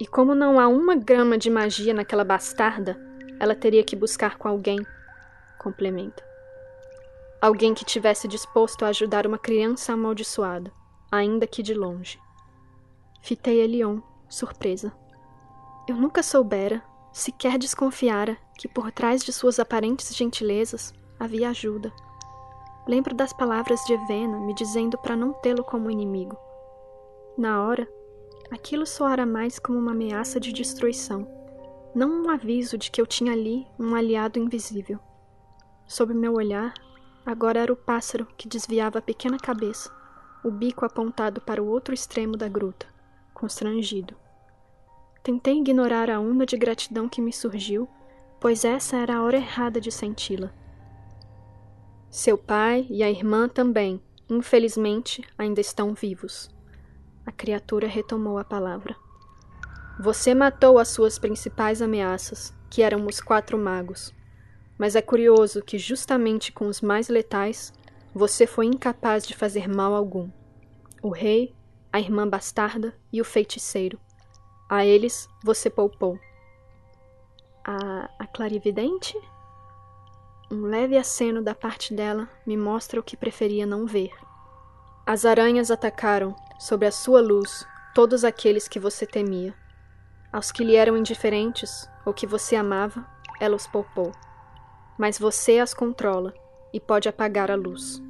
E 0.00 0.08
como 0.08 0.34
não 0.34 0.58
há 0.58 0.66
uma 0.66 0.96
grama 0.96 1.38
de 1.38 1.48
magia 1.48 1.94
naquela 1.94 2.24
bastarda, 2.24 2.98
ela 3.38 3.54
teria 3.54 3.84
que 3.84 3.94
buscar 3.94 4.38
com 4.38 4.48
alguém. 4.48 4.84
Complementa. 5.56 6.20
Alguém 7.40 7.74
que 7.74 7.84
tivesse 7.84 8.26
disposto 8.26 8.84
a 8.84 8.88
ajudar 8.88 9.24
uma 9.24 9.38
criança 9.38 9.92
amaldiçoada, 9.92 10.72
ainda 11.12 11.46
que 11.46 11.62
de 11.62 11.74
longe. 11.74 12.18
Fitei 13.22 13.60
Elion, 13.60 14.00
surpresa. 14.28 14.92
Eu 15.86 15.96
nunca 15.96 16.22
soubera, 16.22 16.82
sequer 17.12 17.58
desconfiara, 17.58 18.36
que 18.56 18.68
por 18.68 18.92
trás 18.92 19.24
de 19.24 19.32
suas 19.32 19.58
aparentes 19.58 20.14
gentilezas 20.14 20.92
havia 21.18 21.50
ajuda. 21.50 21.92
Lembro 22.86 23.14
das 23.14 23.32
palavras 23.32 23.82
de 23.84 23.94
Evena 23.94 24.38
me 24.40 24.54
dizendo 24.54 24.98
para 24.98 25.16
não 25.16 25.32
tê-lo 25.32 25.64
como 25.64 25.90
inimigo. 25.90 26.36
Na 27.36 27.62
hora, 27.64 27.88
aquilo 28.50 28.86
soara 28.86 29.24
mais 29.24 29.58
como 29.58 29.78
uma 29.78 29.92
ameaça 29.92 30.38
de 30.38 30.52
destruição, 30.52 31.26
não 31.94 32.24
um 32.24 32.30
aviso 32.30 32.78
de 32.78 32.90
que 32.90 33.00
eu 33.00 33.06
tinha 33.06 33.32
ali 33.32 33.66
um 33.78 33.94
aliado 33.94 34.38
invisível. 34.38 34.98
Sob 35.86 36.14
meu 36.14 36.34
olhar, 36.34 36.72
Agora 37.24 37.60
era 37.60 37.72
o 37.72 37.76
pássaro 37.76 38.26
que 38.36 38.48
desviava 38.48 38.98
a 38.98 39.02
pequena 39.02 39.38
cabeça, 39.38 39.88
o 40.42 40.50
bico 40.50 40.86
apontado 40.86 41.40
para 41.40 41.62
o 41.62 41.68
outro 41.68 41.92
extremo 41.92 42.36
da 42.36 42.48
gruta, 42.48 42.86
constrangido. 43.34 44.16
Tentei 45.22 45.58
ignorar 45.58 46.10
a 46.10 46.18
onda 46.18 46.46
de 46.46 46.56
gratidão 46.56 47.08
que 47.08 47.20
me 47.20 47.32
surgiu, 47.32 47.88
pois 48.40 48.64
essa 48.64 48.96
era 48.96 49.16
a 49.16 49.22
hora 49.22 49.36
errada 49.36 49.80
de 49.80 49.90
senti-la. 49.90 50.50
Seu 52.10 52.36
pai 52.36 52.86
e 52.90 53.02
a 53.02 53.10
irmã 53.10 53.48
também, 53.48 54.02
infelizmente, 54.28 55.22
ainda 55.36 55.60
estão 55.60 55.94
vivos. 55.94 56.50
A 57.24 57.30
criatura 57.30 57.86
retomou 57.86 58.38
a 58.38 58.44
palavra. 58.44 58.96
Você 60.00 60.34
matou 60.34 60.78
as 60.78 60.88
suas 60.88 61.18
principais 61.18 61.82
ameaças, 61.82 62.54
que 62.70 62.82
eram 62.82 63.06
os 63.06 63.20
quatro 63.20 63.58
magos 63.58 64.14
mas 64.80 64.96
é 64.96 65.02
curioso 65.02 65.60
que, 65.60 65.76
justamente 65.78 66.50
com 66.50 66.66
os 66.66 66.80
mais 66.80 67.10
letais, 67.10 67.70
você 68.14 68.46
foi 68.46 68.64
incapaz 68.64 69.26
de 69.26 69.36
fazer 69.36 69.68
mal 69.68 69.94
algum. 69.94 70.30
O 71.02 71.10
rei, 71.10 71.54
a 71.92 72.00
irmã 72.00 72.26
bastarda 72.26 72.94
e 73.12 73.20
o 73.20 73.24
feiticeiro. 73.24 74.00
A 74.70 74.86
eles 74.86 75.28
você 75.44 75.68
poupou. 75.68 76.18
A, 77.64 78.08
a 78.18 78.26
clarividente? 78.28 79.20
Um 80.50 80.62
leve 80.62 80.96
aceno 80.96 81.42
da 81.42 81.54
parte 81.54 81.92
dela 81.92 82.28
me 82.46 82.56
mostra 82.56 82.98
o 82.98 83.02
que 83.02 83.16
preferia 83.16 83.66
não 83.66 83.84
ver. 83.84 84.12
As 85.04 85.24
aranhas 85.24 85.70
atacaram, 85.70 86.34
sob 86.58 86.86
a 86.86 86.92
sua 86.92 87.20
luz, 87.20 87.66
todos 87.94 88.24
aqueles 88.24 88.68
que 88.68 88.78
você 88.78 89.04
temia. 89.04 89.52
Aos 90.32 90.52
que 90.52 90.62
lhe 90.62 90.76
eram 90.76 90.96
indiferentes 90.96 91.90
ou 92.06 92.14
que 92.14 92.26
você 92.26 92.54
amava, 92.54 93.04
ela 93.40 93.56
os 93.56 93.66
poupou 93.66 94.12
mas 95.00 95.18
você 95.18 95.58
as 95.58 95.72
controla 95.72 96.34
e 96.74 96.78
pode 96.78 97.08
apagar 97.08 97.50
a 97.50 97.54
luz. 97.54 98.02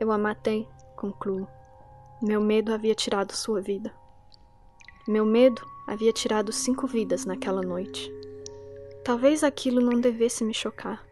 Eu 0.00 0.10
a 0.10 0.16
matei, 0.16 0.66
concluo. 0.96 1.46
Meu 2.22 2.40
medo 2.40 2.72
havia 2.72 2.94
tirado 2.94 3.32
sua 3.32 3.60
vida. 3.60 3.92
Meu 5.06 5.26
medo 5.26 5.60
havia 5.86 6.10
tirado 6.14 6.50
cinco 6.50 6.86
vidas 6.86 7.26
naquela 7.26 7.60
noite. 7.60 8.10
Talvez 9.04 9.44
aquilo 9.44 9.78
não 9.78 10.00
devesse 10.00 10.42
me 10.42 10.54
chocar. 10.54 11.06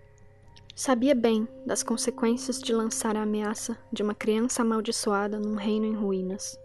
Sabia 0.75 1.15
bem 1.15 1.47
das 1.67 1.83
consequências 1.83 2.59
de 2.59 2.73
lançar 2.73 3.19
a 3.19 3.23
ameaça 3.23 3.77
de 3.93 4.03
uma 4.03 4.15
criança 4.15 4.63
amaldiçoada 4.63 5.39
num 5.39 5.57
reino 5.57 5.85
em 5.85 5.95
ruínas. 5.95 6.59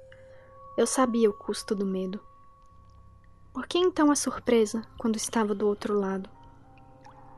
Eu 0.78 0.88
sabia 0.88 1.30
o 1.30 1.34
custo 1.34 1.76
do 1.76 1.86
medo. 1.86 2.18
Por 3.54 3.68
que 3.68 3.78
então 3.78 4.10
a 4.10 4.16
surpresa 4.16 4.88
quando 4.98 5.18
estava 5.18 5.54
do 5.54 5.68
outro 5.68 6.00
lado? 6.00 6.30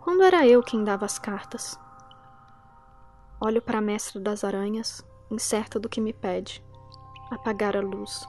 Quando 0.02 0.22
era 0.22 0.46
eu 0.46 0.62
quem 0.62 0.84
dava 0.84 1.06
as 1.06 1.18
cartas? 1.18 1.80
Olho 3.42 3.60
para 3.60 3.80
a 3.80 3.82
mestra 3.82 4.22
das 4.22 4.44
aranhas, 4.44 5.04
incerta 5.32 5.80
do 5.80 5.90
que 5.90 6.00
me 6.00 6.14
pede. 6.14 6.64
Apagar 7.32 7.76
a 7.76 7.82
luz. 7.82 8.24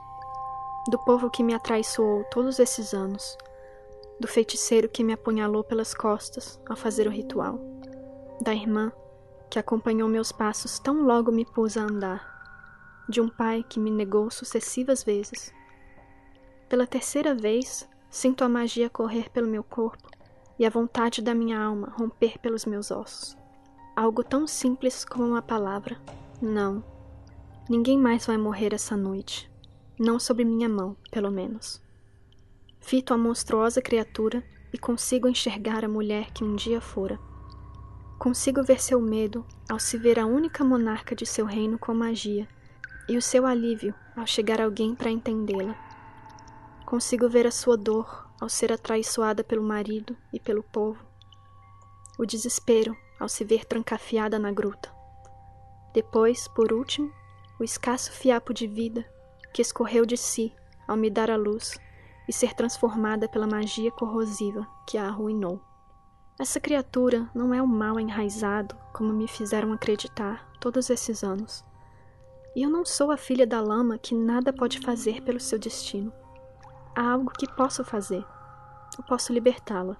Do 0.89 0.97
povo 0.97 1.29
que 1.29 1.43
me 1.43 1.53
atraiçoou 1.53 2.23
todos 2.31 2.57
esses 2.57 2.93
anos. 2.93 3.37
Do 4.19 4.27
feiticeiro 4.27 4.89
que 4.89 5.03
me 5.03 5.13
apunhalou 5.13 5.63
pelas 5.63 5.93
costas 5.93 6.59
ao 6.67 6.75
fazer 6.75 7.05
o 7.07 7.11
ritual. 7.11 7.59
Da 8.41 8.53
irmã 8.53 8.91
que 9.47 9.59
acompanhou 9.59 10.09
meus 10.09 10.31
passos 10.31 10.79
tão 10.79 11.03
logo 11.03 11.31
me 11.31 11.45
pus 11.45 11.77
a 11.77 11.81
andar. 11.81 13.05
De 13.07 13.21
um 13.21 13.29
pai 13.29 13.63
que 13.67 13.79
me 13.79 13.91
negou 13.91 14.31
sucessivas 14.31 15.03
vezes. 15.03 15.53
Pela 16.67 16.87
terceira 16.87 17.35
vez, 17.35 17.87
sinto 18.09 18.43
a 18.43 18.49
magia 18.49 18.89
correr 18.89 19.29
pelo 19.29 19.47
meu 19.47 19.63
corpo 19.63 20.09
e 20.57 20.65
a 20.65 20.69
vontade 20.69 21.21
da 21.21 21.35
minha 21.35 21.59
alma 21.59 21.93
romper 21.95 22.39
pelos 22.39 22.65
meus 22.65 22.89
ossos. 22.89 23.37
Algo 23.95 24.23
tão 24.23 24.47
simples 24.47 25.03
como 25.03 25.25
uma 25.25 25.41
palavra. 25.41 26.01
Não. 26.41 26.83
Ninguém 27.69 27.97
mais 27.97 28.25
vai 28.25 28.37
morrer 28.37 28.73
essa 28.73 28.95
noite. 28.95 29.50
Não 30.03 30.17
sobre 30.17 30.43
minha 30.43 30.67
mão, 30.67 30.97
pelo 31.11 31.29
menos. 31.29 31.79
Fito 32.79 33.13
a 33.13 33.17
monstruosa 33.19 33.83
criatura 33.83 34.43
e 34.73 34.77
consigo 34.79 35.27
enxergar 35.27 35.85
a 35.85 35.87
mulher 35.87 36.31
que 36.31 36.43
um 36.43 36.55
dia 36.55 36.81
fora. 36.81 37.19
Consigo 38.17 38.63
ver 38.63 38.81
seu 38.81 38.99
medo 38.99 39.45
ao 39.69 39.77
se 39.77 39.99
ver 39.99 40.17
a 40.17 40.25
única 40.25 40.63
monarca 40.63 41.15
de 41.15 41.23
seu 41.23 41.45
reino 41.45 41.77
com 41.77 41.93
magia, 41.93 42.47
e 43.07 43.15
o 43.15 43.21
seu 43.21 43.45
alívio 43.45 43.93
ao 44.17 44.25
chegar 44.25 44.59
alguém 44.59 44.95
para 44.95 45.11
entendê-la. 45.11 45.75
Consigo 46.83 47.29
ver 47.29 47.45
a 47.45 47.51
sua 47.51 47.77
dor 47.77 48.27
ao 48.41 48.49
ser 48.49 48.73
atraiçoada 48.73 49.43
pelo 49.43 49.61
marido 49.61 50.17
e 50.33 50.39
pelo 50.39 50.63
povo. 50.63 51.05
O 52.17 52.25
desespero 52.25 52.97
ao 53.19 53.29
se 53.29 53.45
ver 53.45 53.65
trancafiada 53.65 54.39
na 54.39 54.51
gruta. 54.51 54.91
Depois, 55.93 56.47
por 56.47 56.73
último, 56.73 57.13
o 57.59 57.63
escasso 57.63 58.11
fiapo 58.11 58.51
de 58.51 58.65
vida 58.65 59.05
que 59.53 59.61
escorreu 59.61 60.05
de 60.05 60.17
si 60.17 60.53
ao 60.87 60.97
me 60.97 61.09
dar 61.09 61.29
a 61.29 61.37
luz 61.37 61.79
e 62.27 62.33
ser 62.33 62.53
transformada 62.53 63.27
pela 63.27 63.47
magia 63.47 63.91
corrosiva 63.91 64.67
que 64.87 64.97
a 64.97 65.05
arruinou. 65.05 65.61
Essa 66.39 66.59
criatura 66.59 67.29
não 67.35 67.53
é 67.53 67.61
o 67.61 67.67
mal 67.67 67.99
enraizado, 67.99 68.75
como 68.93 69.13
me 69.13 69.27
fizeram 69.27 69.73
acreditar 69.73 70.49
todos 70.59 70.89
esses 70.89 71.23
anos. 71.23 71.63
E 72.55 72.63
eu 72.63 72.69
não 72.69 72.83
sou 72.83 73.11
a 73.11 73.17
filha 73.17 73.45
da 73.45 73.61
lama 73.61 73.97
que 73.97 74.15
nada 74.15 74.51
pode 74.51 74.79
fazer 74.79 75.21
pelo 75.21 75.39
seu 75.39 75.59
destino. 75.59 76.11
Há 76.95 77.11
algo 77.11 77.31
que 77.31 77.51
posso 77.53 77.83
fazer. 77.83 78.25
Eu 78.97 79.03
posso 79.05 79.31
libertá-la. 79.31 79.95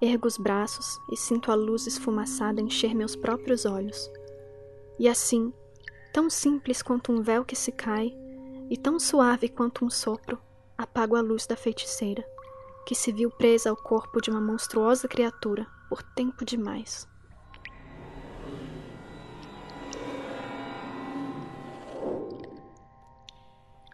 Ergo 0.00 0.26
os 0.26 0.38
braços 0.38 0.98
e 1.12 1.16
sinto 1.16 1.52
a 1.52 1.54
luz 1.54 1.86
esfumaçada 1.86 2.60
encher 2.60 2.94
meus 2.94 3.14
próprios 3.14 3.66
olhos. 3.66 4.10
E 4.98 5.08
assim, 5.08 5.52
tão 6.12 6.28
simples 6.28 6.82
quanto 6.82 7.12
um 7.12 7.22
véu 7.22 7.44
que 7.44 7.56
se 7.56 7.72
cai, 7.72 8.12
e 8.68 8.76
tão 8.76 8.98
suave 8.98 9.48
quanto 9.48 9.84
um 9.84 9.90
sopro, 9.90 10.38
apago 10.76 11.16
a 11.16 11.20
luz 11.20 11.46
da 11.46 11.56
feiticeira, 11.56 12.24
que 12.86 12.94
se 12.94 13.12
viu 13.12 13.30
presa 13.30 13.70
ao 13.70 13.76
corpo 13.76 14.20
de 14.20 14.30
uma 14.30 14.40
monstruosa 14.40 15.08
criatura 15.08 15.66
por 15.88 16.02
tempo 16.02 16.44
demais. 16.44 17.08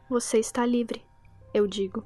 Você 0.08 0.38
está 0.38 0.64
livre, 0.64 1.04
eu 1.52 1.66
digo. 1.66 2.04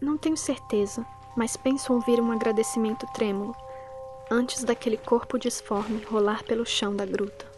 Não 0.00 0.16
tenho 0.16 0.36
certeza, 0.36 1.04
mas 1.36 1.56
penso 1.56 1.92
ouvir 1.92 2.20
um 2.20 2.30
agradecimento 2.30 3.06
trêmulo 3.12 3.54
antes 4.30 4.62
daquele 4.62 4.96
corpo 4.96 5.36
disforme 5.38 6.04
rolar 6.04 6.44
pelo 6.44 6.64
chão 6.64 6.94
da 6.94 7.04
gruta. 7.04 7.49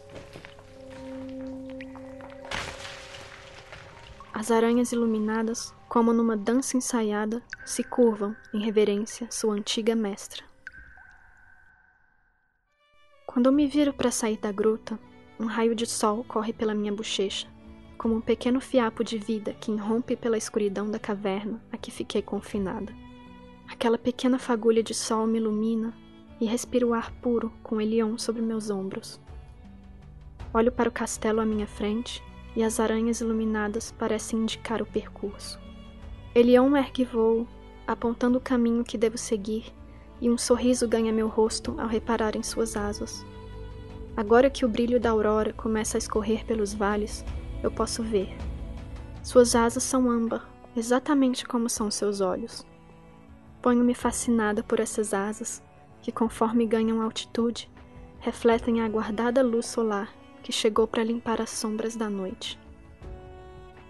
As 4.32 4.50
aranhas 4.50 4.92
iluminadas, 4.92 5.74
como 5.88 6.12
numa 6.12 6.36
dança 6.36 6.76
ensaiada, 6.76 7.42
se 7.64 7.84
curvam 7.84 8.34
em 8.52 8.60
reverência 8.60 9.28
sua 9.30 9.54
antiga 9.54 9.94
mestra. 9.94 10.42
Quando 13.26 13.46
eu 13.46 13.52
me 13.52 13.66
viro 13.66 13.92
para 13.92 14.10
sair 14.10 14.38
da 14.38 14.50
gruta, 14.50 14.98
um 15.38 15.46
raio 15.46 15.74
de 15.74 15.86
sol 15.86 16.24
corre 16.24 16.52
pela 16.52 16.74
minha 16.74 16.92
bochecha 16.92 17.52
como 18.02 18.16
um 18.16 18.20
pequeno 18.20 18.60
fiapo 18.60 19.04
de 19.04 19.16
vida 19.16 19.54
que 19.60 19.70
irrompe 19.70 20.16
pela 20.16 20.36
escuridão 20.36 20.90
da 20.90 20.98
caverna 20.98 21.62
a 21.70 21.76
que 21.76 21.88
fiquei 21.88 22.20
confinada. 22.20 22.92
Aquela 23.68 23.96
pequena 23.96 24.40
fagulha 24.40 24.82
de 24.82 24.92
sol 24.92 25.24
me 25.24 25.38
ilumina 25.38 25.94
e 26.40 26.44
respiro 26.44 26.88
o 26.88 26.94
ar 26.94 27.12
puro 27.12 27.52
com 27.62 27.80
Elion 27.80 28.18
sobre 28.18 28.42
meus 28.42 28.70
ombros. 28.70 29.20
Olho 30.52 30.72
para 30.72 30.88
o 30.88 30.92
castelo 30.92 31.40
à 31.40 31.46
minha 31.46 31.66
frente 31.66 32.20
e 32.54 32.62
as 32.62 32.78
aranhas 32.78 33.20
iluminadas 33.20 33.92
parecem 33.92 34.40
indicar 34.40 34.82
o 34.82 34.86
percurso. 34.86 35.58
Elion 36.34 36.76
ergue 36.76 37.04
voo, 37.04 37.46
apontando 37.86 38.38
o 38.38 38.40
caminho 38.40 38.84
que 38.84 38.98
devo 38.98 39.18
seguir, 39.18 39.72
e 40.20 40.30
um 40.30 40.38
sorriso 40.38 40.86
ganha 40.86 41.12
meu 41.12 41.28
rosto 41.28 41.74
ao 41.78 41.88
reparar 41.88 42.36
em 42.36 42.42
suas 42.42 42.76
asas. 42.76 43.24
Agora 44.16 44.50
que 44.50 44.64
o 44.64 44.68
brilho 44.68 45.00
da 45.00 45.10
aurora 45.10 45.52
começa 45.52 45.96
a 45.96 46.00
escorrer 46.00 46.44
pelos 46.44 46.74
vales, 46.74 47.24
eu 47.62 47.70
posso 47.70 48.02
ver. 48.02 48.34
Suas 49.22 49.54
asas 49.54 49.82
são 49.82 50.10
âmbar, 50.10 50.48
exatamente 50.76 51.46
como 51.46 51.68
são 51.68 51.90
seus 51.90 52.20
olhos. 52.20 52.66
Ponho-me 53.60 53.94
fascinada 53.94 54.62
por 54.62 54.80
essas 54.80 55.14
asas, 55.14 55.62
que 56.02 56.12
conforme 56.12 56.66
ganham 56.66 57.00
altitude, 57.00 57.70
refletem 58.20 58.80
a 58.80 58.84
aguardada 58.84 59.42
luz 59.42 59.66
solar 59.66 60.21
que 60.42 60.52
chegou 60.52 60.86
para 60.86 61.04
limpar 61.04 61.40
as 61.40 61.50
sombras 61.50 61.96
da 61.96 62.10
noite. 62.10 62.58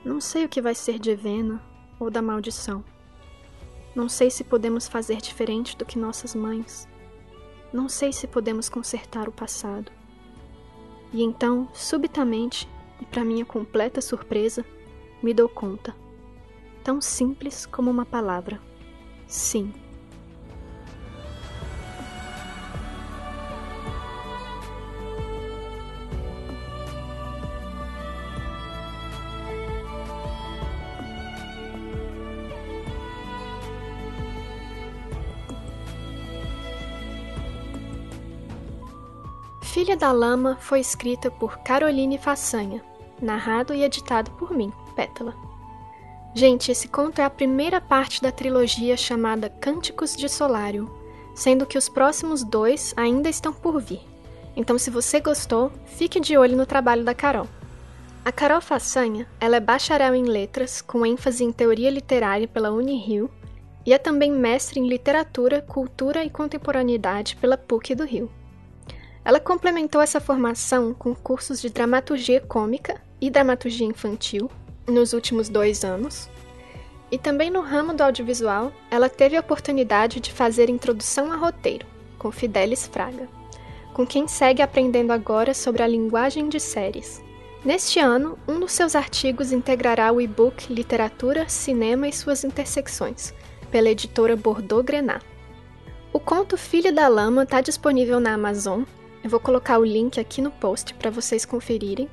Não 0.05 0.21
sei 0.21 0.45
o 0.45 0.49
que 0.49 0.61
vai 0.61 0.75
ser 0.75 0.99
de 0.99 1.11
Evena 1.11 1.63
ou 1.99 2.11
da 2.11 2.21
maldição. 2.21 2.85
Não 3.95 4.09
sei 4.09 4.31
se 4.31 4.43
podemos 4.43 4.89
fazer 4.89 5.19
diferente 5.19 5.77
do 5.77 5.85
que 5.85 5.99
nossas 5.99 6.35
mães. 6.35 6.89
Não 7.73 7.89
sei 7.89 8.13
se 8.13 8.27
podemos 8.27 8.69
consertar 8.69 9.29
o 9.29 9.33
passado. 9.33 9.91
E 11.13 11.23
então, 11.23 11.69
subitamente, 11.73 12.69
e, 13.01 13.07
para 13.07 13.25
minha 13.25 13.45
completa 13.45 14.01
surpresa, 14.01 14.65
me 15.23 15.33
dou 15.33 15.49
conta. 15.49 15.95
Tão 16.83 17.01
simples 17.01 17.67
como 17.67 17.91
uma 17.91 18.05
palavra. 18.05 18.61
Sim. 19.27 19.73
Filha 39.83 39.97
da 39.97 40.13
Lama 40.13 40.57
foi 40.61 40.79
escrita 40.79 41.29
por 41.29 41.59
Caroline 41.59 42.17
Façanha, 42.17 42.81
narrado 43.21 43.75
e 43.75 43.83
editado 43.83 44.31
por 44.31 44.53
mim, 44.53 44.73
Pétala. 44.95 45.35
Gente, 46.33 46.71
esse 46.71 46.87
conto 46.87 47.21
é 47.21 47.25
a 47.25 47.29
primeira 47.29 47.81
parte 47.81 48.23
da 48.23 48.31
trilogia 48.31 48.97
chamada 48.97 49.51
Cânticos 49.51 50.17
de 50.17 50.29
Solário, 50.29 50.89
sendo 51.35 51.67
que 51.67 51.77
os 51.77 51.89
próximos 51.89 52.45
dois 52.45 52.95
ainda 52.97 53.29
estão 53.29 53.53
por 53.53 53.81
vir. 53.81 54.03
Então, 54.55 54.79
se 54.79 54.89
você 54.89 55.19
gostou, 55.19 55.73
fique 55.85 56.21
de 56.21 56.39
olho 56.39 56.57
no 56.57 56.65
trabalho 56.65 57.03
da 57.03 57.13
Carol. 57.13 57.49
A 58.25 58.31
Carol 58.31 58.61
Façanha, 58.61 59.27
ela 59.41 59.57
é 59.57 59.61
bacharel 59.61 60.15
em 60.15 60.27
letras, 60.27 60.81
com 60.81 61.05
ênfase 61.05 61.43
em 61.43 61.51
teoria 61.51 61.91
literária 61.91 62.47
pela 62.47 62.71
Unirio, 62.71 63.29
e 63.85 63.93
é 63.93 63.99
também 63.99 64.31
mestre 64.31 64.79
em 64.79 64.87
literatura, 64.87 65.61
cultura 65.61 66.25
e 66.25 66.31
contemporaneidade 66.31 67.35
pela 67.35 67.59
PUC 67.59 67.97
do 67.97 68.05
Rio. 68.05 68.31
Ela 69.25 69.39
complementou 69.39 70.01
essa 70.01 70.21
formação 70.21 70.93
com 70.93 71.15
cursos 71.15 71.61
de 71.61 71.71
dramaturgia 71.71 72.41
cômica 72.41 73.01
e 73.21 73.31
dramaturgia 73.31 73.87
infantil 73.87 74.51
nos 74.87 75.13
últimos 75.13 75.49
dois 75.49 75.85
anos. 75.85 76.29
E 77.11 77.19
também 77.19 77.51
no 77.51 77.61
ramo 77.61 77.95
do 77.95 78.03
audiovisual, 78.03 78.73
ela 78.91 79.09
teve 79.09 79.37
a 79.37 79.41
oportunidade 79.41 80.19
de 80.19 80.33
fazer 80.33 80.69
introdução 80.69 81.31
a 81.31 81.37
roteiro, 81.37 81.87
com 82.19 82.33
Fidelis 82.33 82.87
Fraga, 82.87 83.29
com 83.93 84.07
quem 84.07 84.27
segue 84.27 84.63
aprendendo 84.63 85.13
agora 85.13 85.55
sobre 85.55 85.83
a 85.83 85.87
linguagem 85.87 86.49
de 86.49 86.59
séries. 86.59 87.23
Neste 87.65 88.01
ano, 88.01 88.37
um 88.49 88.59
dos 88.59 88.73
seus 88.73 88.97
artigos 88.97 89.53
integrará 89.53 90.11
o 90.11 90.21
e-book 90.21 90.73
Literatura, 90.73 91.49
Cinema 91.49 92.09
e 92.09 92.13
suas 92.13 92.43
Intersecções, 92.43 93.33
pela 93.71 93.91
editora 93.91 94.35
Bordeaux 94.35 94.85
Grenat. 94.85 95.25
O 96.13 96.19
conto 96.19 96.57
Filha 96.57 96.93
da 96.93 97.07
Lama 97.07 97.45
está 97.45 97.61
disponível 97.61 98.19
na 98.19 98.35
Amazon. 98.35 98.83
Eu 99.23 99.31
vou 99.31 99.41
colocar 99.41 99.79
o 99.79 99.85
link 99.85 100.19
aqui 100.19 100.43
no 100.43 100.51
post 100.51 100.95
para 100.95 101.11
vocês 101.11 101.45
conferirem 101.45 102.09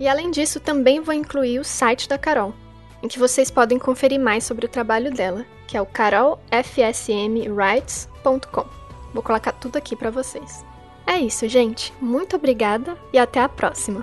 e 0.00 0.08
além 0.08 0.30
disso, 0.30 0.58
também 0.58 1.00
vou 1.00 1.14
incluir 1.14 1.58
o 1.58 1.64
site 1.64 2.08
da 2.08 2.16
Carol, 2.16 2.54
em 3.02 3.08
que 3.08 3.18
vocês 3.18 3.50
podem 3.50 3.78
conferir 3.78 4.18
mais 4.18 4.44
sobre 4.44 4.64
o 4.64 4.68
trabalho 4.68 5.12
dela, 5.12 5.44
que 5.68 5.76
é 5.76 5.82
o 5.82 5.86
carolfsmrights.com. 5.86 8.64
Vou 9.12 9.22
colocar 9.22 9.52
tudo 9.52 9.76
aqui 9.76 9.94
para 9.94 10.10
vocês. 10.10 10.64
É 11.06 11.18
isso, 11.18 11.46
gente. 11.48 11.92
Muito 12.00 12.36
obrigada 12.36 12.96
e 13.12 13.18
até 13.18 13.40
a 13.40 13.48
próxima. 13.48 14.02